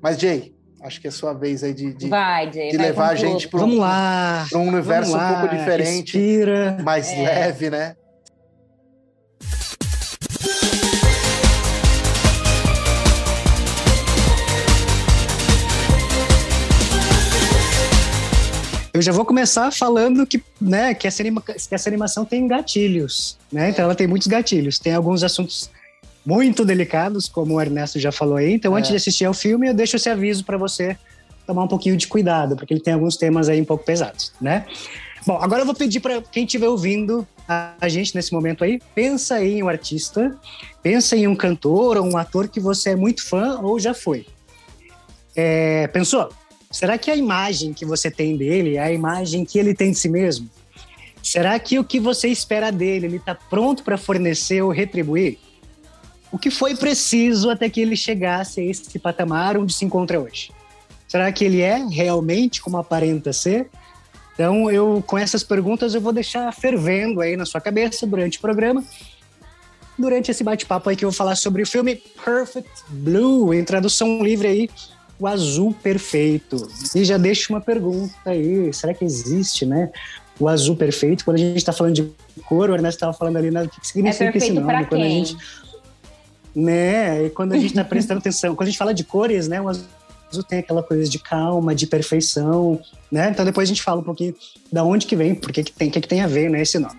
[0.00, 2.70] Mas, Jay, acho que é sua vez aí de, de, Vai, Jay.
[2.70, 4.46] de vai levar a gente para Vamos lá.
[4.54, 6.78] um universo um pouco diferente, Respira.
[6.84, 7.22] mais É.
[7.22, 7.96] leve, né?
[18.98, 23.38] Eu já vou começar falando que, né, que, essa anima- que essa animação tem gatilhos,
[23.52, 23.70] né?
[23.70, 24.80] Então ela tem muitos gatilhos.
[24.80, 25.70] Tem alguns assuntos
[26.26, 28.52] muito delicados, como o Ernesto já falou aí.
[28.52, 28.80] Então, É.
[28.80, 30.98] antes de assistir ao filme, eu deixo esse aviso para você
[31.46, 34.66] tomar um pouquinho de cuidado, porque ele tem alguns temas aí um pouco pesados, né?
[35.24, 39.36] Bom, agora eu vou pedir para quem estiver ouvindo a, gente nesse momento aí, pensa
[39.36, 40.36] aí em um artista,
[40.82, 44.26] pensa em um cantor ou um ator que você é muito fã ou já foi.
[45.36, 46.30] É, pensou?
[46.70, 49.98] Será que a imagem que você tem dele é a imagem que ele tem de
[49.98, 50.48] si mesmo?
[51.22, 55.38] Será que o que você espera dele, ele está pronto para fornecer ou retribuir?
[56.30, 60.50] O que foi preciso até que ele chegasse a esse patamar onde se encontra hoje?
[61.08, 63.68] Será que ele é realmente como aparenta ser?
[64.34, 68.40] Então, eu com essas perguntas eu vou deixar fervendo aí na sua cabeça durante o
[68.40, 68.84] programa.
[69.98, 74.22] Durante esse bate-papo aí que eu vou falar sobre o filme Perfect Blue, em tradução
[74.22, 74.70] livre aí,
[75.18, 76.68] o azul perfeito.
[76.94, 79.90] E já deixo uma pergunta aí, será que existe, né?
[80.38, 82.12] O azul perfeito, quando a gente está falando de
[82.44, 84.86] cor, o Ernesto estava falando ali, né, o que É significa esse perfeito nome?
[84.86, 85.36] Quando a gente
[86.54, 87.26] né?
[87.26, 89.60] E quando a gente está prestando atenção, quando a gente fala de cores, né?
[89.60, 89.86] O azul
[90.48, 93.30] tem aquela coisa de calma, de perfeição, né?
[93.30, 94.34] Então depois a gente fala um pouquinho
[94.72, 96.62] da onde que vem, por que que tem, que que tem a ver, né?
[96.62, 96.98] Esse nome.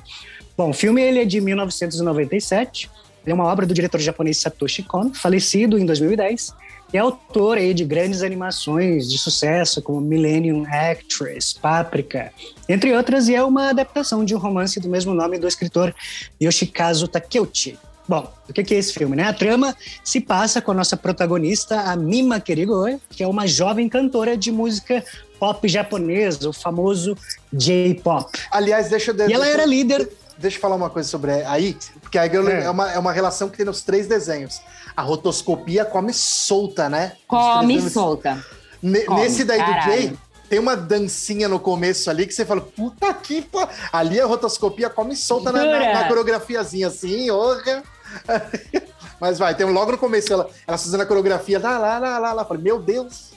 [0.57, 2.89] Bom, o filme ele é de 1997.
[3.25, 6.53] Ele é uma obra do diretor japonês Satoshi Kon, falecido em 2010.
[6.91, 12.31] E é autor aí de grandes animações de sucesso, como Millennium Actress, Paprika,
[12.67, 15.93] entre outras, e é uma adaptação de um romance do mesmo nome do escritor
[16.41, 17.77] Yoshikazu Takeuchi.
[18.07, 19.25] Bom, o que é esse filme, né?
[19.25, 23.87] A trama se passa com a nossa protagonista, a Mima Kerigoe, que é uma jovem
[23.87, 25.03] cantora de música
[25.39, 27.15] pop japonesa, o famoso
[27.53, 28.31] J-pop.
[28.49, 29.29] Aliás, deixa eu.
[29.29, 30.09] E ela era líder
[30.39, 32.63] Deixa eu falar uma coisa sobre aí, porque eu- É.
[32.63, 32.69] é.
[32.69, 34.61] uma, é uma relação que tem nos três desenhos.
[34.95, 37.13] A rotoscopia come solta, né?
[37.27, 38.43] Come solta.
[38.81, 39.91] Ne- come, Nesse daí do caralho.
[39.91, 40.17] Jay,
[40.49, 43.67] tem uma dancinha no começo ali que você fala, puta que pô.
[43.91, 47.83] Ali a rotoscopia come solta na, na, na coreografiazinha assim, orra.
[49.19, 52.17] Mas vai, tem um- logo no começo ela, ela fazendo a coreografia, lá, lá, lá,
[52.19, 52.45] lá, lá.
[52.45, 53.29] Falei, meu Deus.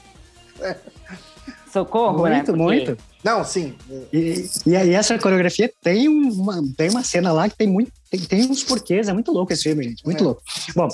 [1.72, 2.34] Socorro, né?
[2.36, 2.98] muito, Porque- muito.
[3.24, 3.74] Não, sim.
[4.12, 8.20] E, e aí essa coreografia tem uma, tem uma cena lá que tem muito tem,
[8.20, 10.24] tem uns porquês, é muito louco esse filme, gente, muito É.
[10.26, 10.42] louco.
[10.76, 10.88] Bom,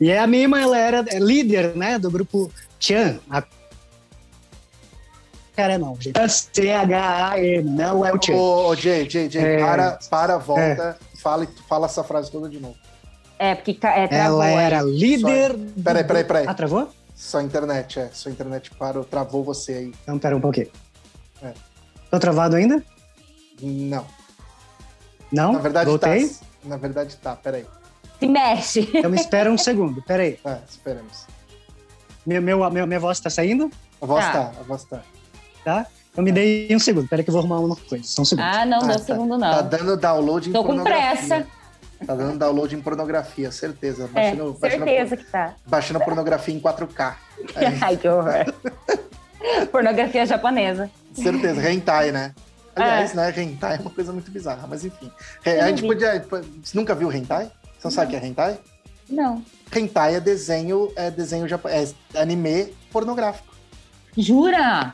[0.00, 3.18] e a Mima, ela era líder, né, do grupo Chan.
[3.30, 3.42] A...
[5.56, 6.16] Cara, não, gente.
[6.28, 8.32] C-H-A-N, não é o Chan.
[8.34, 9.58] Ô, ô, Jay, Jay, Jay, É.
[9.58, 12.76] para, para, volta, fala, e- fala essa frase toda de novo.
[13.38, 15.56] É, porque é, travou Ela era líder...
[15.56, 16.44] do- Peraí, peraí, peraí.
[16.46, 16.90] Ah, travou?
[17.18, 18.10] Sua internet, é.
[18.12, 19.92] Sua internet parou, travou você aí.
[20.04, 20.68] Então, pera um pouquinho.
[21.42, 21.52] É.
[22.12, 22.80] Tô travado ainda?
[23.60, 24.06] Não.
[25.32, 25.52] Não?
[25.52, 26.28] Na verdade Voltei?
[26.28, 26.34] tá.
[26.64, 27.66] Na verdade tá, peraí.
[28.20, 28.88] Se mexe.
[28.94, 30.34] Então me espera um segundo, peraí.
[30.36, 31.26] Tá, esperamos.
[32.24, 33.68] Meu, meu, meu, minha voz tá saindo,
[34.00, 34.32] A voz Tá.
[34.32, 35.02] tá, a voz tá.
[35.64, 35.86] tá?
[36.12, 38.44] Então me dei um segundo, peraí que eu vou arrumar uma coisa, só um segundo.
[38.44, 39.04] Ah, não, Ah, deu tá.
[39.04, 39.68] segundo Tá não.
[39.68, 41.46] dando download em Tô com pressa.
[42.06, 44.04] Tá dando download em pornografia, certeza.
[44.14, 45.54] É, Baixando, baixando, certeza que tá.
[45.66, 47.16] baixando pornografia em 4K.
[47.56, 48.54] Aí, Ai, que horror.
[49.70, 50.90] Pornografia japonesa.
[51.12, 52.34] certeza, hentai, né?
[52.76, 52.82] É.
[52.82, 55.10] Aliás, né, hentai é uma coisa muito bizarra, mas enfim.
[55.44, 55.88] É, a gente vi.
[55.88, 56.24] podia...
[56.62, 57.50] Você nunca viu hentai?
[57.76, 58.58] Você não sabe o que é hentai?
[59.10, 59.42] Não.
[59.74, 63.54] Hentai é desenho, é desenho japonês, é anime pornográfico.
[64.16, 64.92] Jura?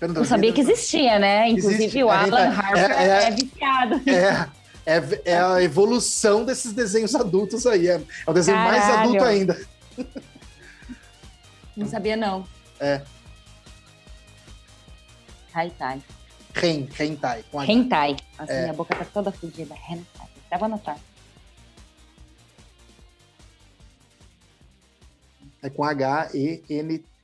[0.00, 1.48] Eu Não sabia que existia, né?
[1.50, 2.02] Inclusive Existe.
[2.02, 3.30] o É, Alan é, Harper é, é, é.
[3.30, 4.00] viciado.
[4.08, 4.48] É,
[4.86, 7.88] é, é a evolução desses desenhos adultos aí.
[7.88, 9.00] É, é o desenho mais Caralho.
[9.00, 9.66] adulto ainda.
[11.76, 12.46] Não sabia, não.
[12.78, 13.02] É.
[15.54, 16.02] Hentai.
[16.54, 17.44] Ren, hentai.
[17.50, 17.72] Com H.
[17.72, 18.16] Hentai.
[18.38, 18.62] Nossa, É.
[18.62, 19.74] minha boca tá toda fodida.
[19.88, 20.28] Hentai.
[20.58, 20.98] Vou anotar.
[25.62, 25.84] É com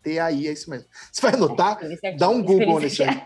[0.06, 0.86] H-E-N-T-A-I, é isso mesmo.
[1.12, 1.78] Você vai anotar?
[1.80, 3.22] Certinho, Dá um Google escrevi nisso aí.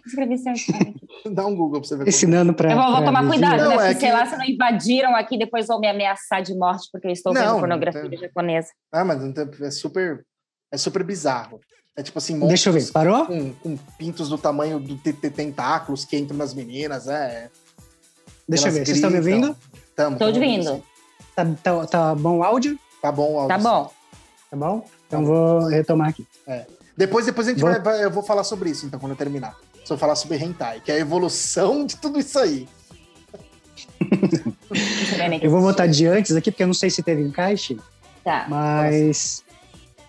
[0.06, 0.94] Escrevi certinho.
[1.30, 2.08] Dá um Google pra você ver.
[2.08, 2.72] Ensinando para.
[2.72, 3.74] Eu vou, vou tomar cuidado, Não, né?
[3.74, 6.88] é Porque, sei que- lá, se não invadiram aqui, depois vão me ameaçar de morte
[6.92, 8.68] porque eu estou Não, vendo não pornografia tem- japonesa.
[8.92, 9.32] Ah, mas não
[9.66, 10.24] é super,
[10.70, 11.60] é super bizarro.
[11.96, 13.26] É tipo assim, Deixa eu ver, monstros parou?
[13.26, 17.48] Com, com pintos do tamanho do te- te- tentáculos que entram nas meninas, é.
[18.48, 19.56] Deixa eu ver, vocês estão me ouvindo?
[19.94, 20.82] Tamo, Estou ouvindo.
[21.36, 22.78] Tá, tá, tá bom o áudio?
[23.00, 23.48] Tá bom, Aldo.
[23.48, 23.90] Tá bom.
[24.54, 24.84] Tá bom?
[25.06, 26.26] Então vou retomar aqui.
[26.96, 29.16] Depois, depois a gente Vou- vai, vai- eu vou falar sobre isso, então, quando eu
[29.16, 29.56] terminar.
[29.84, 32.66] Se eu falar sobre hentai, que é a evolução de tudo isso aí.
[35.42, 37.78] Eu vou botar de antes aqui, porque eu não sei se teve encaixe,
[38.22, 38.46] Tá.
[38.48, 39.42] mas.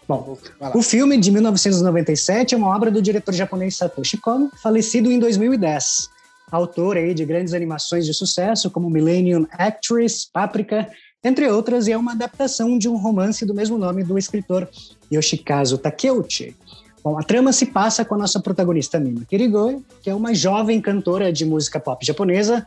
[0.07, 0.37] Bom,
[0.75, 6.09] o filme de 1997 é uma obra do diretor japonês Satoshi Kon, falecido em 2010.
[6.51, 10.87] Autor aí de grandes animações de sucesso como Millennium Actress, Paprika,
[11.27, 14.69] entre outras, e é uma adaptação de um romance do mesmo nome do escritor
[15.11, 16.55] Yoshikazu Takeuchi.
[17.03, 20.79] Bom, a trama se passa com a nossa protagonista Mima Kirigoi, que é uma jovem
[20.79, 22.65] cantora de música pop japonesa.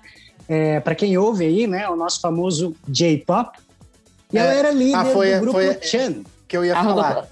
[0.49, 3.59] É, Para quem ouve aí, né, o nosso famoso J-pop.
[4.33, 4.59] E ela É.
[4.59, 6.23] era líder Ah, foi- do grupo foi- Chan.
[6.47, 7.29] Que eu ia A falar.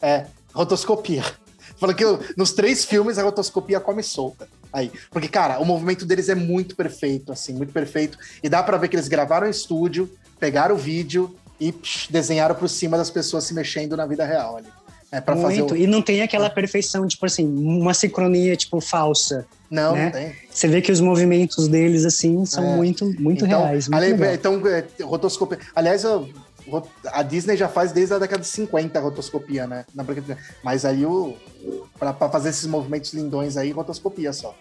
[0.00, 1.22] É, rotoscopia.
[1.76, 4.48] Falou que eu- nos três filmes a rotoscopia come solta.
[4.72, 4.90] Aí.
[5.10, 8.16] Porque, cara, o movimento deles é muito perfeito, assim, muito perfeito.
[8.42, 10.08] E dá pra ver que eles gravaram em estúdio,
[10.42, 14.56] pegaram o vídeo e psh, desenharam por cima das pessoas se mexendo na vida real
[14.56, 14.66] ali.
[15.12, 15.76] É para fazer o...
[15.76, 19.46] E não tem aquela perfeição, tipo assim, uma sincronia, tipo, falsa.
[19.70, 20.06] Não, né?
[20.06, 20.34] não tem.
[20.50, 22.76] Você vê que os movimentos deles, assim, são É.
[22.76, 23.86] muito, muito então, reais.
[23.88, 25.60] Muito ali- então, é, rotoscopia.
[25.76, 26.28] Aliás, eu-
[27.12, 29.84] a Disney já faz desde a década de 50 a rotoscopia, né?
[30.64, 31.36] Mas aí o.
[31.98, 34.56] Pra fazer esses movimentos lindões aí, rotoscopia só.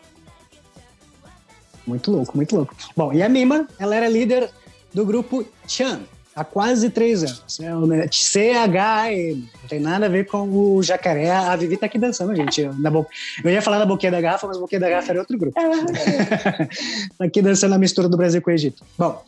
[1.87, 2.75] Muito louco, muito louco.
[2.95, 4.49] Bom, e a Mima, ela era líder
[4.93, 6.01] do grupo Chan
[6.35, 7.59] há quase três anos.
[7.59, 9.49] É o né, C-H-M.
[9.61, 11.29] Não tem nada a ver com o jacaré.
[11.29, 12.63] A Vivi tá aqui dançando, gente.
[12.79, 13.05] Na bo...
[13.43, 15.59] Eu ia falar da boquinha da garrafa, mas a boquinha da garrafa era outro grupo.
[17.17, 18.83] tá aqui dançando a mistura do Brasil com o Egito.
[18.97, 19.21] Bom,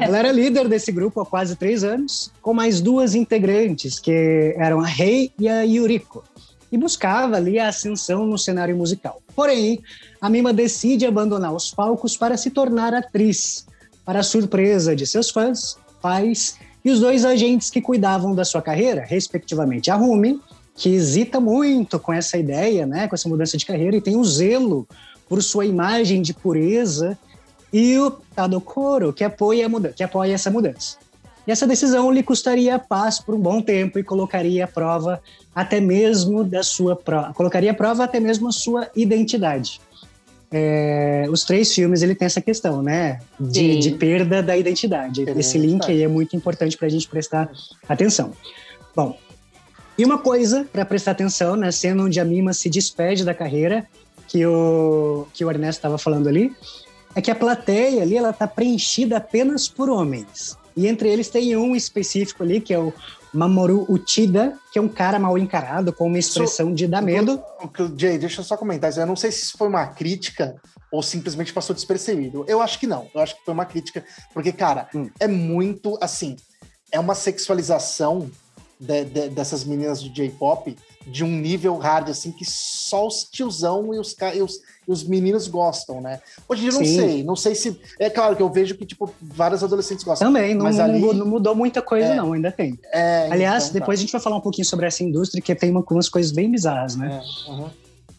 [0.00, 4.80] ela era líder desse grupo há quase três anos, com mais duas integrantes, que eram
[4.80, 6.24] a Rei e a Yuriko.
[6.70, 9.20] E buscava ali a ascensão no cenário musical.
[9.36, 9.80] Porém,
[10.20, 13.64] a Mima decide abandonar os palcos para se tornar atriz,
[14.04, 19.04] para surpresa de seus fãs, pais e os dois agentes que cuidavam da sua carreira,
[19.06, 20.40] respectivamente a Rumi,
[20.76, 24.24] que hesita muito com essa ideia, né, com essa mudança de carreira e tem um
[24.24, 24.86] zelo
[25.28, 27.18] por sua imagem de pureza,
[27.72, 30.96] e o Tadokoro, que apoia, que apoia essa mudança.
[31.44, 35.20] E essa decisão lhe custaria a paz por um bom tempo e colocaria à prova
[35.52, 36.96] até mesmo da sua
[37.34, 39.80] colocaria à prova até mesmo a sua identidade.
[40.56, 45.24] É, os três filmes ele tem essa questão, né, de, de perda da identidade.
[45.24, 47.50] Perda da Esse link aí é muito importante para a gente prestar
[47.88, 48.30] atenção.
[48.94, 49.18] Bom,
[49.98, 53.84] e uma coisa para prestar atenção na cena onde a Mima se despede da carreira,
[54.28, 56.52] que o que o Ernesto estava falando ali,
[57.16, 60.56] é que a plateia ali ela tá preenchida apenas por homens.
[60.76, 62.92] E entre eles tem um específico ali, que é o
[63.34, 67.42] Mamoru Uchida, que é um cara mal encarado, com uma expressão de dar medo.
[67.98, 68.88] Jay, deixa eu só comentar.
[68.90, 69.00] isso.
[69.00, 70.54] Eu não sei se isso foi uma crítica
[70.92, 72.44] ou simplesmente passou despercebido.
[72.46, 73.08] Eu acho que não.
[73.14, 74.04] Eu acho que foi uma crítica.
[74.32, 75.10] Porque, cara, Hum.
[75.18, 76.36] é muito assim.
[76.92, 78.30] É uma sexualização
[78.78, 80.76] de- de- dessas meninas do J-pop
[81.06, 84.54] de um nível hard, assim, que só os tiozão e os, e os,
[84.88, 86.20] e os meninos gostam, né?
[86.48, 86.96] Hoje eu não Sim.
[86.96, 87.22] sei.
[87.24, 87.78] Não sei se.
[87.98, 90.28] É claro que eu vejo que, tipo, vários adolescentes gostam.
[90.28, 92.14] Também, não, Mas não ali- mudou, não mudou muita coisa, É.
[92.16, 92.78] não, ainda tem.
[92.92, 93.78] É, Aliás, então, tá.
[93.80, 96.32] depois a gente vai falar um pouquinho sobre essa indústria, que tem uma- umas coisas
[96.32, 97.20] bem bizarras, né?
[97.22, 97.68] É, uhum.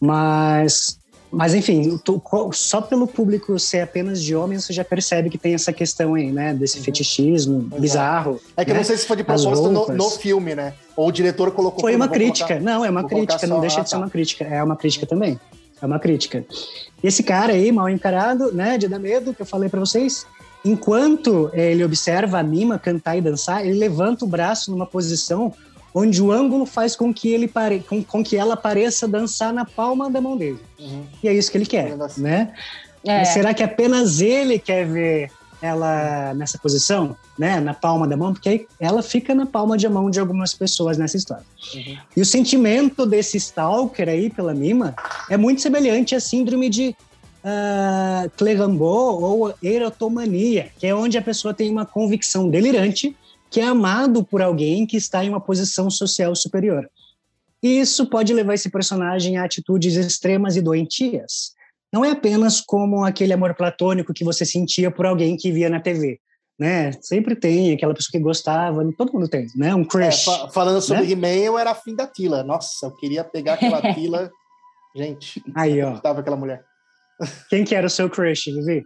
[0.00, 0.98] Mas,
[1.36, 2.20] mas enfim, tu-
[2.52, 6.32] só pelo público ser apenas de homens, você já percebe que tem essa questão aí,
[6.32, 6.54] né?
[6.54, 6.84] Desse Uhum.
[6.84, 7.80] fetichismo Exato.
[7.80, 8.40] bizarro.
[8.56, 8.80] É que eu né?
[8.80, 10.74] não sei se foi de propósito no, no filme, né?
[10.96, 11.80] Ou o diretor colocou.
[11.80, 12.46] Foi uma "Vou crítica.
[12.48, 14.00] colocar- Não, é uma crítica, não deixa ah, de ser tá.
[14.02, 14.44] uma crítica.
[14.44, 15.38] É uma crítica também.
[15.80, 16.44] É uma crítica.
[17.04, 20.24] Esse cara aí, mal encarado, né, de dar medo, que eu falei pra vocês,
[20.64, 25.52] enquanto ele observa a Mima cantar e dançar, ele levanta o braço numa posição
[25.98, 27.80] onde o ângulo faz com que ele pare...
[27.80, 30.60] com, com que ela pareça dançar na palma da mão dele.
[30.78, 31.06] Uhum.
[31.22, 32.52] E é isso que ele quer, né?
[33.02, 33.18] É.
[33.18, 35.30] Mas será que apenas ele quer ver
[35.62, 39.88] ela nessa posição, né, na palma da mão, porque aí ela fica na palma de
[39.88, 41.44] mão de algumas pessoas nessa história.
[41.74, 41.96] Uhum.
[42.14, 44.94] E o sentimento desse stalker aí pela Mima
[45.30, 46.94] é muito semelhante à síndrome de
[47.42, 53.16] uh, Clerambault ou erotomania, que é onde a pessoa tem uma convicção delirante
[53.50, 56.88] que é amado por alguém que está em uma posição social superior.
[57.62, 61.56] E isso pode levar esse personagem a atitudes extremas e doentias
[61.92, 65.80] não é apenas como aquele amor platônico que você sentia por alguém que via na
[65.80, 66.20] TV.
[66.58, 66.92] Né?
[67.00, 69.74] Sempre tem aquela pessoa que gostava, todo mundo tem, né?
[69.74, 70.28] Um crush.
[70.28, 71.12] É, falando sobre né?
[71.12, 72.42] He-Man, eu era afim da Tila.
[72.42, 74.30] Nossa, eu queria pegar aquela Tila.
[74.94, 75.92] Gente, aí, ó.
[75.92, 76.64] gostava aquela mulher.
[77.48, 78.84] Quem que era o seu crush, Vivi?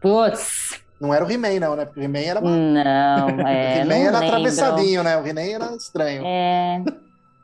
[0.00, 0.80] Putz.
[1.00, 1.86] Não era o He-Man, não, né?
[1.86, 2.40] Porque o He-Man era.
[2.40, 3.78] Não, é.
[3.78, 4.26] o He-Man era lembro.
[4.26, 5.16] atravessadinho, né?
[5.16, 6.22] O He-Man era estranho.
[6.26, 6.82] É.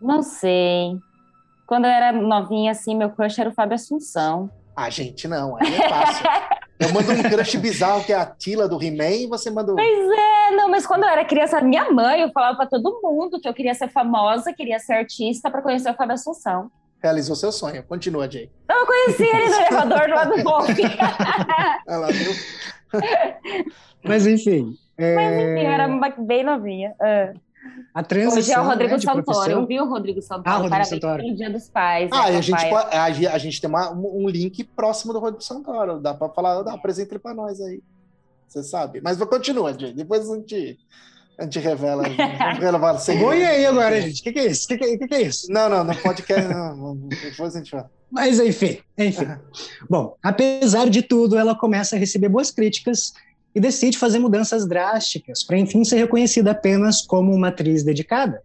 [0.01, 0.99] Não sei.
[1.67, 4.51] Quando eu era novinha, assim, meu crush era o Fábio Assunção.
[4.77, 6.27] Ah, gente, não, aí é fácil.
[6.79, 9.73] Eu mando um crush bizarro que é a Tila do He-Man e você manda.
[9.75, 13.41] Pois é, não, mas quando eu era criança, minha mãe, eu falava para todo mundo
[13.41, 16.71] que eu queria ser famosa, queria ser artista para conhecer o Fábio Assunção.
[17.03, 17.83] Realizou seu sonho.
[17.85, 18.51] Continua, Jay.
[18.69, 20.51] Eu conheci ele no elevador do lado do.
[21.87, 22.33] Ela viu?
[24.03, 24.77] Mas enfim.
[24.97, 25.15] É...
[25.15, 25.89] Mas enfim, eu era
[26.19, 26.95] bem novinha.
[27.01, 27.47] Uh.
[27.93, 30.49] A transição, Hoje é o Rodrigo né, Santoro, viu, Rodrigo Santoro?
[30.49, 31.23] Ah, Rodrigo Parabéns Santoro.
[31.23, 32.11] pelo Dia dos Pais.
[32.13, 33.05] Ah, né, a, gente, a,
[33.35, 35.99] a, gente tem uma, um link próximo do Rodrigo Santoro.
[35.99, 37.83] Dá para falar, dá, apresenta ele para nós aí.
[38.47, 39.01] Você sabe.
[39.01, 39.95] Mas continua, gente.
[39.95, 40.79] Depois a gente,
[41.39, 42.05] a gente revela.
[42.55, 44.21] revela Oi aí agora, gente.
[44.21, 44.65] O que, que, é isso?
[44.65, 45.51] O que, que, que, que, é isso?
[45.51, 46.49] Não, não, não pode querer.
[46.49, 47.91] Não, depois a gente fala.
[48.11, 49.27] Mas enfim, enfim.
[49.91, 53.13] Bom, apesar de tudo, ela começa a receber boas críticas
[53.55, 58.43] e decide fazer mudanças drásticas para, enfim, ser reconhecida apenas como uma atriz dedicada.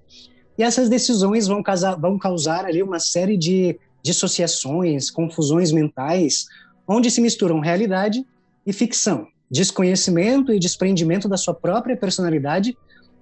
[0.57, 6.45] E essas decisões vão, causar, vão causar ali uma série de dissociações, confusões mentais,
[6.87, 8.25] onde se misturam realidade
[8.65, 12.77] e ficção, desconhecimento e desprendimento da sua própria personalidade,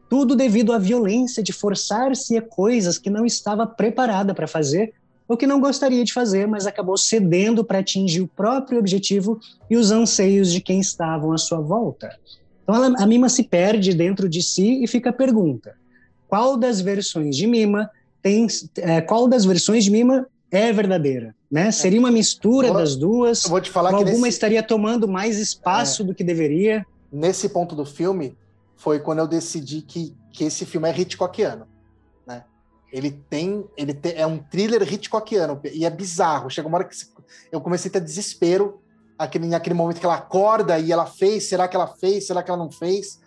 [0.08, 4.94] tudo devido à violência de forçar-se a coisas que não estava preparada para fazer
[5.28, 9.40] ou que não gostaria de fazer, mas acabou cedendo para atingir o próprio objetivo
[9.70, 12.16] e os anseios de quem estavam à sua volta.
[12.64, 15.76] Então ela, a Mima se perde dentro de si e fica a pergunta:
[16.28, 17.90] qual das versões de Mima
[18.22, 18.48] tem,
[18.78, 21.36] é, qual das versões de Mima é verdadeira?
[21.52, 21.68] Né?
[21.68, 21.72] É.
[21.72, 23.44] Seria uma mistura vou, das duas?
[23.44, 24.30] Eu vou te falar que alguma nesse...
[24.30, 26.06] estaria tomando mais espaço é.
[26.06, 26.86] do que deveria?
[27.12, 28.38] Nesse ponto do filme
[28.76, 31.68] foi quando eu decidi que, que esse filme é Hitchcockiano.
[32.92, 36.50] Ele tem, ele tem, é um thriller Hitchcockiano e é bizarro.
[36.50, 36.96] Chega uma hora que
[37.52, 38.82] eu comecei a ter desespero
[39.18, 42.50] aquele, naquele momento que ela acorda e ela fez, será que ela fez, será que
[42.50, 43.20] ela não fez?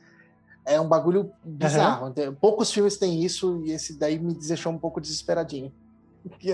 [0.64, 2.06] É um bagulho bizarro.
[2.06, 2.34] Uhum.
[2.34, 5.72] Poucos filmes têm isso e esse daí me deixou um pouco desesperadinho.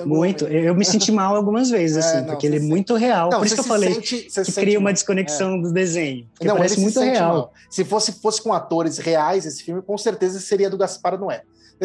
[0.05, 0.47] Muito.
[0.47, 3.31] Eu me senti mal algumas vezes, é, assim, é, não, porque ele é muito real.
[3.31, 5.63] Não, Por isso que eu falei sente, que cria uma desconexão é.
[5.63, 6.27] do desenho.
[6.35, 7.33] Porque não, parece muito real.
[7.33, 7.53] Mal.
[7.71, 11.43] Se fosse, fosse com atores reais esse filme, com certeza seria do Gaspar Noé.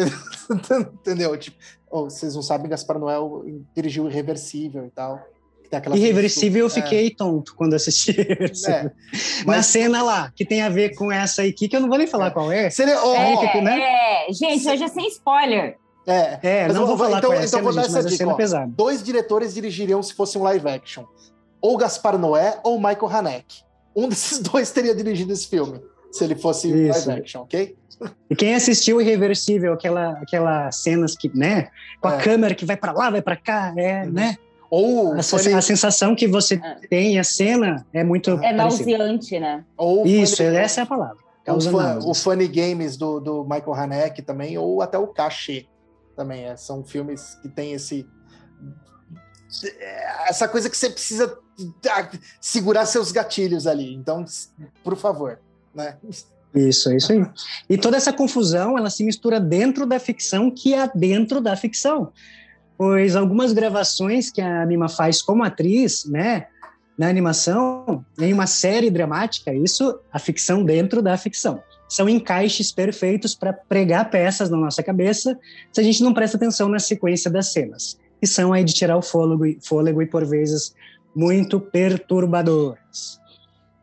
[1.00, 1.36] Entendeu?
[1.36, 1.56] Tipo,
[1.90, 3.44] oh, vocês não sabem, Gaspar Noel
[3.74, 5.20] dirigiu Irreversível e tal.
[5.94, 7.10] Irreversível, eu fiquei é.
[7.10, 8.14] tonto quando assisti.
[8.68, 8.90] É,
[9.44, 9.56] mas...
[9.56, 12.06] Na cena lá, que tem a ver com essa aqui, que eu não vou nem
[12.06, 12.30] falar é.
[12.30, 12.70] qual é.
[12.70, 13.80] Seria, oh, é, né?
[13.80, 15.76] é, gente, hoje é sem spoiler.
[16.06, 18.28] É, é não vou, falar então, qual é então cena, vou dar gente, essa dica.
[18.28, 18.70] Ó, pesado.
[18.76, 21.04] dois diretores dirigiriam se fosse um live action.
[21.60, 23.62] Ou Gaspar Noé ou Michael Haneke.
[23.96, 25.80] Um desses dois teria dirigido esse filme,
[26.12, 27.08] se ele fosse Isso.
[27.08, 27.76] live action, ok?
[28.28, 31.68] E quem assistiu Irreversível, aquela, aquelas cenas que, né,
[32.00, 32.18] com a é.
[32.18, 34.10] câmera que vai para lá, vai para cá, é, uhum.
[34.10, 34.36] né?
[34.68, 36.88] Ou a, a, sensação que você é.
[36.88, 38.32] tem, a cena é muito.
[38.42, 39.64] É nauseante, né?
[39.76, 41.16] Ou Isso, funny, essa é a palavra.
[41.46, 45.68] O, fun, o Funny Games do, do Michael Haneke também, ou até o Cachê
[46.14, 46.44] também.
[46.44, 48.06] É, são filmes que tem esse.
[50.26, 51.38] Essa coisa que você precisa
[52.40, 53.94] segurar seus gatilhos ali.
[53.94, 54.24] Então,
[54.82, 55.38] por favor,
[55.74, 55.96] né?
[56.54, 57.26] Isso, é isso aí.
[57.68, 62.12] E toda essa confusão, ela se mistura dentro da ficção que é dentro da ficção.
[62.76, 66.46] Pois algumas gravações que a Mima faz como atriz, né,
[66.96, 71.62] na animação, em uma série dramática, isso, a ficção dentro da ficção.
[71.88, 75.38] São encaixes perfeitos para pregar peças na nossa cabeça
[75.72, 78.96] se a gente não presta atenção na sequência das cenas, que são aí de tirar
[78.96, 80.74] o fôlego, fôlego e, por vezes,
[81.14, 83.20] muito perturbadoras.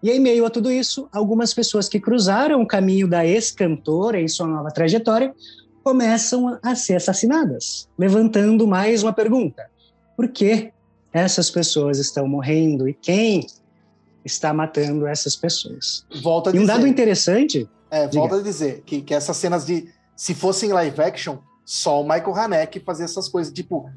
[0.03, 4.27] E em meio a tudo isso, algumas pessoas que cruzaram o caminho da ex-cantora em
[4.27, 5.33] sua nova trajetória
[5.83, 9.69] começam a ser assassinadas, levantando mais uma pergunta:
[10.17, 10.71] por que
[11.13, 13.45] essas pessoas estão morrendo e quem
[14.23, 16.05] está matando essas pessoas.
[16.21, 18.21] Volta E um dizer, dado interessante, é, diga.
[18.21, 19.93] volta a dizer que, que essas cenas de.
[20.15, 23.53] Se fossem live action, só o Michael Haneke fazia essas coisas.
[23.53, 23.89] Tipo,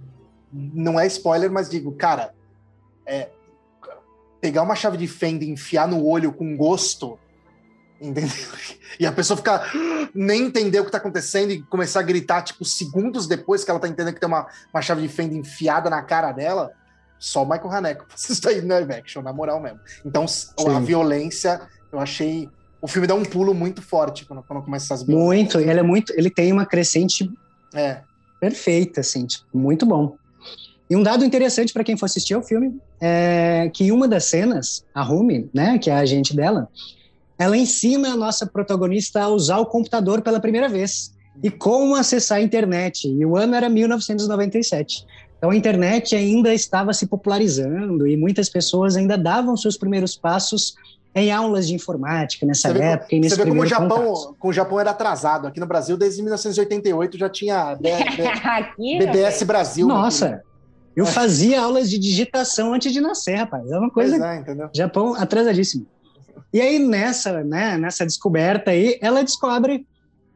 [0.53, 2.35] não é spoiler, mas digo, cara,
[3.07, 3.29] é,
[4.41, 7.19] pegar uma chave de fenda e enfiar no olho com gosto,
[8.01, 8.31] entendeu?
[9.01, 9.73] E a pessoa ficar
[10.15, 13.81] nem entender o que tá acontecendo e começar a gritar, tipo, segundos depois que ela
[13.81, 16.73] tá entendendo que tem uma, uma chave de fenda enfiada na cara dela,
[17.19, 19.81] só o Michael Haneke faz isso aí no live action, na moral mesmo.
[20.05, 20.85] Então, a Sim.
[20.85, 21.61] violência,
[21.91, 22.49] eu achei.
[22.85, 25.55] O filme dá um pulo muito forte quando, quando começa essas violências.
[25.55, 27.31] muito, ele é muito, ele tem uma crescente
[27.75, 28.03] É.
[28.39, 30.17] perfeita, assim, tipo, muito bom.
[30.91, 34.85] E um dado interessante para quem for assistir ao filme é que uma das cenas,
[34.95, 36.69] a Rumi, né, que é a agente dela,
[37.39, 42.37] ela ensina a nossa protagonista a usar o computador pela primeira vez e como acessar
[42.37, 43.09] a internet.
[43.09, 45.07] E o ano era 1997.
[45.39, 50.75] Então a internet ainda estava se popularizando e muitas pessoas ainda davam seus primeiros passos
[51.15, 53.89] em aulas de informática nessa Você vê, época e nesse você vê como o Japão,
[54.15, 54.37] contato.
[54.39, 55.47] como o Japão era atrasado.
[55.47, 59.87] Aqui no Brasil, desde 1988, já tinha B- B- Aqui, BBS Brasil.
[59.87, 60.43] né, Nossa,
[60.97, 63.65] eu fazia aulas de digitação antes de nascer, rapaz.
[63.71, 64.69] É uma Pois coisa é, entendeu?
[64.75, 65.87] Japão atrasadíssimo.
[66.53, 69.87] E aí, nessa, né, nessa descoberta aí, ela descobre,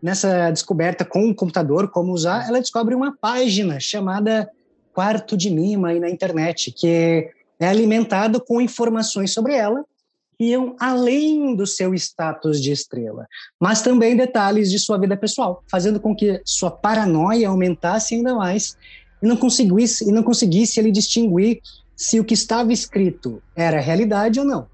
[0.02, 4.48] nessa descoberta com o computador, como usar, ela descobre uma página chamada
[4.92, 7.28] Quarto de Mima aí na internet, que
[7.60, 9.84] é alimentado com informações sobre ela
[10.38, 13.26] iam além do seu status de estrela,
[13.60, 18.76] mas também detalhes de sua vida pessoal, fazendo com que sua paranoia aumentasse ainda mais
[19.22, 21.60] e não conseguisse, e não conseguisse ele distinguir
[21.96, 24.66] se o que estava escrito era realidade ou não.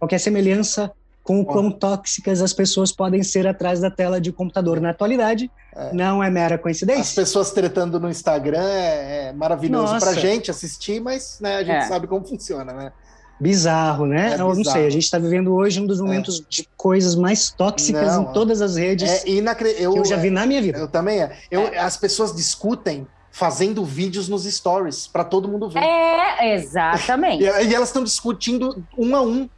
[0.00, 0.90] Qualquer semelhança
[1.22, 5.50] com o quão tóxicas as pessoas podem ser atrás da tela de computador na atualidade
[5.74, 5.90] É.
[5.94, 7.14] não é mera As coincidência.
[7.14, 10.04] pessoas tretando no Instagram é, é maravilhoso Nossa.
[10.04, 11.88] pra gente assistir, mas né, a gente É.
[11.88, 12.92] sabe como funciona, né?
[13.40, 14.30] Bizarro, né?
[14.30, 14.76] É Eu não bizarro.
[14.78, 18.32] sei, a gente está vivendo hoje um dos momentos de coisas mais tóxicas Não, em
[18.32, 19.92] todas as redes É inacreditável.
[19.92, 20.78] que eu já vi na minha vida.
[20.78, 21.36] Eu também é.
[21.50, 25.80] Eu, As pessoas discutem fazendo vídeos nos stories pra todo mundo ver.
[25.82, 27.42] É, exatamente.
[27.44, 29.48] E, e elas estão discutindo um a um.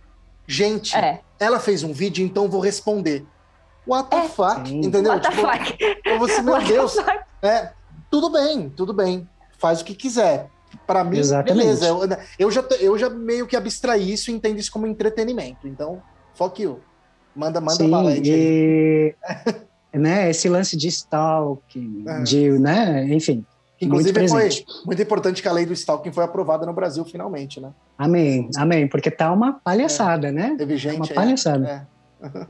[0.47, 1.20] Gente, É.
[1.39, 3.27] ela fez um vídeo, então eu vou responder.
[3.86, 4.28] What the É.
[4.28, 4.69] fuck?
[4.69, 4.81] Sim.
[4.81, 5.12] Entendeu?
[5.12, 5.77] What the Tipo, fuck?
[6.05, 6.94] eu vou assim, meu What the Deus.
[6.94, 7.19] fuck?
[7.43, 7.73] É,
[8.11, 9.28] tudo bem, tudo bem.
[9.59, 10.48] Faz o que quiser.
[10.86, 11.64] Pra mim, Exatamente.
[11.64, 11.86] beleza.
[11.86, 12.01] Eu,
[12.38, 15.66] eu, já, eu já meio que abstraí isso e entendo isso como entretenimento.
[15.66, 16.01] Então,
[16.34, 16.80] fuck you.
[17.34, 18.22] Manda, manda Sim, aí.
[18.24, 19.14] e,
[19.98, 22.22] né, esse lance de stalking, É.
[22.22, 23.44] de, né, enfim,
[23.78, 24.64] Que, muito Inclusive, foi presente.
[24.86, 27.70] muito importante que a lei do stalking foi aprovada no Brasil finalmente, né?
[27.98, 30.55] Amém, amém, porque tá uma palhaçada, né?
[30.56, 30.97] Teve gente.
[30.97, 31.86] Uma aí- palhaçada.
[32.22, 32.47] é.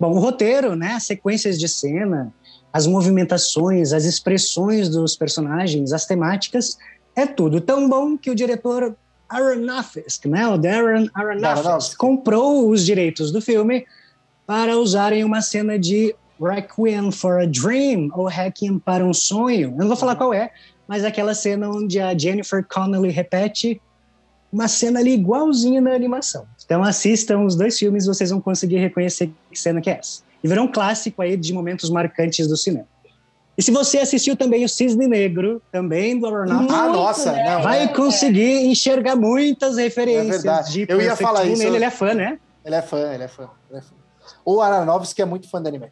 [0.00, 2.32] Bom, o roteiro, né, as sequências de cena,
[2.72, 6.78] as movimentações, as expressões dos personagens, as temáticas,
[7.18, 8.96] é tudo tão bom que o diretor
[9.28, 13.84] Aronofsky, né, o Darren Aronofsky, comprou os direitos do filme
[14.46, 19.70] para usarem uma cena de Requiem for a Dream, ou Requiem para um Sonho.
[19.70, 20.50] Eu não vou falar qual é,
[20.86, 23.80] mas aquela cena onde a Jennifer Connelly repete
[24.50, 26.46] uma cena ali igualzinha na animação.
[26.64, 30.22] Então assistam os dois filmes, vocês vão conseguir reconhecer que cena que é essa.
[30.42, 32.86] E virou um clássico aí de momentos marcantes do cinema.
[33.58, 37.54] E se você assistiu também o Cisne Negro, também do Aronofsky, Ah, Muito, nossa, né?
[37.56, 40.72] não, vai é, conseguir enxergar muitas referências verdade.
[40.72, 41.60] de Eu ia falar isso.
[41.64, 42.38] nele, ele é fã, né?
[42.64, 43.50] Ele é fã, ele é fã.
[43.68, 43.94] Ele é fã.
[44.44, 45.88] O Aronofsky é muito fã de anime.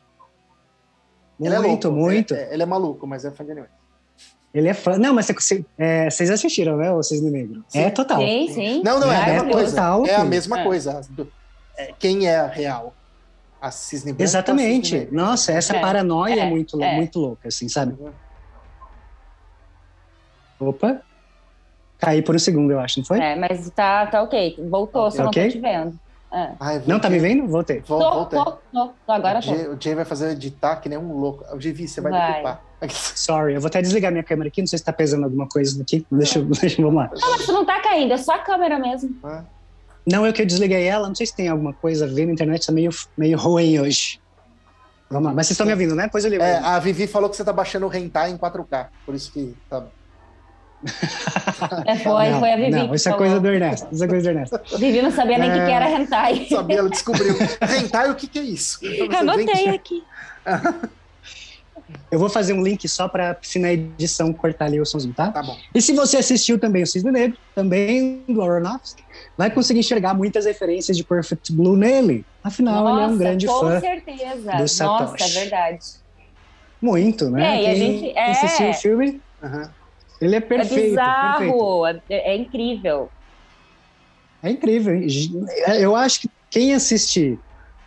[1.41, 2.35] Ele é Muito, louco, muito.
[2.35, 3.67] Ele, é- ele é maluco, mas é fã de anime.
[4.55, 4.97] Ele é fã.
[4.97, 7.65] Não, mas você- é, vocês assistiram, né, o Cisne Negro?
[7.69, 7.81] Sim.
[7.81, 8.21] É total.
[8.21, 8.83] Sim, sim.
[8.85, 9.71] Não, não, é a É mesma coisa.
[9.73, 10.65] total, É a mesma É.
[10.65, 11.01] coisa.
[11.77, 12.95] É, Quem é a real?
[13.61, 14.89] A Cisne Branco Exatamente.
[14.89, 15.09] Cisne?
[15.17, 16.95] Nossa, essa É, paranoia é, é, muito, é.
[16.97, 17.95] muito louca, assim, sabe?
[18.01, 18.13] Uhum.
[20.61, 21.01] Opa.
[21.99, 23.19] Caí por um segundo, eu acho, não foi?
[23.19, 24.57] É, mas tá, tá ok.
[24.71, 25.45] Voltou, só não Ok?
[25.47, 25.95] tô te vendo.
[26.33, 26.55] É.
[26.61, 27.47] Ai, Não, tá me vendo?
[27.49, 27.81] Voltei.
[27.81, 28.39] Vol- Tô, voltei.
[28.39, 29.43] tô, tô, agora o.
[29.43, 31.45] Jay, o Jay vai fazer editar que nem um louco.
[31.55, 32.33] O Givi, você vai, Vai.
[32.33, 32.63] decupar.
[32.91, 35.81] Sorry, eu vou até desligar minha câmera aqui, não sei se tá pesando alguma coisa
[35.81, 36.05] aqui.
[36.11, 37.11] Deixa, eu- deixa vamos lá.
[37.15, 39.11] Não, mas tu não tá caindo, é só a câmera mesmo.
[39.25, 39.45] Ah,
[40.07, 42.33] Não, eu que eu desliguei ela, não sei se tem alguma coisa a ver na
[42.33, 44.21] internet, tá meio, meio ruim hoje.
[45.11, 46.09] Vamos lá, mas vocês estão me ouvindo, né?
[46.11, 46.43] Pois eu ligo.
[46.43, 48.87] É, a Vivi falou que você tá baixando o Hentai em 4K.
[49.05, 49.85] Por isso que tá.
[51.87, 52.71] É, foi, não, foi a Vivi.
[52.71, 53.27] Não, isso é falou.
[53.27, 53.89] coisa do Ernesto.
[53.93, 54.61] Isso é coisa do Ernesto.
[54.79, 55.67] Vivi não sabia nem o que, É.
[55.67, 56.47] que era hentai.
[56.49, 57.35] Sabia, ela descobriu.
[57.63, 58.79] Hentai, o que, que é isso?
[58.85, 60.05] Eu Você, anotei aqui.
[62.11, 65.31] Eu vou fazer um link só pra, se na edição cortar ali o somzinho, tá?
[65.31, 65.57] Tá bom.
[65.75, 69.03] E se você assistiu também o Cisne Negro, também do Aronofsky,
[69.39, 72.27] vai conseguir enxergar muitas referências de Perfect Blue nele.
[72.43, 73.81] Afinal, ele é um Nossa, grande com fã.
[73.81, 74.51] certeza.
[74.53, 75.23] do Nossa, Satoshi.
[75.25, 75.79] é verdade.
[76.83, 77.57] Muito, né?
[77.57, 78.31] É, e a Quem gente- é.
[78.31, 79.75] assistiu o filme, Aham.
[80.21, 80.73] ele é é perfeito.
[80.75, 80.91] perfeito.
[80.91, 83.11] bizarro, é, é incrível.
[84.43, 84.95] É incrível.
[85.81, 87.41] Eu acho que quem assistir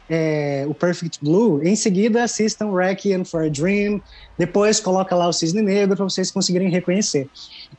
[0.10, 4.02] é, o Perfect Blue, em seguida assistam Requiem for a Dream,
[4.38, 7.30] depois coloca lá o Cisne Negro para vocês conseguirem reconhecer.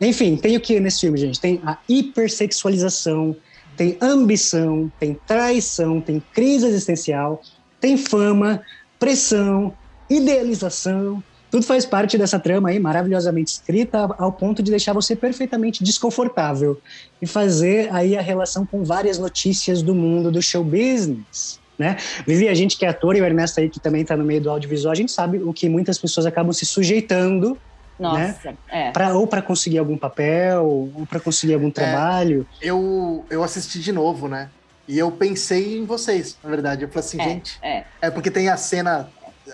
[0.00, 1.40] Enfim, tem o que nesse filme, gente?
[1.40, 3.36] Tem a hipersexualização,
[3.76, 7.42] tem ambição, tem traição, tem crise existencial,
[7.80, 8.62] tem fama,
[8.98, 9.74] pressão,
[10.08, 15.82] idealização, tudo faz parte dessa trama aí, maravilhosamente escrita, ao ponto de deixar você perfeitamente
[15.82, 16.80] desconfortável
[17.20, 21.59] e fazer aí a relação com várias notícias do mundo do show business.
[21.80, 21.96] Né?
[22.26, 24.38] Vivi, a gente que é ator e o Ernesto aí que também está no meio
[24.38, 27.58] do audiovisual, a gente sabe o que muitas pessoas acabam se sujeitando
[27.98, 28.56] nossa, né?
[28.68, 28.90] é.
[28.90, 32.46] Pra, ou para conseguir algum papel, ou para conseguir algum é, trabalho.
[32.60, 34.50] Eu, eu assisti de novo, né?
[34.86, 36.82] E eu pensei em vocês, na verdade.
[36.82, 37.58] Eu falei assim, é, gente.
[37.62, 37.84] É.
[38.02, 39.08] é porque tem a cena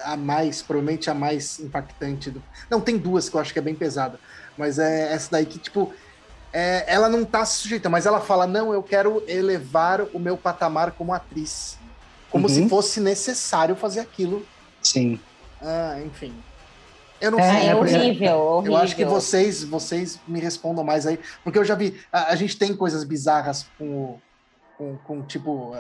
[0.05, 2.31] a mais, provavelmente a mais impactante.
[2.31, 2.43] Do...
[2.69, 4.19] Não, tem duas que eu acho que é bem pesada.
[4.59, 5.93] Mas é essa daí que, tipo,
[6.53, 10.37] é, ela não tá se sujeitando, mas ela fala: não, eu quero elevar o meu
[10.37, 11.79] patamar como atriz.
[12.37, 12.55] Como uhum.
[12.55, 14.47] se fosse necessário fazer aquilo.
[14.83, 15.21] Sim.
[15.61, 16.35] Ah, enfim.
[17.21, 17.69] Eu não é, sei.
[17.69, 18.73] É horrível, eu, horrível.
[18.73, 21.99] Eu acho que vocês, vocês me respondam mais aí, porque eu já vi.
[22.13, 24.19] A, a gente tem coisas bizarras com,
[24.77, 25.77] com, com tipo, uh,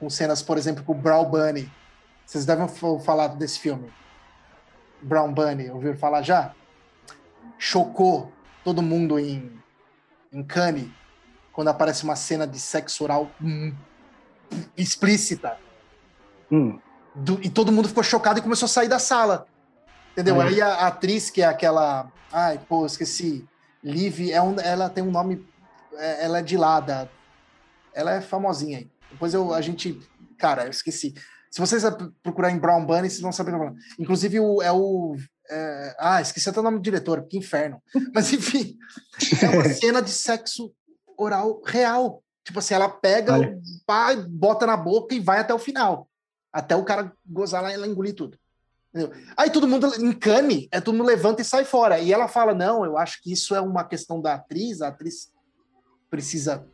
[0.00, 1.70] com cenas, por exemplo, com o Brown Bunny
[2.26, 2.66] vocês devem
[3.04, 3.92] falar desse filme.
[5.02, 6.54] Brown Bunny, ouviram falar já?
[7.58, 8.32] Chocou
[8.64, 9.52] todo mundo em,
[10.32, 10.88] em Cannes
[11.52, 13.72] quando aparece uma cena de sexo oral hum,
[14.76, 15.58] explícita.
[16.54, 16.78] Hum.
[17.14, 19.46] Do, e todo mundo ficou chocado e começou a sair da sala.
[20.12, 20.40] Entendeu?
[20.40, 22.10] Aí a, a, atriz, que é aquela.
[22.32, 23.44] Ai, pô, esqueci.
[23.82, 25.44] Liv, é um, ela tem um nome.
[25.96, 27.08] É, ela é de lá, da,
[27.92, 28.90] ela é famosinha aí.
[29.10, 30.00] Depois eu, a gente.
[30.38, 31.14] Cara, eu esqueci.
[31.50, 31.84] Se vocês
[32.22, 33.54] procurar em Brown Bunny, vocês vão saber.
[33.98, 35.16] Inclusive, o, é o.
[35.50, 37.82] É, ah, esqueci até o nome do diretor, que inferno.
[38.14, 38.76] Mas, enfim,
[39.42, 40.72] é uma cena de sexo
[41.16, 42.22] oral real.
[42.44, 46.08] Tipo assim, ela pega o pai, bota na boca e vai até o final.
[46.54, 48.38] Até o cara gozar lá e ela engolir tudo.
[48.94, 49.12] Entendeu?
[49.36, 51.98] Aí todo mundo encane, é todo mundo levanta e sai fora.
[51.98, 55.32] E ela fala: não, eu acho que isso é uma questão da atriz, a atriz
[56.08, 56.64] precisa.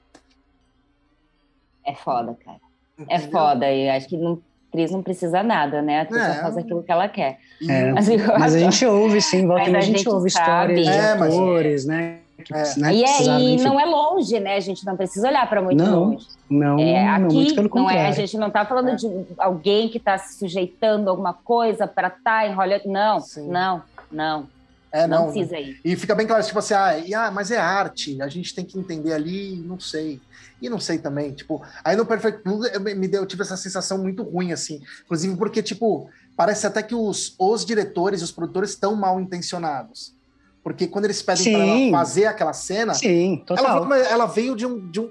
[1.84, 2.60] É foda, cara.
[2.98, 3.26] É Entendeu?
[3.26, 3.72] É foda.
[3.72, 6.00] E acho que não atriz não precisa nada, né?
[6.00, 6.34] A atriz é.
[6.34, 7.38] só faz aquilo que ela quer.
[7.68, 7.92] É.
[7.92, 8.08] Mas,
[8.38, 10.80] mas, a gente ouve, sim, volta a, a gente, ouve sabe.
[10.80, 12.20] histórias de é, atores, né?
[12.52, 12.78] É.
[12.78, 14.56] né, e, é, e não é longe, né?
[14.56, 16.26] A gente não precisa olhar para muito não, longe.
[16.48, 19.06] Não, é, aqui, não, muito pelo não é, a gente não está falando de
[19.38, 22.88] alguém que está se sujeitando a alguma coisa para estar tá em Hollywood.
[22.88, 23.48] Não, sim.
[23.48, 24.48] não, não.
[24.92, 25.80] É, não, não precisa ir.
[25.84, 28.64] E fica bem claro, tipo assim, ah, e, ah, mas é arte, a gente tem
[28.64, 30.20] que entender ali, não sei.
[30.60, 33.56] E não sei também, tipo, aí no Perfect Blue eu, me deu, eu tive essa
[33.56, 34.82] sensação muito ruim, assim.
[35.04, 40.14] Inclusive porque, tipo, parece até que os, os diretores, os produtores estão mal intencionados.
[40.62, 43.84] Porque quando eles pedem para ela fazer aquela cena, Sim, total.
[43.84, 45.10] Ela, ela veio de, um, de, um,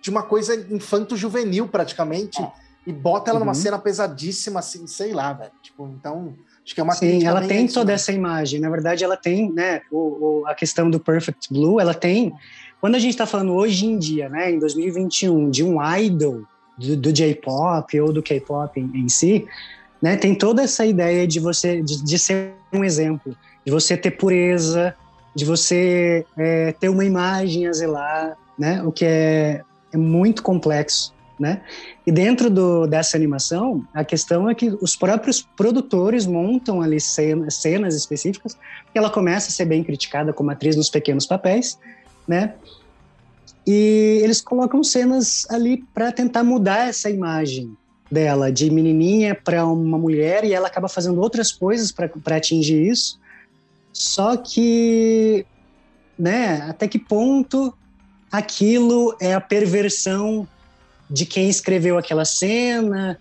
[0.00, 2.52] de uma coisa infanto-juvenil, praticamente, é.
[2.86, 3.46] e bota ela uhum.
[3.46, 5.52] numa cena pesadíssima, assim, sei lá, velho.
[5.62, 6.34] Tipo, então.
[6.64, 8.58] Acho que é uma Sim, ela tem toda essa imagem.
[8.58, 9.98] Na verdade, ela tem, né, o,
[10.40, 12.32] o, a questão do Perfect Blue, ela tem.
[12.80, 16.42] Quando a gente está falando hoje em dia, né, em 2021, de um idol
[16.78, 19.46] do, do J-pop ou do K-pop em, em, si,
[20.00, 24.12] né, tem toda essa ideia de você de, de, ser um exemplo, de você ter
[24.12, 24.94] pureza,
[25.34, 29.62] de você é, ter uma imagem a zelar, né, o que é,
[29.92, 31.62] é muito complexo né?
[32.06, 37.56] E dentro do, dessa animação, a questão é que os próprios produtores montam ali cenas,
[37.56, 41.78] cenas específicas, porque ela começa a ser bem criticada como atriz nos pequenos papéis,
[42.26, 42.54] né?
[43.66, 47.76] E eles colocam cenas ali para tentar mudar essa imagem
[48.10, 53.18] dela, de menininha para uma mulher, e ela acaba fazendo outras coisas para atingir isso.
[53.94, 55.46] Só que,
[56.18, 57.72] né, até que ponto
[58.30, 60.46] aquilo é a perversão
[61.08, 63.20] de quem escreveu aquela cena,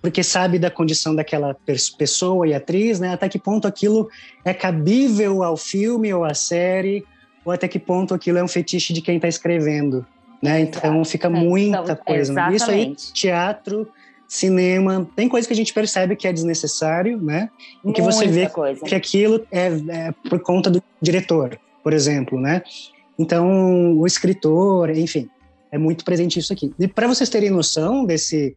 [0.00, 1.56] porque sabe da condição daquela
[1.98, 3.12] pessoa e atriz, né?
[3.12, 4.08] Até que ponto aquilo
[4.44, 7.04] é cabível ao filme ou à série,
[7.44, 10.06] ou até que ponto aquilo é um fetiche de quem está escrevendo,
[10.40, 10.60] né?
[10.60, 12.52] Então fica muita então, coisa.
[12.52, 13.88] Isso aí, teatro,
[14.32, 17.50] cinema, tem coisa que a gente percebe que é desnecessário, né?
[17.84, 18.82] E que você vê coisa.
[18.82, 22.62] que aquilo é, é por conta do diretor, por exemplo, né?
[23.18, 25.28] Então, o escritor, enfim,
[25.70, 26.72] é muito presente isso aqui.
[26.78, 28.56] E para vocês terem noção desse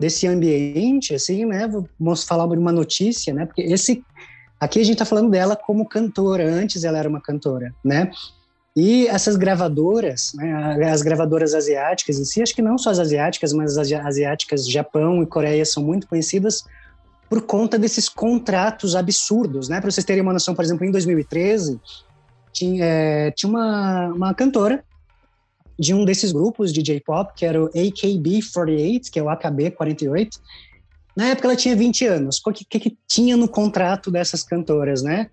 [0.00, 1.70] desse ambiente, assim, né?
[2.00, 3.46] Vamos falar uma notícia, né?
[3.46, 4.02] Porque esse
[4.58, 6.44] aqui a gente está falando dela como cantora.
[6.44, 8.10] Antes ela era uma cantora, né?
[8.76, 13.52] E essas gravadoras, né, as gravadoras asiáticas em si, acho que não só as asiáticas,
[13.52, 16.64] mas as asiáticas, Japão e Coreia são muito conhecidas
[17.28, 19.80] por conta desses contratos absurdos, né?
[19.80, 21.80] Para vocês terem uma noção, por exemplo, em 2013
[22.52, 24.84] tinha, é, tinha uma, uma cantora
[25.78, 30.38] de um desses grupos de J-pop, que era o AKB48, que é o AKB48.
[31.16, 32.40] Na época ela tinha 20 anos.
[32.44, 35.28] O que, que, que tinha no contrato dessas cantoras, né?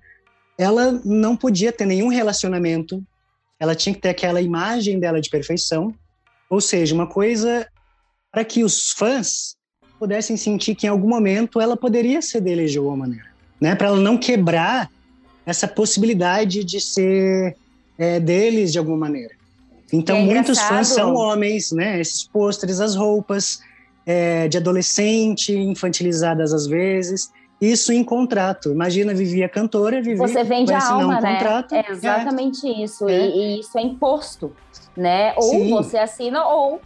[0.57, 3.03] Ela não podia ter nenhum relacionamento,
[3.61, 5.93] ela tinha que ter aquela imagem dela de perfeição,
[6.49, 7.67] ou seja, uma coisa
[8.31, 9.55] para que os fãs
[9.99, 13.27] pudessem sentir que em algum momento ela poderia ser deles de alguma maneira,
[13.61, 13.75] né?
[13.75, 14.89] Para ela não quebrar
[15.45, 17.55] essa possibilidade de ser
[17.99, 19.35] é, deles de alguma maneira.
[19.93, 22.01] Então, é muitos fãs são homens, né?
[22.01, 23.59] Esses pôsteres, as roupas
[24.07, 27.29] é, de adolescente, infantilizadas às vezes.
[27.61, 28.71] Isso em contrato.
[28.71, 30.17] Imagina, vivia cantora, vivia.
[30.17, 31.35] Você vende a alma, um né?
[31.35, 32.83] Contrato, é exatamente é.
[32.83, 33.07] isso.
[33.07, 34.51] E, e, isso é imposto,
[34.97, 35.33] né?
[35.37, 35.69] Ou Sim.
[35.69, 36.81] você assina, ou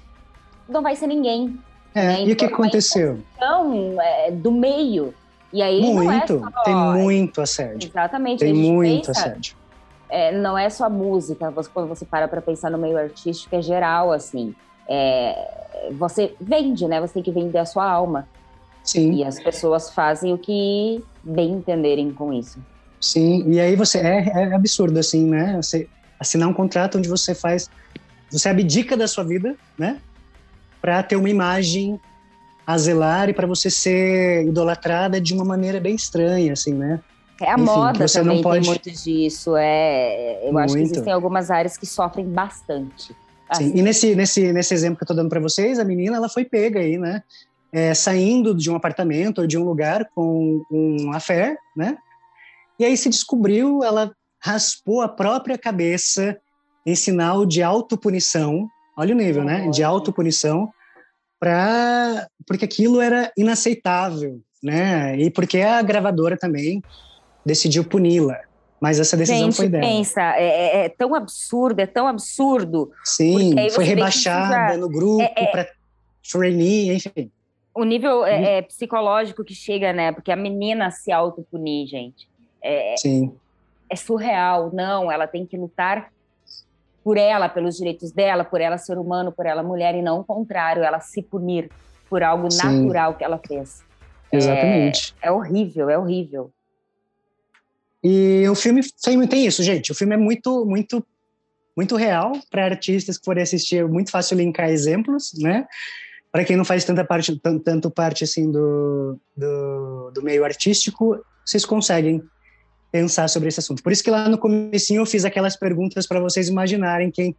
[0.68, 1.58] não vai ser ninguém.
[1.94, 2.26] É, né?
[2.26, 3.20] E o que então, aconteceu?
[3.38, 5.14] Então, é, do meio.
[5.54, 7.90] E aí muito, não é só, tem muito assédio.
[7.90, 8.40] Exatamente.
[8.40, 9.56] Tem muito pensa, assédio.
[10.10, 13.62] É, não é só música, você, quando você para para pensar no meio artístico, é
[13.62, 14.54] geral, assim.
[14.90, 17.00] É, você vende, né?
[17.00, 18.28] Você tem que vender a sua alma.
[18.86, 19.14] Sim.
[19.14, 22.60] E as pessoas fazem o que bem entenderem com isso.
[23.02, 25.56] Sim, e aí você é, é absurdo assim, né?
[25.58, 25.90] Você
[26.20, 27.70] assinar um contrato onde você faz,
[28.32, 30.00] você abdica da sua vida, né?
[30.82, 32.00] Para ter uma imagem
[32.66, 37.00] a zelar e para você ser idolatrada de uma maneira bem estranha, assim, né?
[37.42, 38.62] É a Enfim, moda também pode...
[38.62, 39.56] tem muito disso.
[39.58, 40.66] É, eu muito.
[40.66, 43.16] acho que existem algumas áreas que sofrem bastante.
[43.50, 43.72] Assim.
[43.72, 46.30] Sim, e nesse, nesse, nesse exemplo que eu estou dando para vocês, a menina ela
[46.30, 47.22] foi pega aí, né?
[47.76, 51.98] É, saindo de um apartamento ou de um lugar com um affair, né?
[52.80, 56.38] E aí se descobriu, ela raspou a própria cabeça
[56.86, 58.70] em sinal de autopunição.
[58.98, 59.68] Olha o nível, né?
[59.70, 60.72] De autopunição
[61.38, 65.18] para porque aquilo era inaceitável, né?
[65.18, 66.82] E porque a gravadora também
[67.46, 68.40] decidiu puni-la.
[68.80, 69.84] Mas essa decisão Gente, foi dela.
[69.84, 72.92] pensa, é, é, é, tão absurdo, é tão absurdo.
[73.04, 75.68] Sim, foi rebaixada no grupo é, é, para
[76.32, 77.32] trainee, enfim.
[77.76, 78.46] O nível é, uhum.
[78.46, 80.14] é, psicológico que chega, né?
[80.14, 82.28] Porque a menina se autopunir, gente.
[82.64, 83.36] É, Sim.
[83.90, 84.72] É surreal.
[84.74, 86.10] Não, ela tem que lutar
[87.04, 90.24] por ela, pelos direitos dela, por ela ser humano, por ela mulher, e não o
[90.24, 91.70] contrário, ela se punir
[92.10, 92.66] por algo Sim.
[92.66, 93.84] natural que ela fez.
[94.32, 95.14] Exatamente.
[95.22, 96.52] É, é horrível, é horrível.
[98.04, 99.92] E o filme tem, tem isso, gente.
[99.92, 101.06] O filme é muito, muito,
[101.76, 103.78] muito real para artistas que forem assistir.
[103.78, 105.68] É muito fácil linkar exemplos, né?
[106.36, 111.64] Para quem não faz tanta parte, tanto parte assim do, do, do meio artístico, vocês
[111.64, 112.22] conseguem
[112.92, 113.82] pensar sobre esse assunto.
[113.82, 117.34] Por isso que lá no comecinho eu fiz aquelas perguntas para vocês imaginarem quem,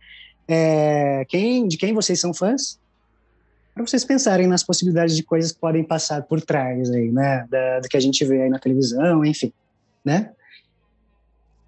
[0.48, 2.80] é, quem, de quem vocês são fãs,
[3.74, 7.80] para vocês pensarem nas possibilidades de coisas que podem passar por trás aí, né, da,
[7.80, 9.52] do que a gente vê aí na televisão, enfim,
[10.02, 10.32] né?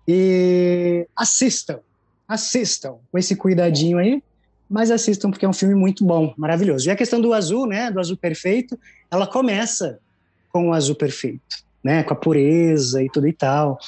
[0.09, 1.81] E assistam,
[2.27, 4.23] assistam com esse cuidadinho aí,
[4.69, 6.89] mas assistam porque é um filme muito bom, maravilhoso.
[6.89, 8.79] E a questão do azul, né, do azul perfeito,
[9.11, 9.99] ela começa
[10.51, 13.79] com o azul perfeito né, com a pureza e tudo e tal.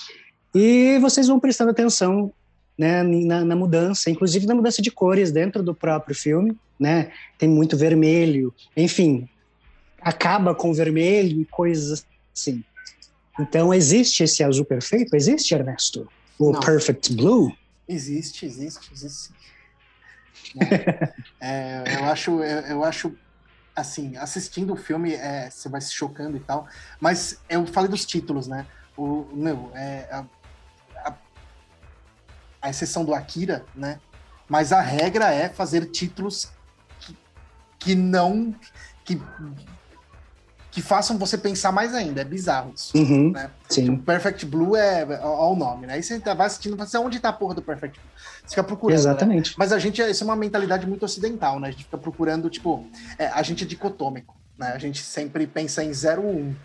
[0.55, 2.33] E vocês vão prestando atenção
[2.77, 7.13] né, na, na, mudança, inclusive na mudança de cores dentro do próprio filme, né?
[7.39, 9.29] Tem muito vermelho, enfim,
[10.01, 12.65] acaba com vermelho e coisas assim.
[13.39, 15.15] Então existe esse azul perfeito?
[15.15, 16.09] Existe, Ernesto?
[16.39, 16.61] O Não.
[16.61, 17.53] Perfect Blue?
[17.87, 19.31] Existe, existe, existe.
[21.41, 23.17] é, eu acho, eu, eu acho
[23.75, 26.67] assim, assistindo o filme, é, você vai se chocando e tal,
[27.01, 28.67] mas eu falei dos títulos, né?
[28.97, 30.25] O, meu, é, a,
[31.09, 31.15] a,
[32.63, 34.01] a exceção do Akira, né?
[34.49, 36.51] Mas a regra é fazer títulos
[36.99, 37.17] que,
[37.79, 38.55] que não.
[39.05, 39.21] Que,
[40.71, 42.21] que façam você pensar mais ainda.
[42.21, 42.97] É bizarro isso.
[42.97, 43.51] Uhum, né?
[43.69, 43.85] sim.
[43.85, 45.95] Tipo, Perfect Blue é, é o nome, né?
[45.95, 48.11] Aí você vai assistindo, você onde tá a porra do Perfect Blue?
[48.43, 48.97] Você fica procurando.
[48.97, 49.01] Né?
[49.01, 49.51] Exatamente.
[49.51, 49.57] Né?
[49.59, 51.69] Mas a gente, isso é uma mentalidade muito ocidental, né?
[51.69, 52.87] A gente fica procurando, tipo,
[53.19, 54.73] é, a gente é dicotômico, né?
[54.73, 56.37] A gente sempre pensa em 0 ou 1.
[56.37, 56.57] Um.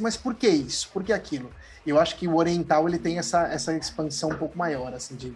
[0.00, 0.88] Mas por que isso?
[0.92, 1.50] Por que aquilo?
[1.86, 5.14] E eu acho que o oriental, ele tem essa, essa expansão um pouco maior, assim,
[5.14, 5.34] de,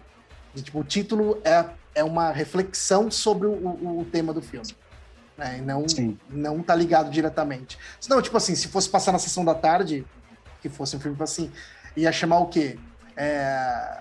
[0.54, 4.66] de tipo, o título é, é uma reflexão sobre o, o, o tema do filme
[5.36, 5.58] né?
[5.58, 5.84] E não,
[6.30, 7.78] não tá ligado diretamente.
[8.00, 10.04] Senão, tipo assim, se fosse passar na sessão da tarde,
[10.60, 11.50] que fosse um filme assim,
[11.96, 12.78] ia chamar o quê?
[13.16, 13.98] É...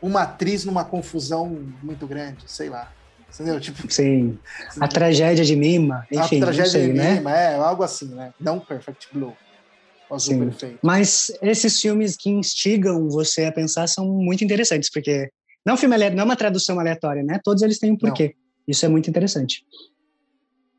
[0.00, 1.46] Uma atriz numa confusão
[1.82, 2.92] muito grande, sei lá.
[3.32, 3.58] Entendeu?
[3.60, 4.38] Tipo, Sim.
[4.78, 6.38] A tragédia de Mima, enfim.
[6.38, 7.14] A tragédia sei, de né?
[7.14, 8.34] Mima, é, algo assim, né?
[8.38, 9.34] Não Perfect Blue.
[10.82, 15.30] Mas esses filmes que instigam você a pensar são muito interessantes, porque
[15.64, 17.40] não, é filme, não é uma tradução aleatória, né?
[17.42, 18.34] Todos eles têm um porquê.
[18.66, 19.64] Isso é muito interessante.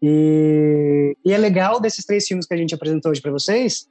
[0.01, 3.88] E, e é legal desses três filmes que a gente apresentou hoje para vocês,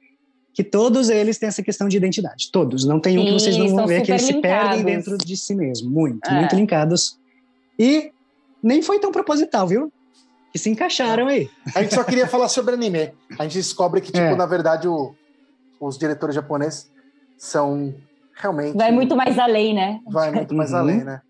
[0.53, 2.51] que todos eles têm essa questão de identidade.
[2.51, 2.85] Todos.
[2.85, 4.35] Não tem um Sim, que vocês não vão ver que eles linkados.
[4.35, 5.89] se perdem dentro de si mesmo.
[5.89, 6.39] Muito, é.
[6.39, 7.19] muito linkados
[7.79, 8.11] E
[8.61, 9.91] nem foi tão proposital, viu?
[10.51, 11.49] Que se encaixaram aí.
[11.73, 13.11] A gente só queria falar sobre anime.
[13.39, 14.35] A gente descobre que, tipo, É.
[14.35, 15.15] na verdade, o-
[15.81, 16.91] os diretores japoneses
[17.35, 17.93] são
[18.35, 18.77] realmente.
[18.77, 19.99] Vai muito mais além, né?
[20.07, 20.77] Vai muito mais Uhum.
[20.77, 21.21] além, né?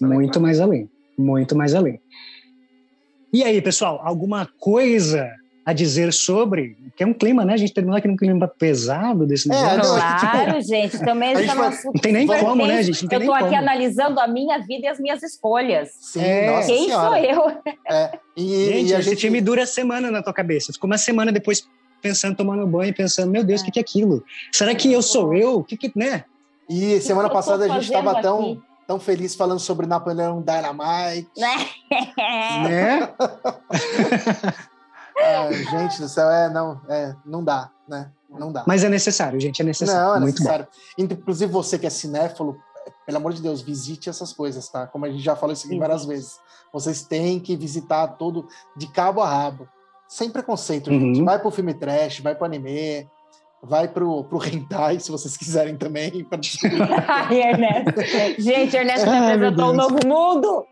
[0.00, 0.06] Né?
[0.06, 0.88] Muito mais além.
[1.20, 2.00] Muito mais além.
[3.32, 5.30] E aí, pessoal, alguma coisa
[5.64, 6.76] a dizer sobre?
[6.96, 7.52] Que é um clima, né?
[7.52, 9.92] A gente terminou aqui num clima pesado desse É, negócio.
[9.92, 10.98] não, Claro, gente.
[10.98, 11.78] Também A gente vai-.
[11.84, 13.02] Não tem nem como, né, gente?
[13.02, 13.56] Não tem Eu nem tô aqui como.
[13.58, 15.90] analisando a minha vida e as minhas escolhas.
[16.00, 16.50] Sim, É.
[16.50, 17.08] nossa Quem senhora.
[17.08, 17.62] sou eu?
[17.88, 20.72] É, e, Gente, e a esse gente time dura semana na tua cabeça.
[20.72, 21.68] Ficou uma semana depois
[22.02, 24.24] pensando, tomando banho, pensando, meu Deus, o que, que é aquilo?
[24.50, 25.58] Será que eu sou eu?
[25.58, 26.24] O que que, né?
[26.68, 28.60] E semana passada a gente estava tão, aqui?
[28.90, 31.30] Tão feliz falando sobre Napoleão Dynamite.
[31.38, 31.68] Né?
[32.68, 33.14] né?
[35.22, 38.10] Ah, gente do céu, é, não, é, não dá, né?
[38.30, 38.64] Não dá.
[38.66, 40.00] Mas é necessário, gente, é necessário.
[40.02, 40.44] não, é Muito bom.
[40.44, 40.66] necessário.
[40.96, 42.56] Inclusive você que é cinéfilo,
[43.04, 44.86] pelo amor de Deus, visite essas coisas, tá?
[44.86, 46.38] Como a gente já falou isso aqui várias vezes.
[46.72, 49.68] Vocês têm que visitar tudo de cabo a rabo.
[50.08, 51.00] Sem preconceito, Uhum.
[51.14, 51.22] gente.
[51.22, 53.06] Vai pro filme trash, vai pro anime,
[53.62, 56.24] vai pro, pro hentai, se vocês quiserem também.
[56.28, 56.38] pra.
[57.06, 58.40] Ai, Ernesto.
[58.42, 60.64] Gente, Ernesto me Ai, apresentou um novo mundo.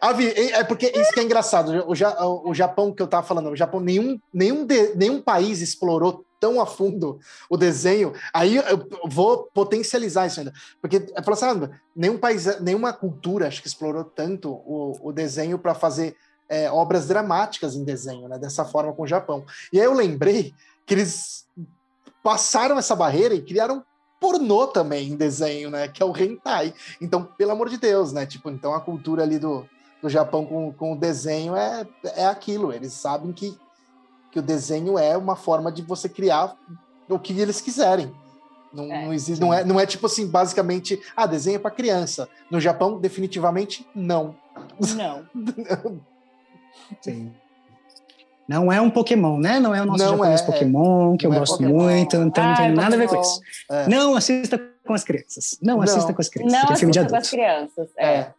[0.00, 1.84] Avi, é porque isso que é engraçado.
[1.88, 5.60] O, Ja- o Japão que eu tava falando, o Japão, nenhum, nenhum, de- nenhum país
[5.60, 7.18] explorou tão a fundo
[7.50, 8.12] o desenho.
[8.32, 10.52] Aí eu vou potencializar isso ainda.
[10.80, 15.58] Porque é assim, ah, nenhum país, nenhuma cultura acho que explorou tanto o, o desenho
[15.58, 16.14] para fazer
[16.48, 18.38] é, obras dramáticas em desenho, né?
[18.38, 19.44] Dessa forma com o Japão.
[19.72, 20.52] E aí eu lembrei
[20.86, 21.46] que eles
[22.26, 23.84] passaram essa barreira e criaram
[24.20, 25.86] pornô também em desenho, né?
[25.86, 26.74] Que é o hentai.
[27.00, 28.26] Então, pelo amor de Deus, né?
[28.26, 29.64] Tipo, então a cultura ali do,
[30.02, 31.86] do Japão com, com o desenho é,
[32.16, 32.72] é aquilo.
[32.72, 33.56] Eles sabem que,
[34.32, 36.56] que o desenho é uma forma de você criar
[37.08, 38.12] o que eles quiserem.
[38.72, 39.04] Não, É.
[39.04, 42.28] não, existe, não, é, não é tipo assim, basicamente, ah, desenho é para criança.
[42.50, 44.34] No Japão, definitivamente, não.
[44.96, 45.24] Não.
[47.00, 47.32] Sim.
[48.48, 49.58] Não é um Pokémon, né?
[49.58, 50.46] Não é o nosso Não japonês é, é.
[50.46, 51.82] Pokémon, que eu Não é gosto Pokémon.
[51.82, 53.32] muito, então não Ai, tem nada a ver com Pokémon.
[53.32, 53.40] isso.
[53.70, 53.88] É.
[53.88, 55.58] Não assista com as crianças.
[55.60, 55.82] Não, Não.
[55.82, 56.52] assista com as crianças.
[56.62, 57.88] Não é filme de assista com as crianças.
[57.96, 58.06] É.
[58.06, 58.30] É.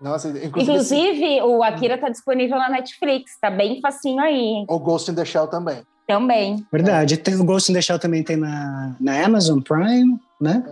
[0.00, 3.32] Nossa, inclusive, Inclusive, o Akira está disponível na Netflix.
[3.40, 4.66] Tá bem facinho aí, hein?
[4.68, 5.82] o Ghost in the Shell também.
[6.06, 6.64] Também.
[6.72, 7.16] Verdade.
[7.16, 10.62] Tem, o Ghost in the Shell também tem na, na Amazon Prime, né?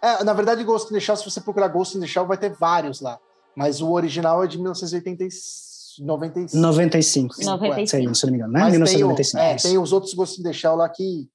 [0.00, 2.38] É, na verdade, Ghost in the Shell, se você procurar Ghost in the Shell, vai
[2.38, 3.18] ter vários lá.
[3.54, 5.71] Mas o original é de 1995.
[6.00, 6.56] 95.
[6.56, 7.34] 95.
[7.34, 8.60] Sei, se não me engano, né?
[8.60, 9.38] Mas tem, o, 1995.
[9.38, 11.28] é, tem os outros Ghost in the Shell lá que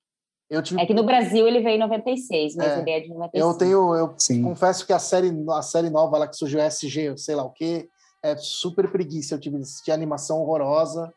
[0.49, 0.81] eu tive.
[0.81, 2.81] É que no Brasil ele veio em 96, mas É.
[2.81, 3.37] ele é de 95.
[3.37, 3.95] Eu tenho.
[3.95, 4.43] Eu Sim.
[4.43, 7.87] confesso que a série, a série nova lá que surgiu, SG, sei lá o quê,
[8.23, 9.35] é super preguiça.
[9.35, 11.13] Eu tive de animação horrorosa.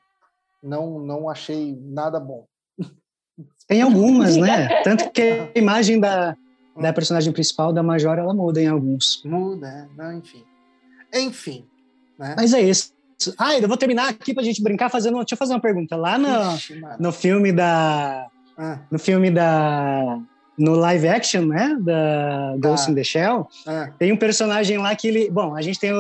[0.62, 2.44] Não, não achei nada bom.
[3.66, 4.68] Tem algumas, né?
[4.82, 6.36] Tanto que a imagem da,
[6.78, 9.22] da personagem principal, da Major, ela muda em alguns.
[9.24, 10.44] Muda, não, enfim.
[11.14, 11.66] Enfim.
[12.18, 12.34] Né?
[12.36, 12.92] Mas é isso.
[13.38, 15.16] Ah, eu vou terminar aqui pra gente brincar fazendo.
[15.18, 15.97] Deixa eu fazer uma pergunta.
[15.97, 18.26] Lá no, Ixi, no filme da.
[18.56, 20.18] Ah, No filme da.
[20.59, 21.74] No live action, né?
[21.80, 22.92] Da Ghost Tá.
[22.92, 25.30] in the Shell, ah, tem um personagem lá que ele.
[25.30, 25.90] Bom, a gente tem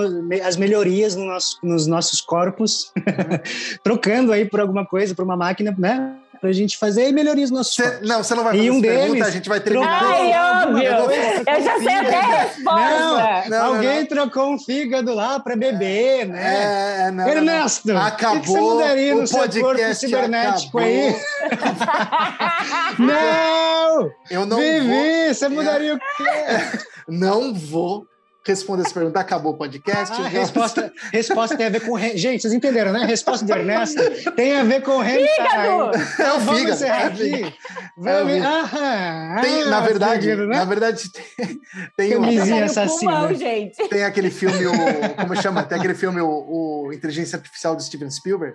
[0.44, 2.92] as melhorias no nosso- nos nossos corpos,
[3.82, 6.14] trocando aí por alguma coisa, por uma máquina, né?
[6.40, 8.82] Pra gente fazer melhorias nos nossos cê- não, você não vai E fazer um essa
[8.86, 10.02] pergunta, deles a gente vai terminar.
[10.02, 10.82] Ai, óbvio!
[10.84, 12.90] Eu vou- Eu já sei até a resposta.
[12.90, 14.06] Não, não, Alguém não.
[14.06, 17.04] trocou um fígado lá para beber, né?
[17.08, 17.30] É, não, não, não.
[17.30, 20.94] Ernesto, Acabou o que que você mudaria no o seu corpo podcast, cibernético acabou.
[20.94, 21.16] aí?
[22.98, 24.10] Não!
[24.30, 26.84] Eu não vou, Vivi, você mudaria o quê?
[27.08, 28.06] não vou
[28.46, 29.20] responder essa pergunta.
[29.20, 30.14] Acabou o podcast.
[30.20, 31.92] Ah, resposta, resposta tem a ver com...
[31.94, 33.04] re- Gente, vocês entenderam, né?
[33.04, 34.00] Resposta de Ernesto
[34.34, 35.26] tem a ver com hentai.
[35.28, 36.22] Fígado!
[36.22, 36.74] É o Vamos fígado.
[36.76, 37.22] encerrar é o aqui.
[37.34, 37.52] fígado.
[37.96, 38.32] Vamos...
[38.32, 38.54] fígado.
[38.56, 40.56] Aham, Tem, na ah, verdade, fígado, né?
[40.56, 41.02] na verdade
[41.96, 43.12] tem, tem, um- assassina.
[43.12, 43.88] pulmão, gente.
[43.88, 44.72] tem aquele filme, o,
[45.16, 45.62] como chama?
[45.62, 48.54] Tem aquele filme, o, o Inteligência Artificial do Steven Spielberg.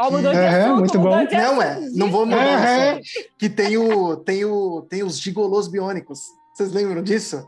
[0.00, 1.26] Ó, mudou de Aham, assunto, muito mudou bom.
[1.26, 2.94] de Não é, não vou mudar.
[2.94, 3.02] Assunto.
[3.38, 6.20] Que tem o, tem o, tem os gigolôs biônicos.
[6.54, 7.46] Vocês lembram disso?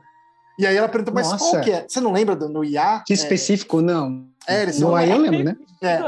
[0.58, 1.50] E aí ela perguntou, mas Nossa.
[1.50, 1.86] qual que é?
[1.88, 3.02] Você não lembra do, no IA?
[3.04, 4.26] Que específico, não.
[4.46, 5.56] É, eles No aí eu lembro, né?
[5.82, 6.00] É.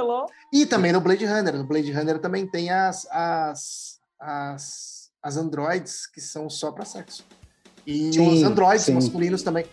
[0.52, 1.54] E também no Blade Runner.
[1.56, 7.24] No Blade Runner também tem as, as, as, as androids que são só para sexo.
[7.86, 8.94] E Sim, os androids sim.
[8.94, 9.66] masculinos também.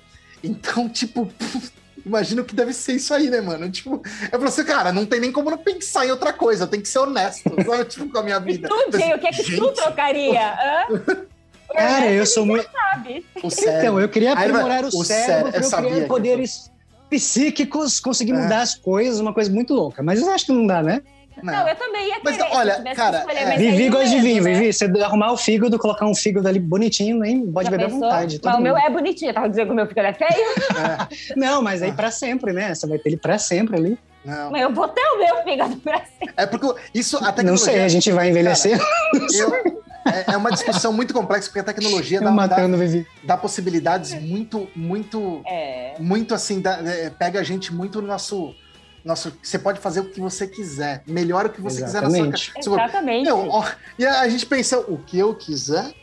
[0.43, 1.31] Então, tipo,
[2.05, 3.69] imagino que deve ser isso aí, né, mano?
[3.71, 6.67] Tipo, eu falei assim, cara, não tem nem como não pensar em outra coisa, eu
[6.67, 7.85] tenho que ser honesto, sabe?
[7.85, 8.67] Tipo, com a minha vida.
[8.67, 10.53] tu, Jay, o que é que tu Gente, trocaria?
[10.53, 11.25] Hã?
[11.73, 12.67] Cara, eu sou muito...
[12.71, 13.25] sabe.
[13.43, 16.71] Então, eu queria aprimorar o, o cérebro cérebro, eu para eu criar ia poderes
[17.09, 18.41] psíquicos, conseguir É.
[18.41, 20.01] mudar as coisas, uma coisa muito louca.
[20.01, 21.01] Mas eu acho que não dá, né?
[21.41, 22.37] Não, não eu também ia querer.
[22.39, 23.57] Mas olha, cara, escolher, é.
[23.57, 24.53] Vivi gosta de vinho, né?
[24.53, 24.71] Vivi.
[24.73, 28.05] Você arrumar o fígado, colocar um fígado ali bonitinho, nem pode Já beber pensou?
[28.05, 28.39] à vontade.
[28.43, 28.61] Mas mundo.
[28.61, 29.29] o meu é bonitinho.
[29.29, 30.29] Eu tava dizendo que o meu fígado é feio?
[30.31, 31.33] É.
[31.35, 32.73] Não, mas aí pra sempre, né?
[32.73, 33.97] Você vai ter ele pra sempre ali.
[34.23, 34.51] Não.
[34.51, 36.33] Mas eu vou ter o meu fígado pra sempre.
[36.37, 37.51] É porque isso, a tecnologia...
[37.51, 38.77] Não sei, a gente vai envelhecer.
[38.77, 38.89] Cara,
[39.37, 44.13] eu, é, é, uma discussão muito complexa, porque a tecnologia dá, matando, dá, dá, possibilidades
[44.13, 45.95] muito, muito, é.
[45.99, 48.55] muito assim, dá, é, pega a gente muito no nosso.
[49.03, 52.51] Nosso, você pode fazer o que você quiser, melhor o que você Exatamente.
[52.51, 52.89] quiser na sua casa.
[52.89, 53.25] Exatamente.
[53.25, 53.65] Meu, ó,
[53.99, 55.93] e a gente pensa, o que eu quiser?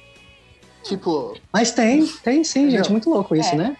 [0.83, 1.35] Tipo.
[1.51, 2.91] Mas tem, tem sim, gente.
[2.91, 3.57] Muito louco isso, é.
[3.57, 3.77] né?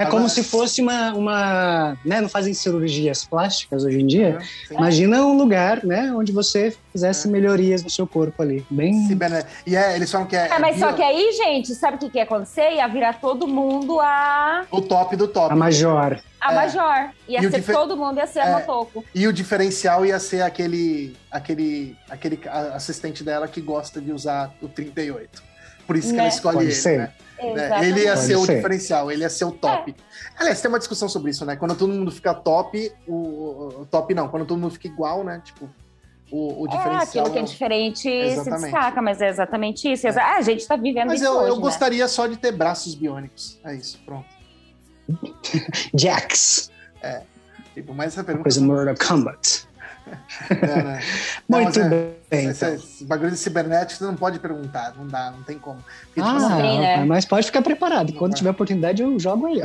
[0.00, 0.06] É.
[0.06, 4.38] Como se fosse uma, uma né, não fazem cirurgias plásticas hoje em dia.
[4.70, 7.30] Imagina um lugar, né, onde você fizesse é.
[7.30, 8.94] melhorias no seu corpo ali, bem.
[9.06, 9.18] Sim,
[9.66, 10.48] E é, eles falam que é.
[10.48, 10.86] é mas bio...
[10.86, 12.76] só que aí, gente, sabe o que, que ia acontecer?
[12.76, 14.64] Ia virar todo mundo a.
[14.70, 15.52] O top do top.
[15.52, 16.18] A major.
[16.40, 16.54] A é.
[16.54, 17.10] major.
[17.28, 17.74] Ia e ser difer...
[17.74, 18.58] todo mundo ia ser é.
[18.58, 19.04] no topo.
[19.14, 22.40] E o diferencial ia ser aquele, aquele, aquele
[22.72, 25.42] assistente dela que gosta de usar o 38.
[25.86, 26.20] Por isso que né?
[26.20, 26.98] ela escolhe Pode ele, ser.
[26.98, 27.12] né?
[27.42, 27.88] Né?
[27.88, 29.94] Ele ia ser, o diferencial, ele ia ser o top.
[29.98, 30.40] É.
[30.40, 31.56] Aliás, tem uma discussão sobre isso, né?
[31.56, 34.28] Quando todo mundo fica top, o, o top não.
[34.28, 35.40] Quando todo mundo fica igual, né?
[35.44, 35.68] Tipo,
[36.30, 37.00] o, o é, diferencial.
[37.00, 38.60] É, aquilo que é diferente exatamente.
[38.60, 40.06] se destaca, mas é exatamente isso.
[40.06, 40.10] É.
[40.18, 41.28] Ah, a gente tá vivendo mas isso.
[41.28, 41.62] Mas eu, hoje, eu né?
[41.62, 43.58] gostaria só de ter braços biônicos.
[43.64, 44.28] É isso, pronto.
[45.94, 46.70] Jax.
[47.02, 47.22] É.
[47.74, 48.44] Tipo, mas essa pergunta.
[48.44, 49.68] Coisa Mortal Kombat.
[50.50, 51.00] É, né?
[51.48, 52.19] Muito não, é, bem.
[52.30, 52.74] Esse, então.
[52.74, 55.78] esse bagulho de cibernético você não pode perguntar, não dá, não tem como.
[56.06, 57.04] Porque, tipo, ah, assim, né?
[57.04, 58.12] Mas pode ficar preparado.
[58.12, 59.60] Quando tiver oportunidade, eu jogo aí.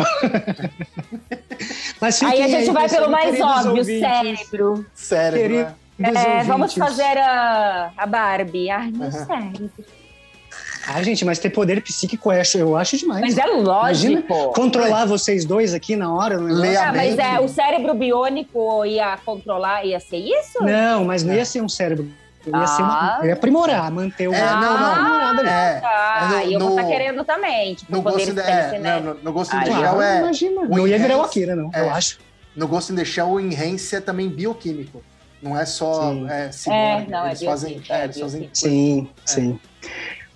[2.01, 3.99] mas aí a gente aí, vai pelo mais óbvio, ouvintes.
[3.99, 4.85] cérebro.
[4.95, 5.75] Cérebro.
[5.99, 6.11] Né?
[6.13, 8.71] É, vamos fazer a, a Barbie.
[8.71, 9.11] Ai, meu uhum.
[9.11, 9.69] cérebro.
[10.87, 13.21] Ah, gente, mas ter poder psíquico é, eu acho demais.
[13.21, 14.11] Mas é lógico.
[14.11, 16.37] Imagina controlar vocês dois aqui na hora.
[16.37, 20.63] Não é ah, mas é, o cérebro biônico ia controlar, ia ser isso?
[20.63, 22.07] Não, mas não ia ser um cérebro.
[22.49, 22.67] Ia, ah.
[22.67, 24.34] ser uma, ia aprimorar, manter o.
[24.34, 24.69] É, não, não.
[24.69, 26.27] Ah, é, tá.
[26.30, 27.76] no, eu vou estar tá querendo também.
[27.76, 30.19] Tipo, no gosto de, é, não, no, no gosto de Shell é.
[30.19, 30.61] Imagina.
[30.63, 32.19] Não ia virar o Akira, não, é, eu acho.
[32.55, 35.03] No gosto de Shell, o enhance é também bioquímico.
[35.41, 36.11] Não é só.
[36.11, 36.27] Sim.
[36.30, 39.59] É, é, não, eles é fazem, é, eles fazem Sim, sim.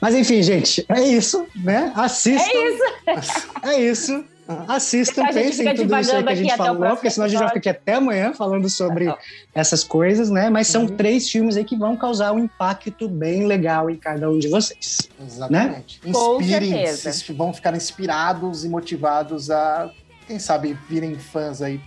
[0.01, 1.91] Mas enfim, gente, é isso, né?
[1.95, 2.49] Assistam.
[3.05, 3.49] É isso.
[3.63, 4.25] É isso.
[4.67, 7.47] Assistam, pensem em tudo isso aí que a gente falou, porque senão a gente vai
[7.49, 9.13] ficar aqui até amanhã falando sobre
[9.53, 10.49] essas coisas, né?
[10.49, 10.95] Mas são uhum.
[10.97, 15.07] três filmes aí que vão causar um impacto bem legal em cada um de vocês.
[15.23, 16.01] Exatamente.
[16.03, 16.11] Né?
[16.11, 19.91] Inspirem, vão ficar inspirados e motivados a,
[20.25, 21.79] quem sabe, virem fãs aí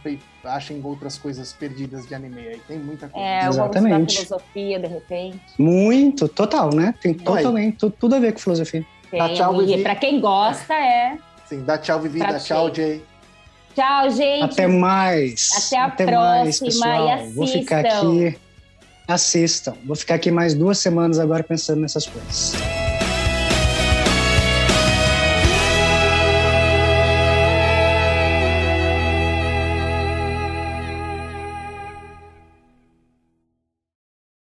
[0.45, 2.61] achem outras coisas perdidas de anime aí.
[2.67, 3.27] Tem muita coisa.
[3.27, 4.17] É, Exatamente.
[4.17, 5.41] filosofia, de repente.
[5.59, 6.95] Muito, total, né?
[7.01, 8.85] Tem totalmente, tudo, a ver com filosofia.
[9.11, 9.83] Tem, dá tchau, Vivi.
[9.83, 11.19] Pra quem gosta, é.
[11.53, 13.05] Sim, dá tchau, Vivi, pra dá tchau, Jay.
[13.75, 14.45] Tchau, gente.
[14.45, 15.51] Até mais.
[15.55, 17.07] Até a Até próxima mais, pessoal.
[17.07, 17.35] e assistam.
[17.35, 18.39] Vou ficar aqui.
[19.07, 19.75] Assistam.
[19.85, 22.55] Vou ficar aqui mais duas semanas agora pensando nessas coisas.